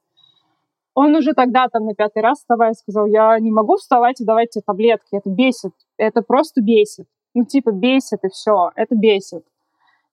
он 0.95 1.13
уже 1.13 1.34
тогда 1.34 1.67
там 1.67 1.86
на 1.86 1.93
пятый 1.93 2.24
раз 2.24 2.39
вставая 2.39 2.74
сказал, 2.74 3.06
я 3.06 3.38
не 3.39 3.52
могу 3.52 3.76
вставать 3.76 4.21
и 4.21 4.26
давать 4.26 4.52
тебе 4.52 4.63
таблетки, 4.65 5.10
это 5.15 5.30
бесит, 5.30 5.74
это 5.98 6.21
просто 6.21 6.62
бесит 6.62 7.06
ну, 7.36 7.43
типа, 7.43 7.71
бесит 7.71 8.24
и 8.24 8.30
все, 8.30 8.71
это 8.76 8.95
бесит. 8.95 9.43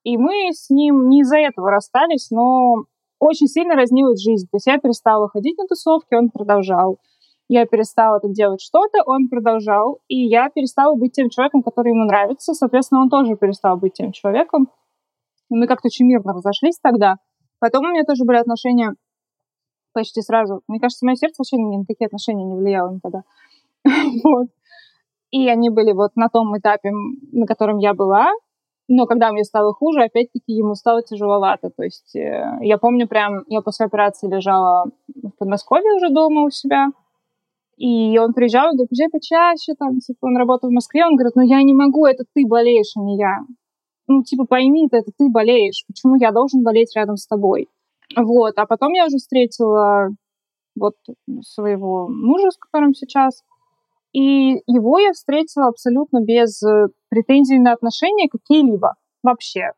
И 0.05 0.19
мы 0.19 0.53
с 0.53 0.69
ним 0.69 1.09
не 1.09 1.21
из-за 1.21 1.39
этого 1.39 1.71
расстались, 1.71 2.31
но 2.31 2.85
очень 3.21 3.47
сильно 3.47 3.77
разнилась 3.77 4.21
жизнь. 4.21 4.49
То 4.51 4.57
есть 4.57 4.67
я 4.67 4.79
перестала 4.79 5.29
ходить 5.29 5.57
на 5.57 5.67
тусовки, 5.67 6.15
он 6.15 6.29
продолжал. 6.29 6.99
Я 7.53 7.67
перестала 7.67 8.19
там 8.19 8.33
делать 8.33 8.63
что-то, 8.63 9.03
он 9.05 9.29
продолжал. 9.29 9.99
И 10.09 10.17
я 10.27 10.49
перестала 10.49 10.95
быть 10.95 11.13
тем 11.13 11.29
человеком, 11.29 11.63
который 11.63 11.91
ему 11.91 12.07
нравится. 12.07 12.55
Соответственно, 12.55 13.03
он 13.03 13.11
тоже 13.11 13.37
перестал 13.37 13.77
быть 13.77 13.93
тем 13.93 14.11
человеком. 14.13 14.71
И 15.51 15.55
мы 15.55 15.67
как-то 15.67 15.89
очень 15.89 16.07
мирно 16.07 16.33
разошлись 16.33 16.79
тогда. 16.83 17.17
Потом 17.61 17.85
у 17.85 17.89
меня 17.91 18.05
тоже 18.05 18.25
были 18.25 18.39
отношения 18.39 18.95
почти 19.93 20.23
сразу. 20.23 20.63
Мне 20.67 20.81
кажется, 20.81 21.05
мое 21.05 21.15
сердце 21.17 21.35
вообще 21.41 21.59
ни 21.59 21.77
на 21.77 21.85
какие 21.85 22.07
отношения 22.07 22.43
не 22.43 22.57
влияло 22.57 22.95
никогда. 22.95 23.23
вот. 24.25 24.49
И 25.31 25.47
они 25.47 25.69
были 25.69 25.93
вот 25.93 26.13
на 26.17 26.31
том 26.31 26.57
этапе, 26.57 26.91
на 27.33 27.45
котором 27.45 27.77
я 27.77 27.93
была. 27.93 28.31
Но 28.89 29.05
когда 29.05 29.31
мне 29.31 29.45
стало 29.45 29.75
хуже, 29.75 30.05
опять-таки 30.05 30.55
ему 30.55 30.75
стало 30.75 31.03
тяжеловато. 31.03 31.69
То 31.69 31.83
есть 31.83 32.17
э, 32.17 32.61
я 32.63 32.79
помню 32.79 33.07
прям, 33.07 33.45
я 33.49 33.61
после 33.61 33.85
операции 33.85 34.27
лежала 34.27 34.87
в 35.23 35.33
Подмосковье 35.39 35.93
уже 35.97 36.09
дома 36.09 36.45
у 36.45 36.49
себя. 36.49 36.87
И 37.77 38.19
он 38.19 38.33
приезжал 38.33 38.73
и 38.73 38.77
говорит, 38.77 38.91
приезжай 38.91 39.09
почаще, 39.11 39.75
там, 39.79 39.99
типа, 39.99 40.27
он 40.27 40.37
работал 40.37 40.71
в 40.71 40.73
Москве, 40.73 41.05
он 41.05 41.17
говорит, 41.17 41.35
ну 41.35 41.43
я 41.43 41.63
не 41.63 41.75
могу, 41.75 42.07
это 42.07 42.25
ты 42.35 42.47
болеешь, 42.47 42.93
а 42.97 43.01
не 43.01 43.17
я. 43.17 43.39
Ну, 44.09 44.23
типа, 44.23 44.45
пойми 44.45 44.89
это 44.91 45.11
ты 45.17 45.29
болеешь, 45.31 45.85
почему 45.87 46.17
я 46.17 46.33
должен 46.33 46.63
болеть 46.63 46.95
рядом 46.95 47.17
с 47.17 47.27
тобой? 47.27 47.69
Вот, 48.17 48.55
а 48.59 48.67
потом 48.67 48.93
я 48.93 49.07
уже 49.07 49.17
встретила 49.17 50.09
вот 50.77 50.95
своего 51.43 52.09
мужа, 52.09 52.51
с 52.51 52.57
которым 52.57 52.95
сейчас, 52.95 53.43
и 54.13 54.61
его 54.67 54.99
я 54.99 55.13
встретила 55.13 55.69
абсолютно 55.69 56.23
без 56.23 56.63
э, 56.63 56.89
претензий 57.09 57.59
на 57.59 57.73
отношения 57.73 58.29
какие-либо 58.29 58.95
вообще. 59.23 59.71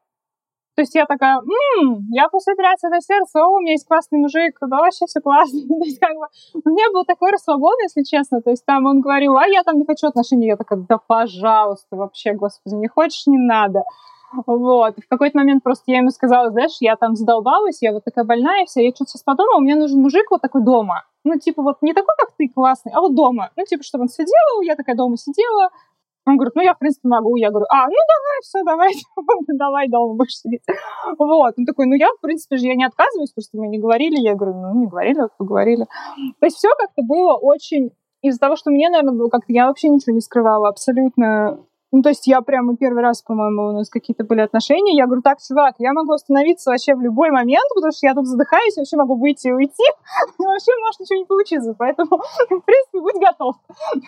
То 0.74 0.82
есть 0.82 0.94
я 0.94 1.06
такая, 1.06 1.36
м-м, 1.38 2.06
я 2.10 2.28
после 2.28 2.54
операции 2.54 2.88
на 2.88 3.00
сердце, 3.00 3.40
о, 3.40 3.48
у 3.48 3.60
меня 3.60 3.72
есть 3.72 3.86
классный 3.86 4.18
мужик, 4.18 4.56
да, 4.60 4.78
вообще 4.78 5.06
все 5.06 5.20
классно. 5.20 5.60
То 5.68 5.84
есть 5.84 6.00
как 6.00 6.16
бы 6.16 6.26
у 6.64 6.68
меня 6.68 6.90
был 6.92 7.04
такой 7.04 7.30
расслабон, 7.30 7.74
если 7.82 8.02
честно. 8.02 8.42
То 8.42 8.50
есть 8.50 8.64
там 8.64 8.86
он 8.86 9.00
говорил, 9.00 9.36
а 9.36 9.46
я 9.46 9.62
там 9.62 9.78
не 9.78 9.84
хочу 9.84 10.08
отношений. 10.08 10.46
Я 10.46 10.56
такая, 10.56 10.84
да 10.88 10.98
пожалуйста, 10.98 11.96
вообще, 11.96 12.32
господи, 12.32 12.74
не 12.74 12.88
хочешь, 12.88 13.26
не 13.26 13.38
надо. 13.38 13.84
Вот. 14.46 14.96
в 14.96 15.08
какой-то 15.08 15.38
момент 15.38 15.62
просто 15.62 15.84
я 15.86 15.98
ему 15.98 16.10
сказала, 16.10 16.50
знаешь, 16.50 16.76
я 16.80 16.96
там 16.96 17.14
задолбалась, 17.14 17.82
я 17.82 17.92
вот 17.92 18.04
такая 18.04 18.24
больная 18.24 18.64
вся, 18.66 18.80
я 18.80 18.90
что-то 18.90 19.10
сейчас 19.10 19.22
подумала, 19.22 19.60
мне 19.60 19.76
нужен 19.76 20.00
мужик 20.00 20.30
вот 20.30 20.40
такой 20.40 20.62
дома. 20.62 21.04
Ну, 21.24 21.38
типа, 21.38 21.62
вот 21.62 21.78
не 21.82 21.94
такой, 21.94 22.14
как 22.18 22.32
ты, 22.36 22.48
классный, 22.48 22.92
а 22.92 23.00
вот 23.00 23.14
дома. 23.14 23.50
Ну, 23.56 23.64
типа, 23.64 23.82
чтобы 23.82 24.02
он 24.02 24.08
сидел, 24.08 24.60
я 24.62 24.74
такая 24.74 24.96
дома 24.96 25.16
сидела. 25.16 25.70
Он 26.26 26.36
говорит, 26.36 26.54
ну, 26.54 26.62
я, 26.62 26.74
в 26.74 26.78
принципе, 26.78 27.08
могу. 27.08 27.36
Я 27.36 27.50
говорю, 27.50 27.66
а, 27.68 27.86
ну, 27.86 27.94
давай, 27.94 28.40
все, 28.42 28.62
давай, 28.64 28.92
давай 29.58 29.88
дома 29.88 30.14
будешь 30.14 30.36
сидеть. 30.36 30.62
Вот. 31.18 31.54
Он 31.56 31.66
такой, 31.66 31.86
ну, 31.86 31.94
я, 31.94 32.08
в 32.08 32.20
принципе 32.20 32.56
же, 32.56 32.66
я 32.66 32.74
не 32.74 32.84
отказываюсь, 32.84 33.32
просто 33.32 33.58
мы 33.58 33.68
не 33.68 33.78
говорили. 33.78 34.16
Я 34.16 34.34
говорю, 34.34 34.54
ну, 34.54 34.80
не 34.80 34.86
говорили, 34.86 35.20
вот 35.20 35.36
поговорили. 35.36 35.86
То 36.40 36.46
есть 36.46 36.56
все 36.56 36.68
как-то 36.78 37.02
было 37.02 37.34
очень... 37.34 37.90
Из-за 38.22 38.38
того, 38.38 38.56
что 38.56 38.70
мне, 38.70 38.88
наверное, 38.88 39.18
было 39.18 39.28
как-то... 39.28 39.52
Я 39.52 39.66
вообще 39.66 39.88
ничего 39.88 40.14
не 40.14 40.22
скрывала 40.22 40.68
абсолютно 40.68 41.58
ну, 41.94 42.02
то 42.02 42.08
есть 42.08 42.26
я 42.26 42.40
прямо 42.40 42.76
первый 42.76 43.04
раз, 43.04 43.22
по-моему, 43.22 43.68
у 43.68 43.72
нас 43.72 43.88
какие-то 43.88 44.24
были 44.24 44.40
отношения. 44.40 44.96
Я 44.96 45.06
говорю, 45.06 45.22
так, 45.22 45.38
чувак, 45.40 45.76
я 45.78 45.92
могу 45.92 46.12
остановиться 46.12 46.72
вообще 46.72 46.96
в 46.96 47.00
любой 47.00 47.30
момент, 47.30 47.64
потому 47.72 47.92
что 47.92 48.08
я 48.08 48.14
тут 48.14 48.26
задыхаюсь, 48.26 48.76
вообще 48.76 48.96
могу 48.96 49.14
выйти 49.14 49.46
и 49.46 49.52
уйти. 49.52 49.84
И 50.40 50.42
вообще 50.42 50.72
может 50.80 50.98
ничего 50.98 51.20
не 51.20 51.24
получиться. 51.24 51.72
Поэтому, 51.78 52.18
в 52.50 52.60
принципе, 52.62 53.00
будь 53.00 53.20
готов. 53.20 53.54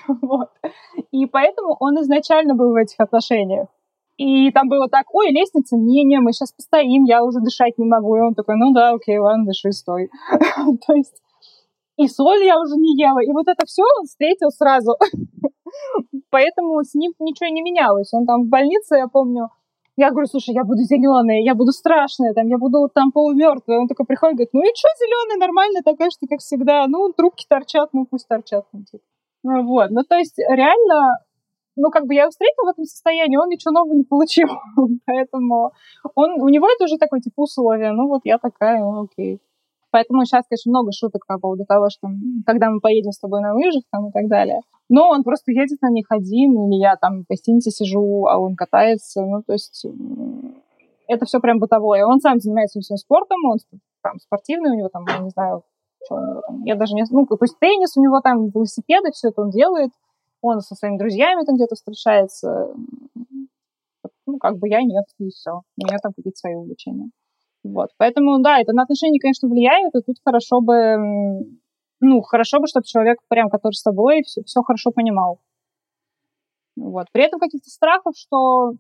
И 1.13 1.27
поэтому 1.27 1.77
он 1.79 2.01
изначально 2.01 2.57
был 2.57 2.73
в 2.73 2.75
этих 2.75 2.99
отношениях. 2.99 3.69
И 4.17 4.51
там 4.51 4.69
было 4.69 4.89
так, 4.89 5.05
ой, 5.15 5.31
лестница, 5.31 5.77
не-не, 5.77 6.19
мы 6.19 6.33
сейчас 6.33 6.51
постоим, 6.51 7.05
я 7.05 7.23
уже 7.23 7.39
дышать 7.39 7.79
не 7.79 7.85
могу. 7.85 8.17
И 8.17 8.21
он 8.21 8.35
такой, 8.35 8.57
ну 8.57 8.73
да, 8.73 8.95
окей, 8.95 9.19
ладно, 9.19 9.45
дыши, 9.45 9.71
стой. 9.71 10.11
То 10.89 10.93
есть 10.93 11.23
и 11.97 12.09
соль 12.09 12.45
я 12.45 12.61
уже 12.61 12.75
не 12.75 13.01
ела. 13.01 13.21
И 13.21 13.33
вот 13.33 13.47
это 13.47 13.65
все 13.65 13.83
он 13.83 14.07
встретил 14.07 14.51
сразу. 14.51 14.97
Поэтому 16.31 16.83
с 16.83 16.95
ним 16.95 17.13
ничего 17.19 17.49
не 17.49 17.63
менялось. 17.63 18.13
Он 18.13 18.27
там 18.27 18.45
в 18.45 18.49
больнице, 18.49 18.97
я 18.97 19.09
помню, 19.09 19.49
я 19.97 20.11
говорю, 20.11 20.27
слушай, 20.27 20.55
я 20.55 20.63
буду 20.65 20.83
зеленая, 20.83 21.41
я 21.41 21.55
буду 21.55 21.73
страшная, 21.73 22.35
там, 22.35 22.47
я 22.49 22.59
буду 22.59 22.89
там 22.93 23.13
полумертвая. 23.13 23.81
Он 23.81 23.89
такой 23.89 24.05
приходит, 24.05 24.37
говорит, 24.37 24.53
ну 24.53 24.63
и 24.63 24.75
что 24.75 24.89
зеленая, 24.99 25.39
нормально, 25.39 25.81
такая, 25.83 26.11
что 26.11 26.27
как 26.29 26.41
всегда. 26.41 26.87
Ну, 26.87 27.13
трубки 27.13 27.47
торчат, 27.49 27.89
ну 27.95 28.05
пусть 28.05 28.29
торчат. 28.29 28.67
Ну, 28.73 28.85
типа. 28.85 29.05
ну, 29.43 29.67
вот. 29.67 29.91
Ну, 29.91 30.03
то 30.03 30.17
есть 30.17 30.39
реально, 30.39 31.21
ну, 31.77 31.91
как 31.91 32.07
бы 32.07 32.15
я 32.15 32.23
его 32.23 32.31
встретила 32.31 32.67
в 32.67 32.73
этом 32.73 32.85
состоянии, 32.85 33.39
он 33.39 33.49
ничего 33.49 33.73
нового 33.73 33.95
не 33.95 34.05
получил. 34.05 34.49
Поэтому 35.07 35.73
он, 36.15 36.43
у 36.43 36.49
него 36.49 36.69
это 36.69 36.85
уже 36.85 36.99
такое, 36.99 37.21
типа, 37.21 37.43
условие. 37.43 37.93
Ну, 37.93 38.09
вот 38.09 38.21
я 38.25 38.37
такая, 38.37 38.81
ну, 38.81 39.05
окей. 39.05 39.41
Поэтому 39.91 40.25
сейчас, 40.25 40.45
конечно, 40.49 40.71
много 40.71 40.93
шуток 40.93 41.27
по 41.27 41.39
поводу 41.39 41.65
того, 41.65 41.89
что 41.91 42.09
когда 42.45 42.71
мы 42.71 42.81
поедем 42.81 43.13
с 43.13 43.19
тобой 43.19 43.41
на 43.41 43.55
лыжах 43.55 43.83
там, 43.91 44.09
и 44.09 44.13
так 44.13 44.29
далее. 44.29 44.61
Но 44.89 45.09
он 45.09 45.23
просто 45.23 45.53
едет 45.53 45.81
на 45.83 45.91
них 45.91 46.07
один, 46.11 46.53
или 46.69 46.79
я 46.81 46.97
там 46.97 47.23
в 47.25 47.27
гостинице 47.29 47.71
сижу, 47.71 48.27
а 48.27 48.39
он 48.39 48.57
катается. 48.57 49.23
Ну, 49.23 49.43
то 49.43 49.53
есть 49.53 49.87
это 51.09 51.25
все 51.25 51.41
прям 51.41 51.59
бытовое. 51.59 52.05
Он 52.05 52.21
сам 52.21 52.39
занимается 52.41 52.81
всем 52.81 52.97
спортом, 52.97 53.39
он 53.45 53.59
там 54.03 54.19
спортивный, 54.19 54.71
у 54.71 54.75
него 54.75 54.89
там, 54.89 55.05
я 55.09 55.19
не 55.19 55.31
знаю, 55.31 55.63
что 56.05 56.17
у 56.17 56.21
него 56.21 56.41
там. 56.47 56.63
Я 56.65 56.77
даже 56.77 56.95
не... 56.95 57.05
Ну, 57.11 57.27
то 57.27 57.37
есть 57.41 57.59
теннис 57.59 57.97
у 57.97 58.03
него 58.03 58.21
там, 58.21 58.49
велосипеды, 58.49 59.11
все 59.13 59.29
это 59.29 59.43
он 59.43 59.51
делает. 59.51 59.91
Он 60.43 60.61
со 60.61 60.75
своими 60.75 60.99
друзьями 60.99 61.45
там 61.45 61.57
где-то 61.57 61.75
встречается. 61.75 62.69
Ну, 64.27 64.39
как 64.39 64.59
бы 64.59 64.69
я 64.69 64.83
нет, 64.83 65.05
и 65.19 65.31
все. 65.31 65.63
У 65.77 65.87
меня 65.87 65.99
там 66.03 66.13
какие-то 66.13 66.39
свои 66.39 66.55
увлечения. 66.55 67.11
Вот. 67.73 67.91
Поэтому, 67.99 68.41
да, 68.43 68.61
это 68.61 68.73
на 68.73 68.83
отношения, 68.83 69.21
конечно, 69.21 69.49
влияет, 69.49 69.95
и 69.95 70.03
тут 70.03 70.17
хорошо 70.25 70.61
бы, 70.61 70.97
ну, 72.01 72.21
хорошо 72.23 72.61
бы, 72.61 72.67
чтобы 72.67 72.85
человек, 72.85 73.19
прям, 73.29 73.49
который 73.49 73.75
с 73.75 73.83
тобой, 73.83 74.23
все, 74.23 74.43
все 74.45 74.63
хорошо 74.63 74.91
понимал. 74.93 75.41
Вот. 76.77 77.07
При 77.13 77.25
этом 77.25 77.41
каких-то 77.41 77.71
страхов, 77.71 78.15
что 78.17 78.75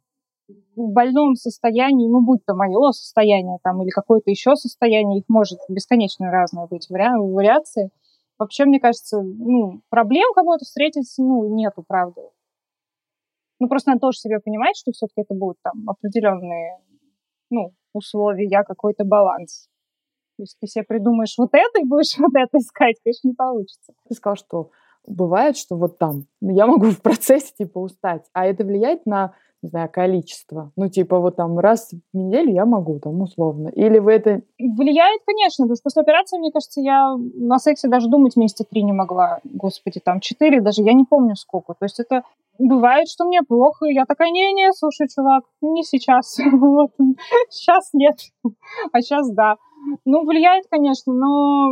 в 0.49 0.93
больном 0.93 1.35
состоянии, 1.35 2.09
ну, 2.09 2.25
будь 2.25 2.45
то 2.45 2.55
мое 2.55 2.93
состояние 2.93 3.59
там 3.63 3.83
или 3.83 3.91
какое-то 3.91 4.31
еще 4.31 4.55
состояние, 4.55 5.21
их 5.21 5.25
может 5.29 5.59
бесконечно 5.69 6.31
разное 6.31 6.67
быть 6.67 6.89
вари- 6.91 7.19
вариации. 7.19 7.91
Вообще, 8.39 8.67
мне 8.67 8.79
кажется, 8.79 9.21
ну, 9.21 9.81
проблем 9.89 10.33
кого-то 10.35 10.65
встретить, 10.65 11.13
ну, 11.19 11.55
нету, 11.55 11.83
правда. 11.87 12.23
Ну, 13.59 13.69
просто 13.69 13.91
надо 13.91 14.01
тоже 14.01 14.19
себе 14.19 14.39
понимать, 14.39 14.77
что 14.77 14.93
все-таки 14.93 15.23
это 15.23 15.35
будут 15.35 15.57
там 15.63 15.89
определенные, 15.89 16.79
ну, 17.51 17.73
условия, 17.97 18.63
какой-то 18.65 19.05
баланс. 19.05 19.69
То 20.37 20.43
есть 20.43 20.57
ты 20.61 20.67
себе 20.67 20.85
придумаешь 20.85 21.35
вот 21.39 21.51
это 21.53 21.81
и 21.81 21.85
будешь 21.85 22.15
вот 22.19 22.33
это 22.35 22.59
искать, 22.59 22.97
конечно, 23.03 23.29
не 23.29 23.35
получится. 23.35 23.93
Ты 24.09 24.15
сказал, 24.15 24.37
что 24.37 24.71
бывает, 25.07 25.57
что 25.57 25.77
вот 25.77 25.99
там 25.99 26.27
ну, 26.41 26.55
я 26.55 26.67
могу 26.67 26.87
в 26.91 27.01
процессе 27.01 27.53
типа 27.57 27.79
устать, 27.79 28.25
а 28.33 28.47
это 28.47 28.65
влияет 28.65 29.07
на 29.07 29.35
не 29.63 29.71
знаю, 29.71 29.91
количество? 29.91 30.71
Ну, 30.77 30.89
типа, 30.89 31.19
вот 31.19 31.37
там 31.37 31.59
раз 31.59 31.91
в 31.91 32.17
неделю 32.17 32.53
я 32.53 32.67
могу, 32.67 33.01
там, 33.01 33.21
условно. 33.21 33.69
Или 33.69 33.99
вы 33.99 34.13
это... 34.13 34.43
Влияет, 34.59 35.23
конечно, 35.27 35.65
потому 35.65 35.77
что 35.77 35.83
после 35.83 36.03
операции, 36.03 36.39
мне 36.39 36.53
кажется, 36.53 36.81
я 36.81 37.17
на 37.17 37.59
сексе 37.59 37.89
даже 37.89 38.09
думать 38.09 38.37
месяца 38.37 38.65
три 38.65 38.83
не 38.83 38.93
могла. 38.93 39.41
Господи, 39.45 39.99
там, 39.99 40.21
четыре 40.21 40.61
даже, 40.61 40.83
я 40.83 40.93
не 40.93 41.05
помню 41.05 41.35
сколько. 41.35 41.75
То 41.75 41.85
есть 41.87 41.99
это 41.99 42.23
бывает, 42.59 43.09
что 43.09 43.25
мне 43.25 43.43
плохо, 43.43 43.87
и 43.87 43.95
я 43.95 44.05
такая, 44.05 44.31
не-не, 44.31 44.73
слушай, 44.73 45.09
чувак, 45.09 45.45
не 45.61 45.83
сейчас. 45.83 46.39
вот. 46.53 46.93
Сейчас 47.51 47.91
нет, 47.93 48.17
а 48.93 49.01
сейчас 49.01 49.31
да. 49.33 49.57
Ну, 50.05 50.25
влияет, 50.25 50.65
конечно, 50.71 51.13
но 51.13 51.71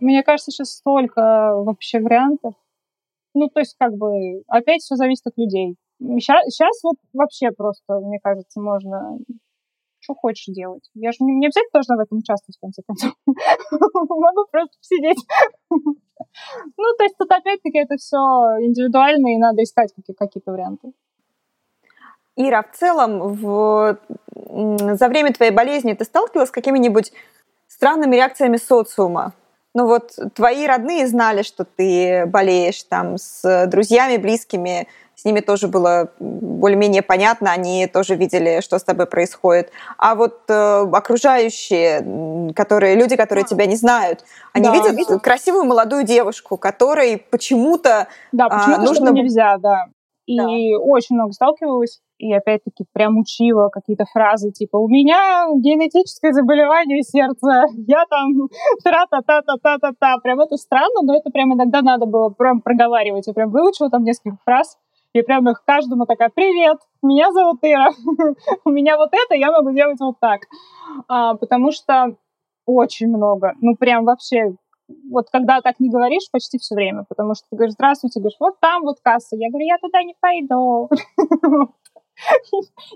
мне 0.00 0.22
кажется, 0.22 0.50
сейчас 0.50 0.72
столько 0.72 1.54
вообще 1.56 2.00
вариантов. 2.00 2.54
Ну, 3.34 3.48
то 3.48 3.60
есть, 3.60 3.74
как 3.78 3.94
бы, 3.94 4.42
опять 4.48 4.82
все 4.82 4.96
зависит 4.96 5.26
от 5.26 5.36
людей. 5.36 5.76
Сейчас, 6.00 6.44
сейчас 6.46 6.82
вот 6.82 6.96
вообще 7.12 7.50
просто, 7.50 8.00
мне 8.00 8.18
кажется, 8.22 8.60
можно 8.60 9.18
что 10.04 10.14
хочешь 10.14 10.54
делать. 10.54 10.88
Я 10.94 11.12
же 11.12 11.18
не, 11.20 11.34
не 11.34 11.46
обязательно 11.46 11.70
должна 11.72 11.96
в 11.96 12.00
этом 12.00 12.18
участвовать, 12.18 12.56
в 12.56 12.60
конце 12.60 12.82
концов. 12.86 13.12
Могу 13.26 14.46
просто 14.50 14.78
посидеть. 14.78 15.18
Ну, 16.76 16.84
то 16.96 17.04
есть 17.04 17.16
тут 17.18 17.30
опять-таки 17.30 17.76
это 17.76 17.96
все 17.96 18.16
индивидуально, 18.60 19.34
и 19.34 19.36
надо 19.36 19.62
искать 19.62 19.92
какие-то 20.16 20.52
варианты. 20.52 20.92
Ира, 22.36 22.62
в 22.62 22.76
целом, 22.76 23.34
в... 23.34 23.98
за 24.32 25.08
время 25.08 25.32
твоей 25.32 25.50
болезни 25.50 25.92
ты 25.92 26.04
сталкивалась 26.04 26.48
с 26.48 26.52
какими-нибудь 26.52 27.12
странными 27.66 28.14
реакциями 28.16 28.56
социума? 28.56 29.34
Ну 29.74 29.86
вот 29.86 30.12
твои 30.34 30.66
родные 30.66 31.06
знали, 31.08 31.42
что 31.42 31.64
ты 31.64 32.26
болеешь 32.26 32.82
там 32.84 33.18
с 33.18 33.66
друзьями, 33.66 34.18
близкими, 34.18 34.86
с 35.16 35.24
ними 35.24 35.40
тоже 35.40 35.68
было 35.68 36.10
более-менее 36.18 37.02
понятно, 37.02 37.50
они 37.52 37.86
тоже 37.86 38.14
видели, 38.14 38.60
что 38.60 38.78
с 38.78 38.84
тобой 38.84 39.06
происходит. 39.06 39.70
А 39.96 40.14
вот 40.14 40.42
э, 40.48 40.86
окружающие, 40.92 42.52
которые, 42.54 42.96
люди, 42.96 43.16
которые 43.16 43.44
тебя 43.44 43.66
не 43.66 43.76
знают, 43.76 44.24
они 44.52 44.66
да, 44.66 44.72
видят 44.72 44.96
да. 45.08 45.18
красивую 45.18 45.64
молодую 45.64 46.04
девушку, 46.04 46.56
которой 46.56 47.18
почему-то 47.18 48.08
да, 48.32 48.48
почему-то 48.48 48.82
а, 48.82 48.84
нужно... 48.84 49.08
нельзя, 49.10 49.56
да. 49.58 49.86
И 50.26 50.36
да. 50.36 50.46
очень 50.46 51.16
много 51.16 51.32
сталкивалась, 51.32 52.00
и 52.18 52.32
опять-таки 52.32 52.84
прям 52.92 53.18
учила 53.18 53.68
какие-то 53.68 54.04
фразы, 54.12 54.50
типа 54.50 54.76
«У 54.76 54.88
меня 54.88 55.46
генетическое 55.56 56.32
заболевание 56.32 57.02
сердца, 57.02 57.64
я 57.86 58.04
там 58.06 58.48
тра-та-та-та-та-та-та». 58.84 60.18
Прям 60.18 60.40
это 60.40 60.56
странно, 60.56 61.02
но 61.02 61.16
это 61.16 61.30
прям 61.30 61.54
иногда 61.54 61.82
надо 61.82 62.06
было 62.06 62.30
прям 62.30 62.60
проговаривать. 62.60 63.26
Я 63.26 63.34
прям 63.34 63.50
выучила 63.50 63.90
там 63.90 64.04
несколько 64.04 64.38
фраз, 64.44 64.78
и 65.12 65.22
прям 65.22 65.48
их 65.48 65.62
каждому 65.64 66.06
такая 66.06 66.30
«Привет, 66.34 66.78
меня 67.02 67.32
зовут 67.32 67.58
Ира, 67.62 67.90
у 68.64 68.70
меня 68.70 68.96
вот 68.96 69.10
это, 69.12 69.34
я 69.34 69.52
могу 69.52 69.72
делать 69.72 70.00
вот 70.00 70.18
так». 70.20 70.40
А, 71.08 71.34
потому 71.34 71.72
что 71.72 72.16
очень 72.66 73.08
много, 73.08 73.52
ну 73.60 73.76
прям 73.76 74.04
вообще 74.04 74.54
вот 75.10 75.30
когда 75.30 75.60
так 75.60 75.80
не 75.80 75.88
говоришь 75.88 76.30
почти 76.30 76.58
все 76.58 76.74
время, 76.74 77.04
потому 77.08 77.34
что 77.34 77.46
ты 77.50 77.56
говоришь, 77.56 77.74
здравствуйте, 77.74 78.20
говоришь, 78.20 78.36
вот 78.38 78.60
там 78.60 78.82
вот 78.82 79.00
касса. 79.02 79.36
Я 79.36 79.48
говорю, 79.48 79.66
я 79.66 79.78
туда 79.78 80.02
не 80.02 80.14
пойду. 80.20 80.90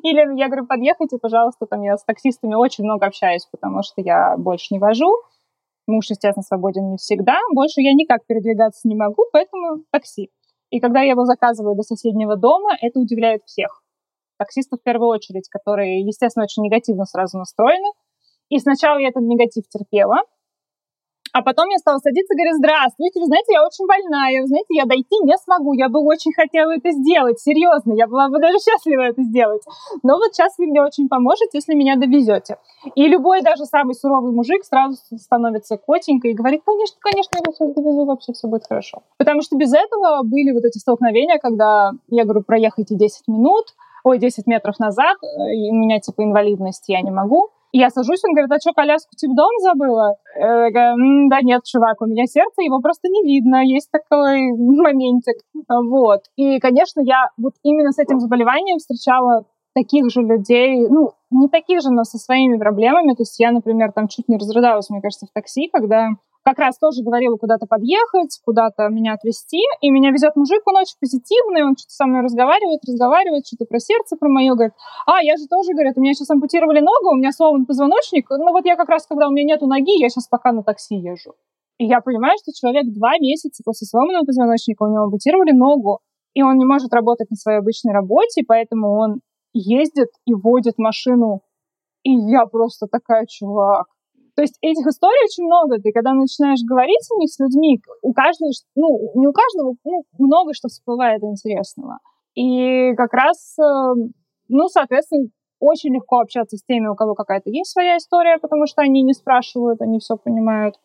Или 0.02 0.38
я 0.38 0.46
говорю, 0.46 0.66
подъехайте, 0.66 1.18
пожалуйста, 1.18 1.66
там 1.66 1.82
я 1.82 1.96
с 1.96 2.04
таксистами 2.04 2.54
очень 2.54 2.84
много 2.84 3.06
общаюсь, 3.06 3.46
потому 3.50 3.82
что 3.82 4.00
я 4.00 4.36
больше 4.36 4.74
не 4.74 4.78
вожу. 4.78 5.10
Муж, 5.86 6.10
естественно, 6.10 6.42
свободен 6.42 6.90
не 6.90 6.96
всегда. 6.98 7.38
Больше 7.54 7.80
я 7.80 7.92
никак 7.94 8.26
передвигаться 8.26 8.86
не 8.86 8.94
могу, 8.94 9.24
поэтому 9.32 9.84
такси. 9.90 10.30
И 10.70 10.80
когда 10.80 11.00
я 11.00 11.12
его 11.12 11.24
заказываю 11.24 11.74
до 11.76 11.82
соседнего 11.82 12.36
дома, 12.36 12.70
это 12.80 13.00
удивляет 13.00 13.42
всех. 13.44 13.82
Таксистов 14.38 14.80
в 14.80 14.82
первую 14.82 15.08
очередь, 15.08 15.48
которые, 15.48 16.00
естественно, 16.02 16.44
очень 16.44 16.62
негативно 16.62 17.06
сразу 17.06 17.38
настроены. 17.38 17.88
И 18.50 18.58
сначала 18.58 18.98
я 18.98 19.08
этот 19.08 19.22
негатив 19.22 19.68
терпела, 19.68 20.18
а 21.32 21.42
потом 21.42 21.68
я 21.68 21.78
стала 21.78 21.98
садиться 21.98 22.34
и 22.34 22.36
говорю, 22.36 22.56
здравствуйте, 22.56 23.20
вы 23.20 23.26
знаете, 23.26 23.52
я 23.52 23.64
очень 23.64 23.86
больная, 23.86 24.42
вы 24.42 24.48
знаете, 24.48 24.74
я 24.74 24.84
дойти 24.84 25.16
не 25.24 25.36
смогу, 25.38 25.72
я 25.74 25.88
бы 25.88 26.00
очень 26.00 26.32
хотела 26.32 26.72
это 26.72 26.90
сделать, 26.90 27.40
серьезно, 27.40 27.92
я 27.92 28.06
была 28.06 28.28
бы 28.28 28.38
даже 28.38 28.58
счастлива 28.64 29.02
это 29.02 29.22
сделать. 29.22 29.62
Но 30.02 30.16
вот 30.16 30.34
сейчас 30.34 30.56
вы 30.58 30.66
мне 30.66 30.82
очень 30.82 31.08
поможете, 31.08 31.58
если 31.58 31.74
меня 31.74 31.96
довезете. 31.96 32.58
И 32.94 33.06
любой 33.08 33.42
даже 33.42 33.64
самый 33.64 33.94
суровый 33.94 34.32
мужик 34.32 34.64
сразу 34.64 34.96
становится 35.16 35.76
котенькой 35.76 36.32
и 36.32 36.34
говорит, 36.34 36.62
конечно, 36.64 36.96
конечно, 37.00 37.36
я 37.36 37.52
сейчас 37.52 37.74
довезу, 37.74 38.04
вообще 38.04 38.32
все 38.32 38.48
будет 38.48 38.66
хорошо. 38.66 39.02
Потому 39.16 39.42
что 39.42 39.56
без 39.56 39.72
этого 39.72 40.22
были 40.22 40.52
вот 40.52 40.64
эти 40.64 40.78
столкновения, 40.78 41.38
когда 41.38 41.92
я 42.08 42.24
говорю, 42.24 42.42
проехайте 42.42 42.94
10 42.94 43.28
минут, 43.28 43.74
ой, 44.04 44.18
10 44.18 44.46
метров 44.46 44.78
назад, 44.78 45.16
и 45.22 45.70
у 45.70 45.74
меня 45.74 46.00
типа 46.00 46.22
инвалидность, 46.22 46.84
я 46.88 47.02
не 47.02 47.10
могу. 47.10 47.50
Я 47.72 47.90
сажусь, 47.90 48.24
он 48.24 48.32
говорит, 48.32 48.50
а 48.50 48.58
что, 48.60 48.72
коляску 48.72 49.10
типа 49.16 49.34
дом 49.34 49.50
забыла? 49.60 50.14
Я 50.36 50.70
говорю, 50.70 51.28
да 51.28 51.40
нет, 51.42 51.64
чувак, 51.64 52.00
у 52.00 52.06
меня 52.06 52.24
сердце, 52.24 52.62
его 52.62 52.80
просто 52.80 53.08
не 53.08 53.22
видно, 53.22 53.62
есть 53.62 53.90
такой 53.90 54.52
моментик. 54.56 55.36
Вот. 55.68 56.22
И, 56.36 56.58
конечно, 56.60 57.00
я 57.00 57.28
вот 57.36 57.54
именно 57.62 57.92
с 57.92 57.98
этим 57.98 58.20
заболеванием 58.20 58.78
встречала 58.78 59.44
таких 59.74 60.10
же 60.10 60.22
людей, 60.22 60.88
ну, 60.88 61.12
не 61.30 61.48
таких 61.48 61.82
же, 61.82 61.90
но 61.90 62.04
со 62.04 62.18
своими 62.18 62.56
проблемами. 62.58 63.12
То 63.12 63.22
есть 63.22 63.38
я, 63.38 63.52
например, 63.52 63.92
там 63.92 64.08
чуть 64.08 64.28
не 64.28 64.36
разрыдалась, 64.36 64.88
мне 64.90 65.02
кажется, 65.02 65.26
в 65.26 65.32
такси, 65.32 65.68
когда 65.72 66.08
как 66.48 66.58
раз 66.58 66.78
тоже 66.78 67.02
говорила 67.02 67.36
куда-то 67.36 67.66
подъехать, 67.66 68.40
куда-то 68.42 68.88
меня 68.88 69.12
отвезти, 69.12 69.60
и 69.82 69.90
меня 69.90 70.10
везет 70.10 70.34
мужик, 70.34 70.62
он 70.66 70.76
очень 70.76 70.96
позитивный, 70.98 71.62
он 71.62 71.76
что-то 71.76 71.92
со 71.92 72.06
мной 72.06 72.22
разговаривает, 72.22 72.80
разговаривает, 72.88 73.46
что-то 73.46 73.66
про 73.66 73.78
сердце, 73.78 74.16
про 74.16 74.30
мое, 74.30 74.54
говорит, 74.54 74.72
а, 75.04 75.22
я 75.22 75.36
же 75.36 75.46
тоже, 75.46 75.72
говорит, 75.72 75.98
у 75.98 76.00
меня 76.00 76.14
сейчас 76.14 76.30
ампутировали 76.30 76.80
ногу, 76.80 77.12
у 77.12 77.16
меня 77.16 77.32
сломан 77.32 77.66
позвоночник, 77.66 78.30
ну 78.30 78.50
вот 78.52 78.64
я 78.64 78.76
как 78.76 78.88
раз, 78.88 79.06
когда 79.06 79.28
у 79.28 79.30
меня 79.30 79.44
нету 79.44 79.66
ноги, 79.66 80.00
я 80.00 80.08
сейчас 80.08 80.26
пока 80.26 80.52
на 80.52 80.62
такси 80.62 80.96
езжу. 80.96 81.34
И 81.76 81.84
я 81.84 82.00
понимаю, 82.00 82.36
что 82.42 82.52
человек 82.52 82.92
два 82.94 83.18
месяца 83.20 83.62
после 83.62 83.86
сломанного 83.86 84.24
позвоночника, 84.24 84.84
у 84.84 84.88
него 84.88 85.04
ампутировали 85.04 85.52
ногу, 85.52 86.00
и 86.32 86.42
он 86.42 86.56
не 86.56 86.64
может 86.64 86.94
работать 86.94 87.30
на 87.30 87.36
своей 87.36 87.58
обычной 87.58 87.92
работе, 87.92 88.42
поэтому 88.48 88.96
он 88.98 89.20
ездит 89.52 90.08
и 90.24 90.32
водит 90.32 90.78
машину. 90.78 91.42
И 92.04 92.12
я 92.12 92.46
просто 92.46 92.86
такая, 92.86 93.26
чувак, 93.26 93.86
то 94.38 94.42
есть 94.42 94.56
этих 94.62 94.86
историй 94.86 95.18
очень 95.24 95.46
много. 95.46 95.82
Ты 95.82 95.90
когда 95.90 96.12
начинаешь 96.12 96.60
говорить 96.62 97.04
о 97.10 97.18
них 97.18 97.28
с 97.28 97.40
людьми, 97.40 97.82
у 98.02 98.12
каждого, 98.12 98.52
ну, 98.76 99.10
не 99.16 99.26
у 99.26 99.32
каждого, 99.32 99.74
ну, 99.82 100.04
много 100.16 100.54
что 100.54 100.68
всплывает 100.68 101.24
интересного. 101.24 101.98
И 102.36 102.94
как 102.94 103.12
раз, 103.14 103.58
э, 103.58 103.94
ну, 104.46 104.68
соответственно, 104.68 105.26
очень 105.58 105.92
легко 105.92 106.20
общаться 106.20 106.56
с 106.56 106.62
теми, 106.62 106.86
у 106.86 106.94
кого 106.94 107.16
какая-то 107.16 107.50
есть 107.50 107.72
своя 107.72 107.96
история, 107.96 108.38
потому 108.38 108.66
что 108.68 108.80
они 108.80 109.02
не 109.02 109.12
спрашивают, 109.12 109.82
они 109.82 109.98
все 109.98 110.16
понимают. 110.16 110.76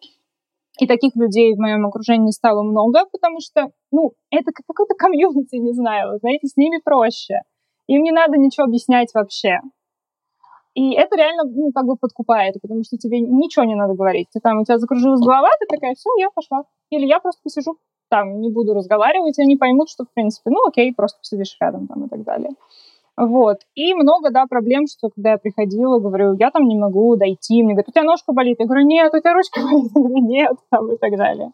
И 0.79 0.87
таких 0.87 1.15
людей 1.15 1.53
в 1.53 1.59
моем 1.59 1.85
окружении 1.85 2.31
стало 2.31 2.63
много, 2.63 3.01
потому 3.11 3.39
что, 3.39 3.67
ну, 3.91 4.13
это 4.31 4.51
какой-то 4.51 4.95
комьюнити, 4.95 5.57
не 5.57 5.73
знаю, 5.73 6.17
знаете, 6.17 6.47
с 6.47 6.57
ними 6.57 6.81
проще. 6.83 7.41
Им 7.85 8.01
не 8.01 8.11
надо 8.11 8.35
ничего 8.39 8.65
объяснять 8.65 9.13
вообще. 9.13 9.59
И 10.75 10.93
это 10.93 11.15
реально, 11.15 11.43
ну, 11.43 11.71
как 11.71 11.85
бы 11.85 11.95
подкупает, 11.95 12.55
потому 12.61 12.83
что 12.83 12.97
тебе 12.97 13.19
ничего 13.19 13.63
не 13.65 13.75
надо 13.75 13.93
говорить. 13.93 14.27
Ты 14.33 14.39
там, 14.39 14.59
у 14.59 14.65
тебя 14.65 14.79
закружилась 14.79 15.21
голова, 15.21 15.49
ты 15.59 15.67
такая, 15.67 15.93
все, 15.93 16.09
я 16.17 16.29
пошла. 16.31 16.63
Или 16.89 17.05
я 17.05 17.19
просто 17.19 17.41
посижу 17.43 17.77
там, 18.09 18.41
не 18.41 18.51
буду 18.51 18.73
разговаривать, 18.73 19.37
и 19.37 19.41
они 19.41 19.55
поймут, 19.55 19.89
что, 19.89 20.05
в 20.05 20.13
принципе, 20.13 20.49
ну, 20.49 20.67
окей, 20.67 20.93
просто 20.93 21.19
посидишь 21.19 21.57
рядом 21.59 21.87
там 21.87 22.05
и 22.05 22.09
так 22.09 22.23
далее. 22.23 22.51
Вот. 23.15 23.59
И 23.75 23.93
много, 23.93 24.31
да, 24.31 24.45
проблем, 24.47 24.87
что 24.87 25.09
когда 25.09 25.31
я 25.31 25.37
приходила, 25.37 25.99
говорю, 25.99 26.33
я 26.33 26.49
там 26.49 26.63
не 26.63 26.77
могу 26.77 27.15
дойти, 27.15 27.61
мне 27.61 27.73
говорят, 27.73 27.89
у 27.89 27.91
тебя 27.91 28.03
ножка 28.03 28.33
болит, 28.33 28.57
я 28.59 28.65
говорю, 28.65 28.85
нет, 28.85 29.13
у 29.13 29.19
тебя 29.19 29.33
ручка 29.33 29.61
болит, 29.63 29.91
я 29.93 30.01
говорю, 30.01 30.25
нет, 30.25 30.55
там 30.69 30.91
и 30.91 30.97
так 30.97 31.15
далее. 31.15 31.51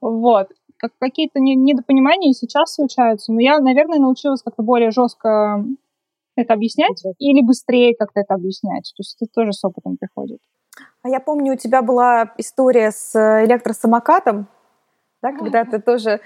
Вот. 0.00 0.48
Как, 0.78 0.92
какие-то 0.98 1.40
недопонимания 1.40 2.32
сейчас 2.32 2.74
случаются, 2.74 3.32
но 3.32 3.40
я, 3.40 3.58
наверное, 3.60 3.98
научилась 3.98 4.42
как-то 4.42 4.62
более 4.62 4.90
жестко 4.90 5.64
это 6.36 6.54
объяснять 6.54 7.02
или 7.18 7.44
быстрее 7.44 7.94
как-то 7.98 8.20
это 8.20 8.34
объяснять. 8.34 8.92
То 8.96 9.00
есть 9.00 9.16
это 9.20 9.30
тоже 9.32 9.52
с 9.52 9.64
опытом 9.64 9.96
приходит. 9.96 10.38
А 11.02 11.08
я 11.08 11.20
помню, 11.20 11.54
у 11.54 11.56
тебя 11.56 11.82
была 11.82 12.32
история 12.38 12.90
с 12.90 13.14
э, 13.14 13.44
электросамокатом, 13.44 14.48
да, 15.22 15.32
когда 15.32 15.64
ты 15.64 15.80
тоже 15.80 16.20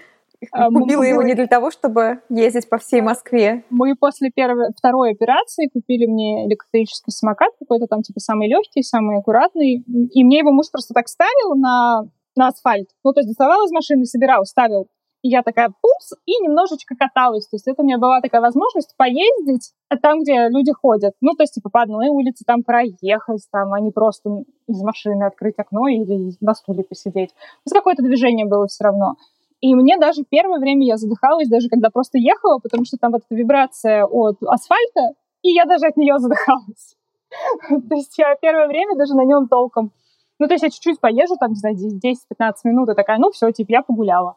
а, 0.53 0.69
купила 0.71 1.03
его 1.03 1.23
не 1.23 1.35
для 1.35 1.47
того, 1.47 1.71
чтобы 1.71 2.21
ездить 2.29 2.69
по 2.69 2.79
всей 2.79 3.01
Москве. 3.01 3.65
Мы 3.71 3.95
после 3.97 4.31
первой, 4.31 4.69
второй 4.77 5.13
операции 5.13 5.69
купили 5.73 6.07
мне 6.07 6.47
электрический 6.47 7.11
самокат, 7.11 7.53
какой-то 7.59 7.87
там 7.87 8.03
типа 8.03 8.21
самый 8.21 8.49
легкий, 8.49 8.83
самый 8.83 9.19
аккуратный. 9.19 9.85
И 9.87 10.25
мне 10.25 10.39
его 10.39 10.53
муж 10.53 10.71
просто 10.71 10.95
так 10.95 11.09
ставил 11.09 11.57
на, 11.57 12.03
на 12.37 12.49
асфальт. 12.49 12.89
Ну, 13.03 13.13
то 13.13 13.21
есть 13.21 13.29
доставал 13.29 13.65
из 13.65 13.73
машины, 13.73 14.05
собирал, 14.05 14.45
ставил 14.45 14.89
я 15.29 15.43
такая 15.43 15.69
пупс, 15.69 16.13
и 16.27 16.33
немножечко 16.43 16.95
каталась. 16.97 17.47
То 17.49 17.57
есть 17.57 17.67
это 17.67 17.83
у 17.83 17.85
меня 17.85 17.99
была 17.99 18.21
такая 18.21 18.41
возможность 18.41 18.95
поездить 18.97 19.73
там, 20.03 20.21
где 20.21 20.49
люди 20.49 20.73
ходят. 20.73 21.15
Ну, 21.21 21.35
то 21.35 21.43
есть, 21.43 21.55
типа, 21.55 21.71
по 21.71 21.83
одной 21.83 22.09
улице 22.09 22.45
там 22.47 22.63
проехать, 22.63 23.47
там, 23.51 23.73
а 23.73 23.81
не 23.81 23.91
просто 23.91 24.45
из 24.67 24.83
машины 24.83 25.25
открыть 25.25 25.59
окно 25.59 25.89
или 25.89 26.33
на 26.41 26.55
стуле 26.55 26.85
посидеть. 26.85 27.31
То 27.31 27.67
есть 27.67 27.75
какое-то 27.75 28.03
движение 28.03 28.47
было 28.47 28.67
все 28.67 28.85
равно. 28.85 29.17
И 29.61 29.75
мне 29.75 29.99
даже 29.99 30.25
первое 30.29 30.59
время 30.59 30.87
я 30.87 30.97
задыхалась, 30.97 31.49
даже 31.49 31.69
когда 31.69 31.91
просто 31.91 32.19
ехала, 32.19 32.59
потому 32.59 32.85
что 32.85 32.99
там 32.99 33.13
вот 33.13 33.23
эта 33.27 33.35
вибрация 33.35 34.05
от 34.05 34.37
асфальта, 34.43 35.15
и 35.43 35.51
я 35.51 35.65
даже 35.65 35.87
от 35.87 35.97
нее 35.97 36.19
задыхалась. 36.19 36.97
То 37.89 37.95
есть 37.95 38.17
я 38.19 38.35
первое 38.41 38.67
время 38.67 38.97
даже 38.97 39.15
на 39.15 39.25
нем 39.25 39.49
толком... 39.49 39.93
Ну, 40.39 40.47
то 40.49 40.55
есть 40.55 40.65
я 40.65 40.71
чуть-чуть 40.71 41.01
поезжу, 41.01 41.37
там, 41.39 41.51
не 41.51 41.57
знаю, 41.57 41.77
10-15 41.77 42.53
минут, 42.65 42.89
и 42.91 42.95
такая, 42.95 43.19
ну, 43.19 43.31
все, 43.31 43.51
типа, 43.51 43.73
я 43.73 43.83
погуляла. 43.83 44.37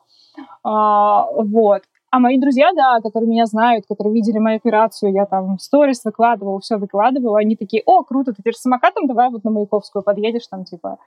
А, 0.64 1.26
вот. 1.32 1.84
А 2.12 2.20
мои 2.20 2.40
друзья, 2.40 2.72
да, 2.74 3.00
которые 3.02 3.30
меня 3.30 3.46
знают, 3.46 3.86
которые 3.88 4.14
видели 4.14 4.40
мою 4.40 4.58
операцию, 4.58 5.14
я 5.14 5.26
там 5.26 5.60
сторис 5.60 6.04
выкладывала, 6.04 6.60
все 6.60 6.78
выкладывала, 6.78 7.40
они 7.40 7.56
такие, 7.56 7.84
о, 7.86 8.04
круто, 8.04 8.32
ты 8.32 8.38
теперь 8.38 8.56
с 8.56 8.62
самокатом, 8.62 9.06
давай 9.06 9.30
вот 9.30 9.44
на 9.44 9.52
Маяковскую 9.52 10.02
подъедешь, 10.02 10.48
там, 10.48 10.66
типа, 10.66 10.98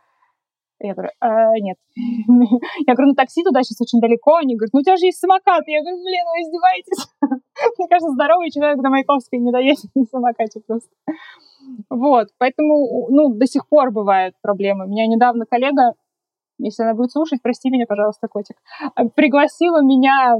я 0.84 0.94
говорю, 0.94 1.10
э, 1.20 1.60
нет. 1.60 1.76
Я 2.88 2.94
говорю, 2.94 3.10
ну 3.10 3.14
такси 3.14 3.44
туда 3.44 3.62
сейчас 3.62 3.80
очень 3.80 4.00
далеко. 4.00 4.34
Они 4.34 4.56
говорят, 4.56 4.72
ну 4.72 4.80
у 4.80 4.82
тебя 4.82 4.96
же 4.96 5.06
есть 5.06 5.20
самокат. 5.20 5.62
Я 5.68 5.80
говорю, 5.80 6.02
блин, 6.02 6.24
вы 6.26 6.42
издеваетесь. 6.42 7.06
Мне 7.78 7.88
кажется, 7.88 8.10
здоровый 8.10 8.50
человек 8.50 8.82
до 8.82 8.90
Маяковской 8.90 9.38
не 9.38 9.52
доедет 9.52 9.90
на 9.94 10.04
самокате 10.06 10.60
просто. 10.66 10.90
Вот, 11.90 12.28
поэтому, 12.38 13.08
ну, 13.10 13.34
до 13.34 13.46
сих 13.46 13.68
пор 13.68 13.90
бывают 13.90 14.34
проблемы. 14.42 14.86
Меня 14.86 15.06
недавно 15.06 15.46
коллега, 15.46 15.94
если 16.58 16.82
она 16.82 16.94
будет 16.94 17.12
слушать, 17.12 17.40
прости 17.42 17.70
меня, 17.70 17.86
пожалуйста, 17.86 18.28
котик, 18.28 18.56
э, 18.96 19.08
пригласила 19.14 19.82
меня 19.82 20.36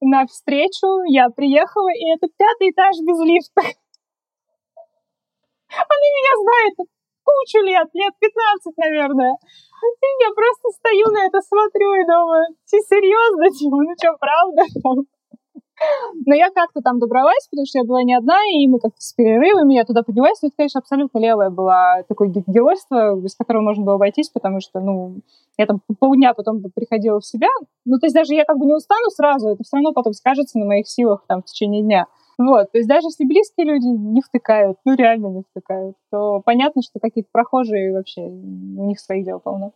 на 0.00 0.26
встречу, 0.26 1.02
я 1.06 1.28
приехала, 1.30 1.90
и 1.90 2.04
это 2.14 2.26
пятый 2.36 2.70
этаж 2.70 2.96
без 3.00 3.18
лифта. 3.20 3.62
Она 5.70 5.96
меня 6.02 6.34
знает 6.42 6.90
кучу 7.22 7.64
лет, 7.64 7.88
лет 7.94 8.14
15, 8.18 8.76
наверное. 8.76 9.34
И 9.82 10.08
я 10.24 10.30
просто 10.34 10.70
стою 10.76 11.06
на 11.12 11.26
это, 11.26 11.40
смотрю 11.40 11.94
и 11.94 12.06
думаю, 12.06 12.46
ты 12.68 12.78
серьезно, 12.80 13.50
типа, 13.50 13.76
ну 13.76 13.94
что, 13.96 14.16
правда? 14.18 14.62
Но 16.26 16.34
я 16.34 16.50
как-то 16.50 16.80
там 16.82 16.98
добралась, 16.98 17.48
потому 17.50 17.66
что 17.66 17.78
я 17.78 17.84
была 17.84 18.02
не 18.02 18.14
одна, 18.14 18.38
и 18.52 18.66
мы 18.66 18.78
как-то 18.78 19.00
с 19.00 19.12
перерывами, 19.12 19.74
я 19.74 19.84
туда 19.84 20.02
поднялась, 20.02 20.38
это, 20.42 20.52
конечно, 20.56 20.80
абсолютно 20.80 21.18
левое 21.18 21.50
было 21.50 22.04
такое 22.08 22.28
геройство, 22.28 23.16
без 23.16 23.34
которого 23.34 23.62
можно 23.62 23.84
было 23.84 23.94
обойтись, 23.94 24.28
потому 24.28 24.60
что, 24.60 24.80
ну, 24.80 25.20
я 25.56 25.66
там 25.66 25.80
полдня 25.98 26.34
потом 26.34 26.62
приходила 26.74 27.20
в 27.20 27.26
себя. 27.26 27.48
Ну, 27.84 27.98
то 27.98 28.06
есть 28.06 28.14
даже 28.14 28.34
я 28.34 28.44
как 28.44 28.58
бы 28.58 28.66
не 28.66 28.74
устану 28.74 29.10
сразу, 29.10 29.48
это 29.48 29.62
все 29.64 29.76
равно 29.76 29.92
потом 29.92 30.12
скажется 30.12 30.58
на 30.58 30.66
моих 30.66 30.88
силах 30.88 31.24
там 31.26 31.42
в 31.42 31.46
течение 31.46 31.82
дня. 31.82 32.06
Вот, 32.38 32.72
то 32.72 32.78
есть 32.78 32.88
даже 32.88 33.08
если 33.08 33.26
близкие 33.26 33.66
люди 33.66 33.86
не 33.86 34.22
втыкают, 34.22 34.78
ну 34.86 34.94
реально 34.94 35.26
не 35.26 35.42
втыкают, 35.42 35.96
то 36.10 36.40
понятно, 36.42 36.80
что 36.80 36.98
какие-то 36.98 37.28
прохожие 37.30 37.92
вообще, 37.92 38.22
у 38.22 38.86
них 38.86 38.98
своих 38.98 39.26
дел 39.26 39.40
полно. 39.40 39.72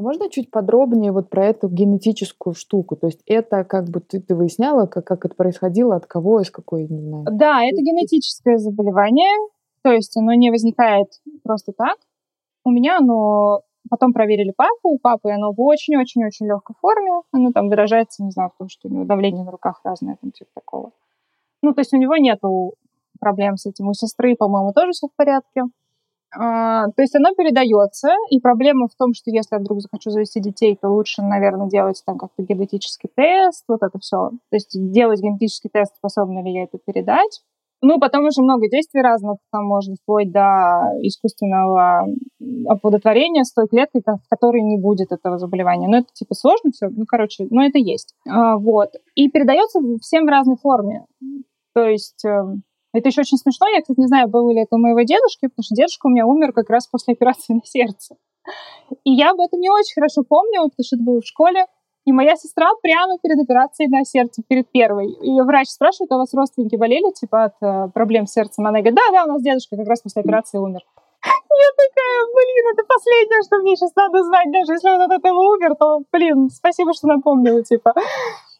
А 0.00 0.02
можно 0.02 0.30
чуть 0.30 0.50
подробнее 0.50 1.12
вот 1.12 1.28
про 1.28 1.44
эту 1.44 1.68
генетическую 1.68 2.54
штуку? 2.54 2.96
То 2.96 3.08
есть 3.08 3.20
это 3.26 3.64
как 3.64 3.90
бы 3.90 4.00
ты, 4.00 4.18
ты 4.18 4.34
выясняла, 4.34 4.86
как, 4.86 5.04
как 5.04 5.26
это 5.26 5.34
происходило, 5.34 5.94
от 5.94 6.06
кого, 6.06 6.40
из 6.40 6.50
какой, 6.50 6.88
не 6.88 7.02
знаю? 7.02 7.26
Да, 7.30 7.62
это 7.62 7.82
генетическое 7.82 8.56
заболевание, 8.56 9.30
то 9.82 9.92
есть 9.92 10.16
оно 10.16 10.32
не 10.32 10.50
возникает 10.50 11.08
просто 11.44 11.72
так. 11.76 11.98
У 12.64 12.70
меня 12.70 12.96
оно 12.96 13.60
Потом 13.90 14.12
проверили 14.12 14.52
папу, 14.54 14.90
у 14.90 14.98
папы 14.98 15.30
оно 15.32 15.52
в 15.52 15.60
очень-очень-очень 15.60 16.46
легкой 16.46 16.76
форме. 16.80 17.22
Оно 17.32 17.50
там 17.50 17.68
выражается, 17.68 18.22
не 18.22 18.30
знаю, 18.30 18.50
в 18.54 18.58
том, 18.58 18.68
что 18.68 18.88
у 18.88 18.92
него 18.92 19.04
давление 19.04 19.42
на 19.42 19.50
руках 19.50 19.80
разное, 19.84 20.16
там 20.20 20.30
типа 20.30 20.50
такого. 20.54 20.92
Ну, 21.62 21.74
то 21.74 21.80
есть 21.80 21.92
у 21.92 21.96
него 21.96 22.16
нету 22.16 22.74
проблем 23.18 23.56
с 23.56 23.66
этим. 23.66 23.88
У 23.88 23.94
сестры, 23.94 24.36
по-моему, 24.36 24.72
тоже 24.72 24.92
все 24.92 25.08
в 25.08 25.14
порядке. 25.16 25.62
А, 26.32 26.86
то 26.90 27.02
есть 27.02 27.14
оно 27.16 27.34
передается, 27.34 28.10
и 28.30 28.38
проблема 28.40 28.86
в 28.86 28.94
том, 28.94 29.14
что 29.14 29.30
если 29.30 29.56
я 29.56 29.58
вдруг 29.58 29.80
захочу 29.80 30.10
завести 30.10 30.40
детей, 30.40 30.76
то 30.80 30.88
лучше, 30.88 31.22
наверное, 31.22 31.68
делать 31.68 32.02
там 32.06 32.18
как-то 32.18 32.42
генетический 32.42 33.10
тест, 33.14 33.64
вот 33.68 33.82
это 33.82 33.98
все. 33.98 34.30
То 34.50 34.56
есть 34.56 34.70
делать 34.92 35.20
генетический 35.20 35.70
тест, 35.72 35.96
способна 35.96 36.42
ли 36.42 36.52
я 36.52 36.64
это 36.64 36.78
передать. 36.78 37.42
Ну, 37.82 37.98
потом 37.98 38.26
уже 38.26 38.42
много 38.42 38.68
действий 38.68 39.00
разных, 39.00 39.38
там 39.50 39.64
можно 39.64 39.94
вплоть 39.96 40.30
до 40.30 40.92
искусственного 41.00 42.06
оплодотворения 42.66 43.42
с 43.42 43.52
той 43.52 43.68
клеткой, 43.68 44.02
в 44.04 44.28
которой 44.28 44.60
не 44.60 44.76
будет 44.76 45.12
этого 45.12 45.38
заболевания. 45.38 45.88
Но 45.88 45.98
это 45.98 46.08
типа 46.12 46.34
сложно 46.34 46.72
все, 46.72 46.88
ну, 46.90 47.06
короче, 47.06 47.46
но 47.50 47.64
это 47.64 47.78
есть. 47.78 48.14
А, 48.28 48.58
вот. 48.58 48.90
И 49.14 49.30
передается 49.30 49.80
всем 50.02 50.26
в 50.26 50.28
разной 50.28 50.56
форме. 50.56 51.06
То 51.74 51.86
есть 51.86 52.22
э, 52.24 52.42
это 52.92 53.08
еще 53.08 53.20
очень 53.20 53.38
смешно. 53.38 53.68
Я, 53.68 53.80
кстати, 53.80 54.00
не 54.00 54.06
знаю, 54.06 54.28
было 54.28 54.50
ли 54.50 54.62
это 54.62 54.76
у 54.76 54.78
моего 54.78 55.00
дедушки, 55.02 55.46
потому 55.46 55.62
что 55.62 55.74
дедушка 55.74 56.06
у 56.06 56.10
меня 56.10 56.26
умер 56.26 56.52
как 56.52 56.70
раз 56.70 56.86
после 56.86 57.14
операции 57.14 57.54
на 57.54 57.64
сердце. 57.64 58.16
И 59.04 59.12
я 59.12 59.30
об 59.30 59.40
этом 59.40 59.60
не 59.60 59.70
очень 59.70 59.94
хорошо 59.94 60.22
помню, 60.28 60.62
потому 60.62 60.84
что 60.84 60.96
это 60.96 61.04
было 61.04 61.20
в 61.20 61.26
школе. 61.26 61.66
И 62.06 62.12
моя 62.12 62.34
сестра 62.34 62.70
прямо 62.82 63.18
перед 63.22 63.38
операцией 63.38 63.88
на 63.88 64.04
сердце, 64.04 64.42
перед 64.48 64.70
первой. 64.72 65.14
Ее 65.20 65.44
врач 65.44 65.68
спрашивает, 65.68 66.10
а 66.10 66.16
у 66.16 66.18
вас 66.18 66.32
родственники 66.32 66.74
болели, 66.76 67.12
типа, 67.12 67.44
от 67.44 67.54
э, 67.60 67.88
проблем 67.92 68.26
с 68.26 68.32
сердцем? 68.32 68.66
Она 68.66 68.80
говорит, 68.80 68.94
да, 68.94 69.02
да, 69.12 69.24
у 69.24 69.28
нас 69.28 69.42
дедушка 69.42 69.76
как 69.76 69.86
раз 69.86 70.00
после 70.00 70.22
операции 70.22 70.58
умер. 70.58 70.80
Я 71.24 71.70
такая, 71.76 72.26
блин, 72.34 72.64
это 72.72 72.84
последнее, 72.88 73.42
что 73.44 73.58
мне 73.58 73.76
сейчас 73.76 73.94
надо 73.94 74.22
знать. 74.24 74.50
Даже 74.50 74.72
если 74.72 74.88
он 74.88 75.02
от 75.02 75.12
этого 75.12 75.38
умер, 75.40 75.76
то, 75.78 76.00
блин, 76.10 76.48
спасибо, 76.48 76.94
что 76.94 77.06
напомнила, 77.06 77.62
типа. 77.62 77.92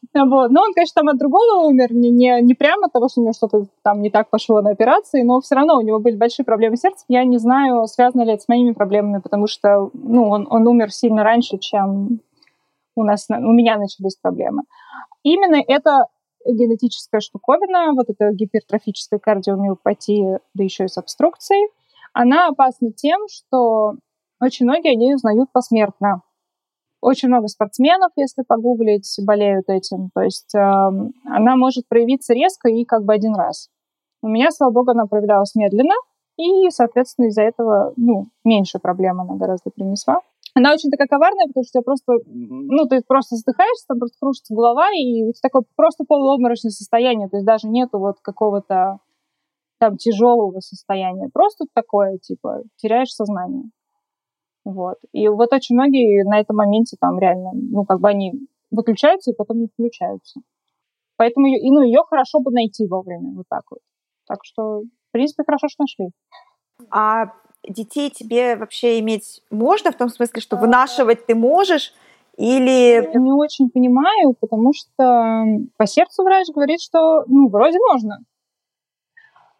Вот. 0.14 0.50
Но 0.50 0.62
он, 0.62 0.72
конечно, 0.74 1.00
там 1.00 1.08
от 1.08 1.18
другого 1.18 1.66
умер, 1.66 1.92
не, 1.92 2.10
не, 2.10 2.40
не 2.40 2.54
прямо 2.54 2.86
от 2.86 2.92
того, 2.92 3.08
что 3.08 3.20
у 3.20 3.24
него 3.24 3.32
что-то 3.32 3.66
там 3.82 4.02
не 4.02 4.10
так 4.10 4.30
пошло 4.30 4.60
на 4.60 4.70
операции, 4.70 5.22
но 5.22 5.40
все 5.40 5.54
равно 5.54 5.76
у 5.76 5.82
него 5.82 6.00
были 6.00 6.16
большие 6.16 6.44
проблемы 6.44 6.76
с 6.76 6.80
сердцем. 6.80 7.04
Я 7.08 7.24
не 7.24 7.38
знаю, 7.38 7.86
связано 7.86 8.22
ли 8.22 8.32
это 8.32 8.42
с 8.42 8.48
моими 8.48 8.72
проблемами, 8.72 9.20
потому 9.20 9.46
что 9.46 9.90
ну, 9.92 10.28
он, 10.28 10.46
он 10.50 10.66
умер 10.66 10.90
сильно 10.92 11.22
раньше, 11.22 11.58
чем 11.58 12.20
у, 12.96 13.02
нас, 13.02 13.26
у 13.28 13.52
меня 13.52 13.78
начались 13.78 14.16
проблемы. 14.16 14.62
Именно 15.22 15.62
это 15.66 16.06
генетическая 16.46 17.20
штуковина, 17.20 17.92
вот 17.92 18.08
эта 18.08 18.32
гипертрофическая 18.32 19.18
кардиомиопатия, 19.18 20.40
да 20.54 20.64
еще 20.64 20.84
и 20.84 20.88
с 20.88 20.96
обструкцией, 20.96 21.68
она 22.12 22.48
опасна 22.48 22.92
тем, 22.92 23.20
что 23.28 23.94
очень 24.40 24.66
многие 24.66 24.92
они 24.92 25.14
узнают 25.14 25.50
посмертно. 25.52 26.22
Очень 27.00 27.28
много 27.28 27.48
спортсменов, 27.48 28.12
если 28.16 28.42
погуглить, 28.42 29.08
болеют 29.22 29.68
этим. 29.68 30.10
То 30.14 30.20
есть 30.20 30.54
э, 30.54 30.58
она 30.58 31.56
может 31.56 31.88
проявиться 31.88 32.34
резко 32.34 32.68
и 32.68 32.84
как 32.84 33.04
бы 33.04 33.14
один 33.14 33.34
раз. 33.34 33.68
У 34.22 34.28
меня, 34.28 34.50
слава 34.50 34.70
богу, 34.70 34.90
она 34.90 35.06
проявлялась 35.06 35.54
медленно, 35.54 35.94
и, 36.36 36.68
соответственно, 36.70 37.26
из-за 37.26 37.42
этого 37.42 37.94
ну, 37.96 38.28
меньше 38.44 38.78
проблем 38.78 39.20
она 39.20 39.34
гораздо 39.36 39.70
принесла. 39.70 40.20
Она 40.54 40.72
очень 40.72 40.90
такая 40.90 41.06
коварная, 41.06 41.46
потому 41.46 41.64
что 41.64 41.78
у 41.78 41.80
тебя 41.80 41.84
просто, 41.84 42.12
ну, 42.26 42.86
ты 42.86 43.02
просто 43.06 43.36
задыхаешься, 43.36 43.84
там 43.88 43.98
просто 43.98 44.18
кружится 44.18 44.54
голова, 44.54 44.88
и 44.90 45.22
у 45.22 45.32
тебя 45.32 45.40
такое 45.42 45.62
просто 45.76 46.04
полуобморочное 46.04 46.70
состояние, 46.70 47.28
то 47.28 47.36
есть 47.36 47.46
даже 47.46 47.68
нету 47.68 47.98
вот 47.98 48.16
какого-то 48.20 48.98
там 49.78 49.96
тяжелого 49.96 50.60
состояния, 50.60 51.30
просто 51.32 51.66
такое, 51.72 52.18
типа, 52.18 52.62
теряешь 52.76 53.12
сознание. 53.12 53.70
Вот. 54.72 54.96
И 55.12 55.28
вот 55.28 55.52
очень 55.52 55.74
многие 55.74 56.24
на 56.24 56.40
этом 56.40 56.56
моменте 56.56 56.96
там 57.00 57.18
реально, 57.18 57.50
ну, 57.54 57.84
как 57.84 58.00
бы 58.00 58.08
они 58.08 58.32
выключаются 58.70 59.30
и 59.30 59.34
потом 59.34 59.60
не 59.60 59.66
включаются. 59.66 60.40
Поэтому 61.16 61.46
и, 61.48 61.70
ну, 61.70 61.82
ее 61.82 62.02
хорошо 62.08 62.40
бы 62.40 62.50
найти 62.50 62.86
вовремя, 62.86 63.34
вот 63.34 63.44
так 63.48 63.62
вот. 63.70 63.80
Так 64.26 64.38
что, 64.42 64.80
в 64.80 65.12
принципе, 65.12 65.42
хорошо, 65.44 65.68
что 65.68 65.82
нашли. 65.82 66.10
А 66.90 67.32
детей 67.68 68.10
тебе 68.10 68.56
вообще 68.56 69.00
иметь 69.00 69.42
можно 69.50 69.92
в 69.92 69.96
том 69.96 70.08
смысле, 70.08 70.40
что 70.40 70.56
вынашивать 70.56 71.26
ты 71.26 71.34
можешь? 71.34 71.92
Или... 72.36 73.10
Не 73.18 73.32
очень 73.32 73.68
понимаю, 73.68 74.34
потому 74.40 74.72
что 74.72 75.44
по 75.76 75.86
сердцу 75.86 76.22
врач 76.22 76.46
говорит, 76.54 76.80
что, 76.80 77.24
ну, 77.26 77.48
вроде 77.48 77.78
можно. 77.92 78.18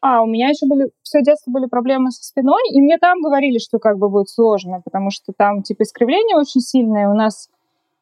А, 0.00 0.22
у 0.22 0.26
меня 0.26 0.48
еще 0.48 0.66
были, 0.66 0.90
все 1.02 1.22
детство 1.22 1.50
были 1.50 1.66
проблемы 1.66 2.10
со 2.10 2.24
спиной, 2.24 2.62
и 2.72 2.80
мне 2.80 2.98
там 2.98 3.20
говорили, 3.20 3.58
что 3.58 3.78
как 3.78 3.98
бы 3.98 4.08
будет 4.08 4.30
сложно, 4.30 4.80
потому 4.82 5.10
что 5.10 5.32
там 5.36 5.62
типа 5.62 5.82
искривление 5.82 6.36
очень 6.36 6.62
сильное. 6.62 7.08
У 7.08 7.14
нас 7.14 7.50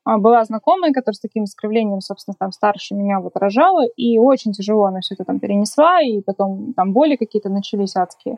а, 0.04 0.18
была 0.18 0.44
знакомая, 0.44 0.92
которая 0.92 1.16
с 1.16 1.20
таким 1.20 1.44
искривлением, 1.44 2.00
собственно, 2.00 2.36
там 2.38 2.52
старше 2.52 2.94
меня 2.94 3.20
вот 3.20 3.36
рожала, 3.36 3.84
и 3.84 4.18
очень 4.18 4.52
тяжело 4.52 4.84
она 4.84 5.00
все 5.00 5.14
это 5.14 5.24
там 5.24 5.40
перенесла, 5.40 6.00
и 6.00 6.20
потом 6.20 6.72
там 6.74 6.92
боли 6.92 7.16
какие-то 7.16 7.48
начались 7.48 7.96
адские. 7.96 8.36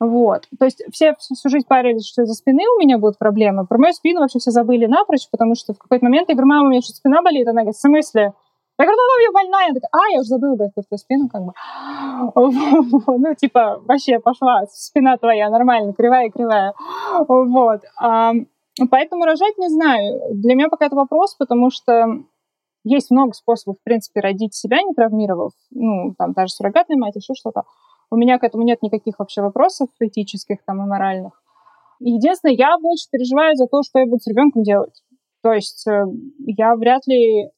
Вот. 0.00 0.46
То 0.58 0.66
есть 0.66 0.82
все 0.92 1.14
всю 1.18 1.48
жизнь 1.48 1.66
парились, 1.66 2.06
что 2.06 2.22
из-за 2.22 2.34
спины 2.34 2.64
у 2.76 2.80
меня 2.80 2.98
будут 2.98 3.18
проблемы. 3.18 3.66
Про 3.66 3.78
мою 3.78 3.94
спину 3.94 4.20
вообще 4.20 4.40
все 4.40 4.50
забыли 4.50 4.86
напрочь, 4.86 5.30
потому 5.30 5.54
что 5.54 5.72
в 5.72 5.78
какой-то 5.78 6.04
момент 6.04 6.28
я 6.28 6.34
говорю, 6.34 6.48
мама, 6.48 6.66
у 6.66 6.70
меня 6.70 6.82
что 6.82 6.92
спина 6.92 7.22
болит. 7.22 7.48
Она 7.48 7.62
говорит, 7.62 7.76
в 7.76 7.80
смысле? 7.80 8.34
Я 8.78 8.84
говорю, 8.84 8.98
ну, 8.98 9.24
я 9.24 9.32
больная. 9.32 9.68
Я 9.68 9.74
такая, 9.74 9.90
а, 9.92 10.12
я 10.12 10.20
уже 10.20 10.28
забыла, 10.28 10.56
говорит, 10.56 10.74
про 10.74 10.82
твою 10.82 10.98
спину, 10.98 11.28
как 11.28 11.42
бы. 11.42 11.52
Ну, 13.18 13.34
типа, 13.34 13.80
вообще 13.86 14.18
пошла, 14.18 14.66
спина 14.70 15.16
твоя 15.16 15.48
нормально, 15.48 15.94
кривая-кривая. 15.94 16.74
Вот. 17.26 17.80
Поэтому 18.90 19.24
рожать 19.24 19.56
не 19.56 19.68
знаю. 19.68 20.34
Для 20.34 20.54
меня 20.54 20.68
пока 20.68 20.86
это 20.86 20.96
вопрос, 20.96 21.34
потому 21.34 21.70
что 21.70 22.22
есть 22.84 23.10
много 23.10 23.32
способов, 23.32 23.78
в 23.80 23.84
принципе, 23.84 24.20
родить 24.20 24.54
себя, 24.54 24.82
не 24.82 24.94
травмировав. 24.94 25.52
Ну, 25.70 26.14
там, 26.18 26.32
даже 26.32 26.52
суррогатная 26.52 26.98
мать, 26.98 27.16
еще 27.16 27.34
что-то. 27.34 27.62
У 28.10 28.16
меня 28.16 28.38
к 28.38 28.44
этому 28.44 28.62
нет 28.62 28.82
никаких 28.82 29.18
вообще 29.18 29.42
вопросов 29.42 29.88
этических 29.98 30.58
там 30.64 30.82
и 30.82 30.86
моральных. 30.86 31.32
Единственное, 31.98 32.54
я 32.54 32.76
больше 32.78 33.08
переживаю 33.10 33.56
за 33.56 33.66
то, 33.66 33.82
что 33.82 33.98
я 33.98 34.04
буду 34.04 34.20
с 34.20 34.26
ребенком 34.26 34.62
делать. 34.62 35.02
То 35.42 35.52
есть 35.52 35.86
э, 35.88 36.04
я 36.38 36.76
вряд 36.76 37.06
ли 37.06 37.50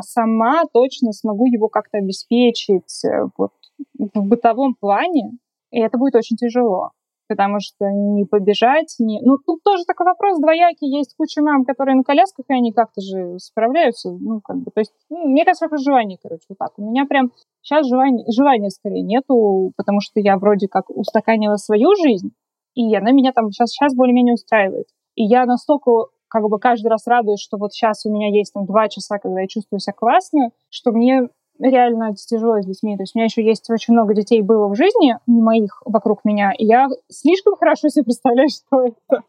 сама 0.00 0.64
точно 0.72 1.12
смогу 1.12 1.46
его 1.46 1.68
как-то 1.68 1.98
обеспечить 1.98 3.04
э, 3.04 3.28
вот, 3.36 3.52
в 3.98 4.28
бытовом 4.28 4.74
плане, 4.74 5.32
и 5.70 5.80
это 5.80 5.98
будет 5.98 6.14
очень 6.14 6.36
тяжело 6.36 6.90
потому 7.28 7.58
что 7.60 7.86
не 7.90 8.24
побежать, 8.24 8.94
не... 8.98 9.20
Ну, 9.22 9.38
тут 9.38 9.62
тоже 9.62 9.84
такой 9.84 10.06
вопрос 10.06 10.38
двоякий. 10.38 10.88
Есть 10.88 11.14
куча 11.16 11.42
мам, 11.42 11.64
которые 11.64 11.96
на 11.96 12.02
колясках, 12.02 12.46
и 12.48 12.54
они 12.54 12.72
как-то 12.72 13.00
же 13.00 13.38
справляются. 13.38 14.10
Ну, 14.10 14.40
как 14.40 14.58
бы, 14.58 14.70
то 14.70 14.80
есть, 14.80 14.92
ну, 15.10 15.28
мне 15.28 15.44
кажется, 15.44 15.66
вопрос 15.66 15.84
желания, 15.84 16.18
короче, 16.22 16.44
вот 16.48 16.58
так. 16.58 16.78
У 16.78 16.88
меня 16.88 17.04
прям 17.06 17.32
сейчас 17.62 17.86
желания, 17.86 18.24
желания 18.30 18.70
скорее 18.70 19.02
нету, 19.02 19.72
потому 19.76 20.00
что 20.00 20.20
я 20.20 20.38
вроде 20.38 20.68
как 20.68 20.90
устаканила 20.90 21.56
свою 21.56 21.94
жизнь, 21.96 22.30
и 22.74 22.94
она 22.94 23.12
меня 23.12 23.32
там 23.32 23.50
сейчас, 23.50 23.70
сейчас 23.70 23.94
более-менее 23.94 24.34
устраивает. 24.34 24.86
И 25.14 25.24
я 25.24 25.46
настолько 25.46 26.06
как 26.28 26.42
бы 26.48 26.58
каждый 26.58 26.88
раз 26.88 27.06
радуюсь, 27.06 27.40
что 27.40 27.56
вот 27.56 27.72
сейчас 27.72 28.04
у 28.06 28.10
меня 28.10 28.28
есть 28.28 28.52
там 28.52 28.66
два 28.66 28.88
часа, 28.88 29.18
когда 29.18 29.40
я 29.40 29.46
чувствую 29.46 29.80
себя 29.80 29.94
классно, 29.94 30.50
что 30.70 30.92
мне 30.92 31.28
реально 31.58 32.14
тяжело 32.14 32.60
с 32.60 32.66
детьми. 32.66 32.96
То 32.96 33.02
есть 33.02 33.14
у 33.14 33.18
меня 33.18 33.26
еще 33.26 33.44
есть 33.44 33.68
очень 33.70 33.94
много 33.94 34.14
детей 34.14 34.42
было 34.42 34.68
в 34.68 34.74
жизни, 34.74 35.16
не 35.26 35.42
моих, 35.42 35.82
вокруг 35.84 36.24
меня, 36.24 36.52
и 36.56 36.64
я 36.64 36.88
слишком 37.10 37.56
хорошо 37.56 37.88
себе 37.88 38.04
представляю, 38.04 38.48
что 38.50 38.82
это. 38.82 39.22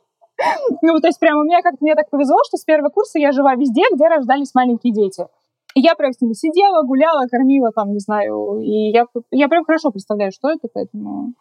Ну, 0.84 1.00
то 1.00 1.08
есть 1.08 1.20
прямо 1.20 1.42
у 1.42 1.46
меня 1.46 1.62
как-то 1.62 1.80
мне 1.82 1.96
так 1.96 2.10
повезло, 2.10 2.38
что 2.48 2.58
с 2.58 2.64
первого 2.64 2.90
курса 2.90 3.18
я 3.18 3.32
жила 3.32 3.56
везде, 3.56 3.82
где 3.92 4.08
рождались 4.08 4.54
маленькие 4.54 4.94
дети. 4.94 5.26
И 5.74 5.82
я 5.82 5.96
прям 5.96 6.12
с 6.12 6.22
ними 6.22 6.34
сидела, 6.34 6.84
гуляла, 6.84 7.28
кормила 7.28 7.72
там, 7.72 7.92
не 7.92 8.00
знаю, 8.00 8.60
и 8.62 8.92
я, 8.92 9.06
я 9.32 9.48
прям 9.48 9.64
хорошо 9.64 9.92
представляю, 9.92 10.32
что 10.32 10.50
это, 10.50 10.68
поэтому 10.72 11.34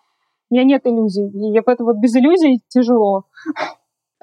у 0.50 0.54
меня 0.54 0.64
нет 0.64 0.86
иллюзий. 0.86 1.28
И 1.28 1.52
я 1.52 1.62
поэтому 1.62 1.92
вот 1.92 1.98
без 1.98 2.14
иллюзий 2.14 2.60
тяжело. 2.68 3.24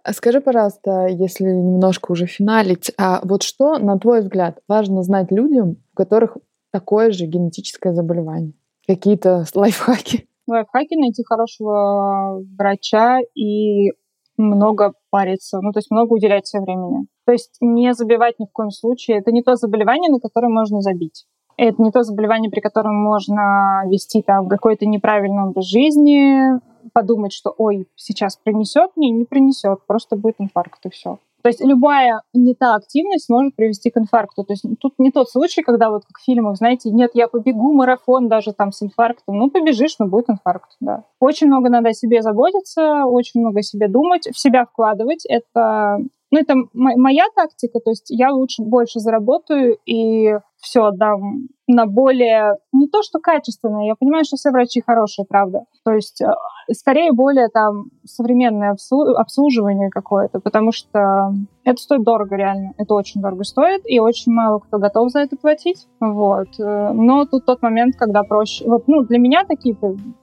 А 0.04 0.12
скажи, 0.12 0.42
пожалуйста, 0.42 1.08
если 1.08 1.46
немножко 1.46 2.12
уже 2.12 2.26
финалить, 2.26 2.92
а 2.98 3.22
вот 3.24 3.44
что, 3.44 3.78
на 3.78 3.98
твой 3.98 4.20
взгляд, 4.20 4.60
важно 4.68 5.02
знать 5.02 5.32
людям, 5.32 5.78
у 5.94 5.96
которых 5.96 6.38
такое 6.72 7.12
же 7.12 7.26
генетическое 7.26 7.94
заболевание? 7.94 8.54
Какие-то 8.86 9.46
лайфхаки? 9.56 10.28
Лайфхаки 10.46 10.96
найти 10.96 11.24
хорошего 11.24 12.44
врача 12.58 13.20
и 13.34 13.92
много 14.36 14.94
париться, 15.10 15.62
ну, 15.62 15.72
то 15.72 15.80
есть 15.80 15.90
много 15.90 16.14
уделять 16.14 16.48
себе 16.48 16.64
времени. 16.64 17.06
То 17.26 17.32
есть 17.32 17.58
не 17.62 17.94
забивать 17.94 18.40
ни 18.40 18.46
в 18.46 18.52
коем 18.52 18.72
случае. 18.72 19.20
Это 19.20 19.32
не 19.32 19.42
то 19.42 19.56
заболевание, 19.56 20.12
на 20.12 20.20
которое 20.20 20.50
можно 20.50 20.82
забить. 20.82 21.26
Это 21.56 21.82
не 21.82 21.92
то 21.92 22.04
заболевание, 22.04 22.52
при 22.52 22.60
котором 22.60 22.96
можно 22.96 23.84
вести 23.88 24.22
там 24.22 24.50
какой-то 24.50 24.86
неправильный 24.86 25.44
образ 25.44 25.66
жизни, 25.66 26.60
подумать, 26.92 27.34
что 27.34 27.54
ой, 27.58 27.88
сейчас 27.96 28.38
принесет 28.38 28.92
мне, 28.96 29.10
не 29.10 29.26
принесет, 29.26 29.80
просто 29.88 30.16
будет 30.16 30.36
инфаркт 30.40 30.86
и 30.86 30.90
все. 30.90 31.20
То 31.44 31.50
есть 31.50 31.62
любая 31.62 32.22
не 32.34 32.56
та 32.56 32.76
активность 32.76 33.30
может 33.30 33.54
привести 33.56 33.92
к 33.92 33.98
инфаркту. 33.98 34.46
То 34.46 34.54
есть 34.54 34.64
тут 34.80 34.94
не 34.98 35.12
тот 35.12 35.30
случай, 35.30 35.62
когда 35.62 35.90
вот 35.90 36.06
как 36.06 36.18
в 36.18 36.24
фильмах, 36.24 36.56
знаете, 36.56 36.90
нет, 36.90 37.12
я 37.16 37.28
побегу 37.28 37.74
марафон 37.74 38.30
даже 38.30 38.54
там 38.54 38.72
с 38.72 38.82
инфарктом. 38.82 39.38
Ну, 39.38 39.50
побежишь, 39.50 39.98
но 40.00 40.08
будет 40.08 40.30
инфаркт, 40.30 40.72
да. 40.80 41.04
Очень 41.20 41.48
много 41.48 41.70
надо 41.70 41.90
о 41.90 41.94
себе 41.94 42.22
заботиться, 42.22 43.06
очень 43.06 43.42
много 43.42 43.60
о 43.60 43.64
себе 43.64 43.90
думать, 43.90 44.30
в 44.32 44.40
себя 44.40 44.66
вкладывать. 44.66 45.26
Это 45.26 46.00
ну, 46.34 46.40
это 46.40 46.56
моя 46.74 47.26
тактика, 47.36 47.80
то 47.80 47.92
есть 47.92 48.08
я 48.10 48.32
лучше 48.32 48.64
больше 48.64 49.00
заработаю 49.00 49.78
и 49.86 50.34
все 50.58 50.86
отдам 50.86 51.50
на 51.68 51.86
более, 51.86 52.56
не 52.72 52.88
то 52.88 53.04
что 53.04 53.20
качественное, 53.20 53.86
я 53.86 53.94
понимаю, 53.94 54.26
что 54.26 54.36
все 54.38 54.50
врачи 54.50 54.82
хорошие, 54.82 55.28
правда. 55.30 55.66
То 55.86 55.92
есть 55.92 56.22
э, 56.22 56.34
скорее 56.72 57.12
более 57.12 57.50
там 57.50 57.86
современное 58.04 58.76
обслуживание 59.16 59.92
какое-то, 59.92 60.40
потому 60.40 60.72
что 60.72 61.34
это 61.66 61.80
стоит 61.80 62.04
дорого 62.04 62.36
реально, 62.36 62.74
это 62.80 62.96
очень 62.96 63.22
дорого 63.22 63.44
стоит, 63.44 63.84
и 63.86 64.00
очень 64.00 64.32
мало 64.32 64.58
кто 64.58 64.80
готов 64.80 65.12
за 65.12 65.20
это 65.20 65.38
платить. 65.38 65.88
Вот. 66.00 66.48
Э, 66.60 66.94
но 66.94 67.26
тут 67.26 67.46
тот 67.46 67.62
момент, 67.62 67.96
когда 67.96 68.24
проще... 68.24 68.66
Вот, 68.66 68.88
ну, 68.88 69.04
для 69.04 69.20
меня 69.20 69.46
такие 69.46 69.78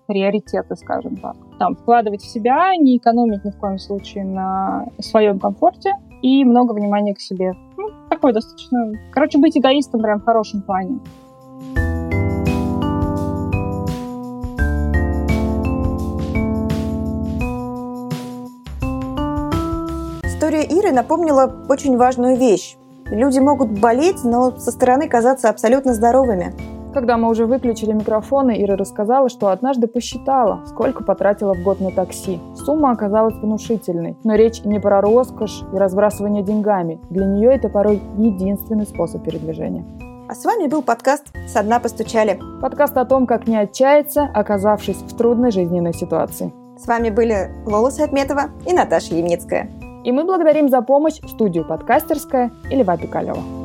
приоритеты, 0.08 0.74
скажем 0.74 1.18
так. 1.18 1.36
Там, 1.61 1.76
вкладывать 1.76 2.22
в 2.22 2.26
себя, 2.26 2.74
не 2.74 2.96
экономить 2.96 3.44
ни 3.44 3.50
в 3.50 3.58
коем 3.58 3.78
случае 3.78 4.24
на 4.24 4.86
своем 4.98 5.38
комфорте 5.38 5.92
и 6.22 6.42
много 6.42 6.72
внимания 6.72 7.14
к 7.14 7.20
себе. 7.20 7.52
Ну, 7.76 7.90
такой 8.08 8.32
достаточно... 8.32 8.94
Короче, 9.12 9.36
быть 9.36 9.58
эгоистом 9.58 10.00
прям 10.00 10.20
в 10.20 10.24
хорошем 10.24 10.62
плане. 10.62 11.00
История 20.24 20.64
Иры 20.64 20.92
напомнила 20.92 21.54
очень 21.68 21.98
важную 21.98 22.38
вещь. 22.38 22.78
Люди 23.04 23.38
могут 23.38 23.78
болеть, 23.78 24.24
но 24.24 24.52
со 24.52 24.70
стороны 24.70 25.11
казаться 25.11 25.50
абсолютно 25.50 25.92
здоровыми. 25.92 26.80
Когда 26.93 27.16
мы 27.16 27.28
уже 27.28 27.47
выключили 27.47 27.93
микрофоны, 27.93 28.61
Ира 28.62 28.76
рассказала, 28.76 29.28
что 29.28 29.49
однажды 29.49 29.86
посчитала, 29.86 30.61
сколько 30.66 31.05
потратила 31.05 31.55
в 31.55 31.62
год 31.62 31.80
на 31.80 31.93
такси. 31.93 32.41
Сумма 32.57 32.91
оказалась 32.91 33.36
внушительной, 33.36 34.16
но 34.24 34.34
речь 34.34 34.64
не 34.64 34.80
про 34.80 35.01
роскошь 35.01 35.62
и 35.72 35.76
разбрасывание 35.76 36.43
деньгами. 36.43 37.01
Для 37.09 37.26
нее 37.26 37.55
это 37.55 37.68
порой 37.68 38.03
единственный 38.18 38.86
способ 38.86 39.22
передвижения. 39.22 39.84
А 40.28 40.34
с 40.34 40.45
вами 40.45 40.66
был 40.66 40.82
подкаст 40.82 41.32
«Со 41.47 41.62
дна 41.62 41.78
постучали». 41.78 42.41
Подкаст 42.61 42.97
о 42.97 43.05
том, 43.05 43.26
как 43.26 43.47
не 43.47 43.57
отчаяться, 43.57 44.28
оказавшись 44.34 44.99
в 44.99 45.16
трудной 45.16 45.53
жизненной 45.53 45.95
ситуации. 45.95 46.53
С 46.76 46.86
вами 46.86 47.11
были 47.11 47.51
Лола 47.66 47.91
Сайтметова 47.91 48.51
и 48.66 48.72
Наташа 48.72 49.14
Ямницкая. 49.14 49.70
И 50.05 50.11
мы 50.12 50.24
благодарим 50.24 50.68
за 50.68 50.82
помощь 50.82 51.20
студию 51.28 51.64
«Подкастерская» 51.66 52.51
и 52.70 52.76
Льва 52.76 52.97
Пикалева. 52.97 53.59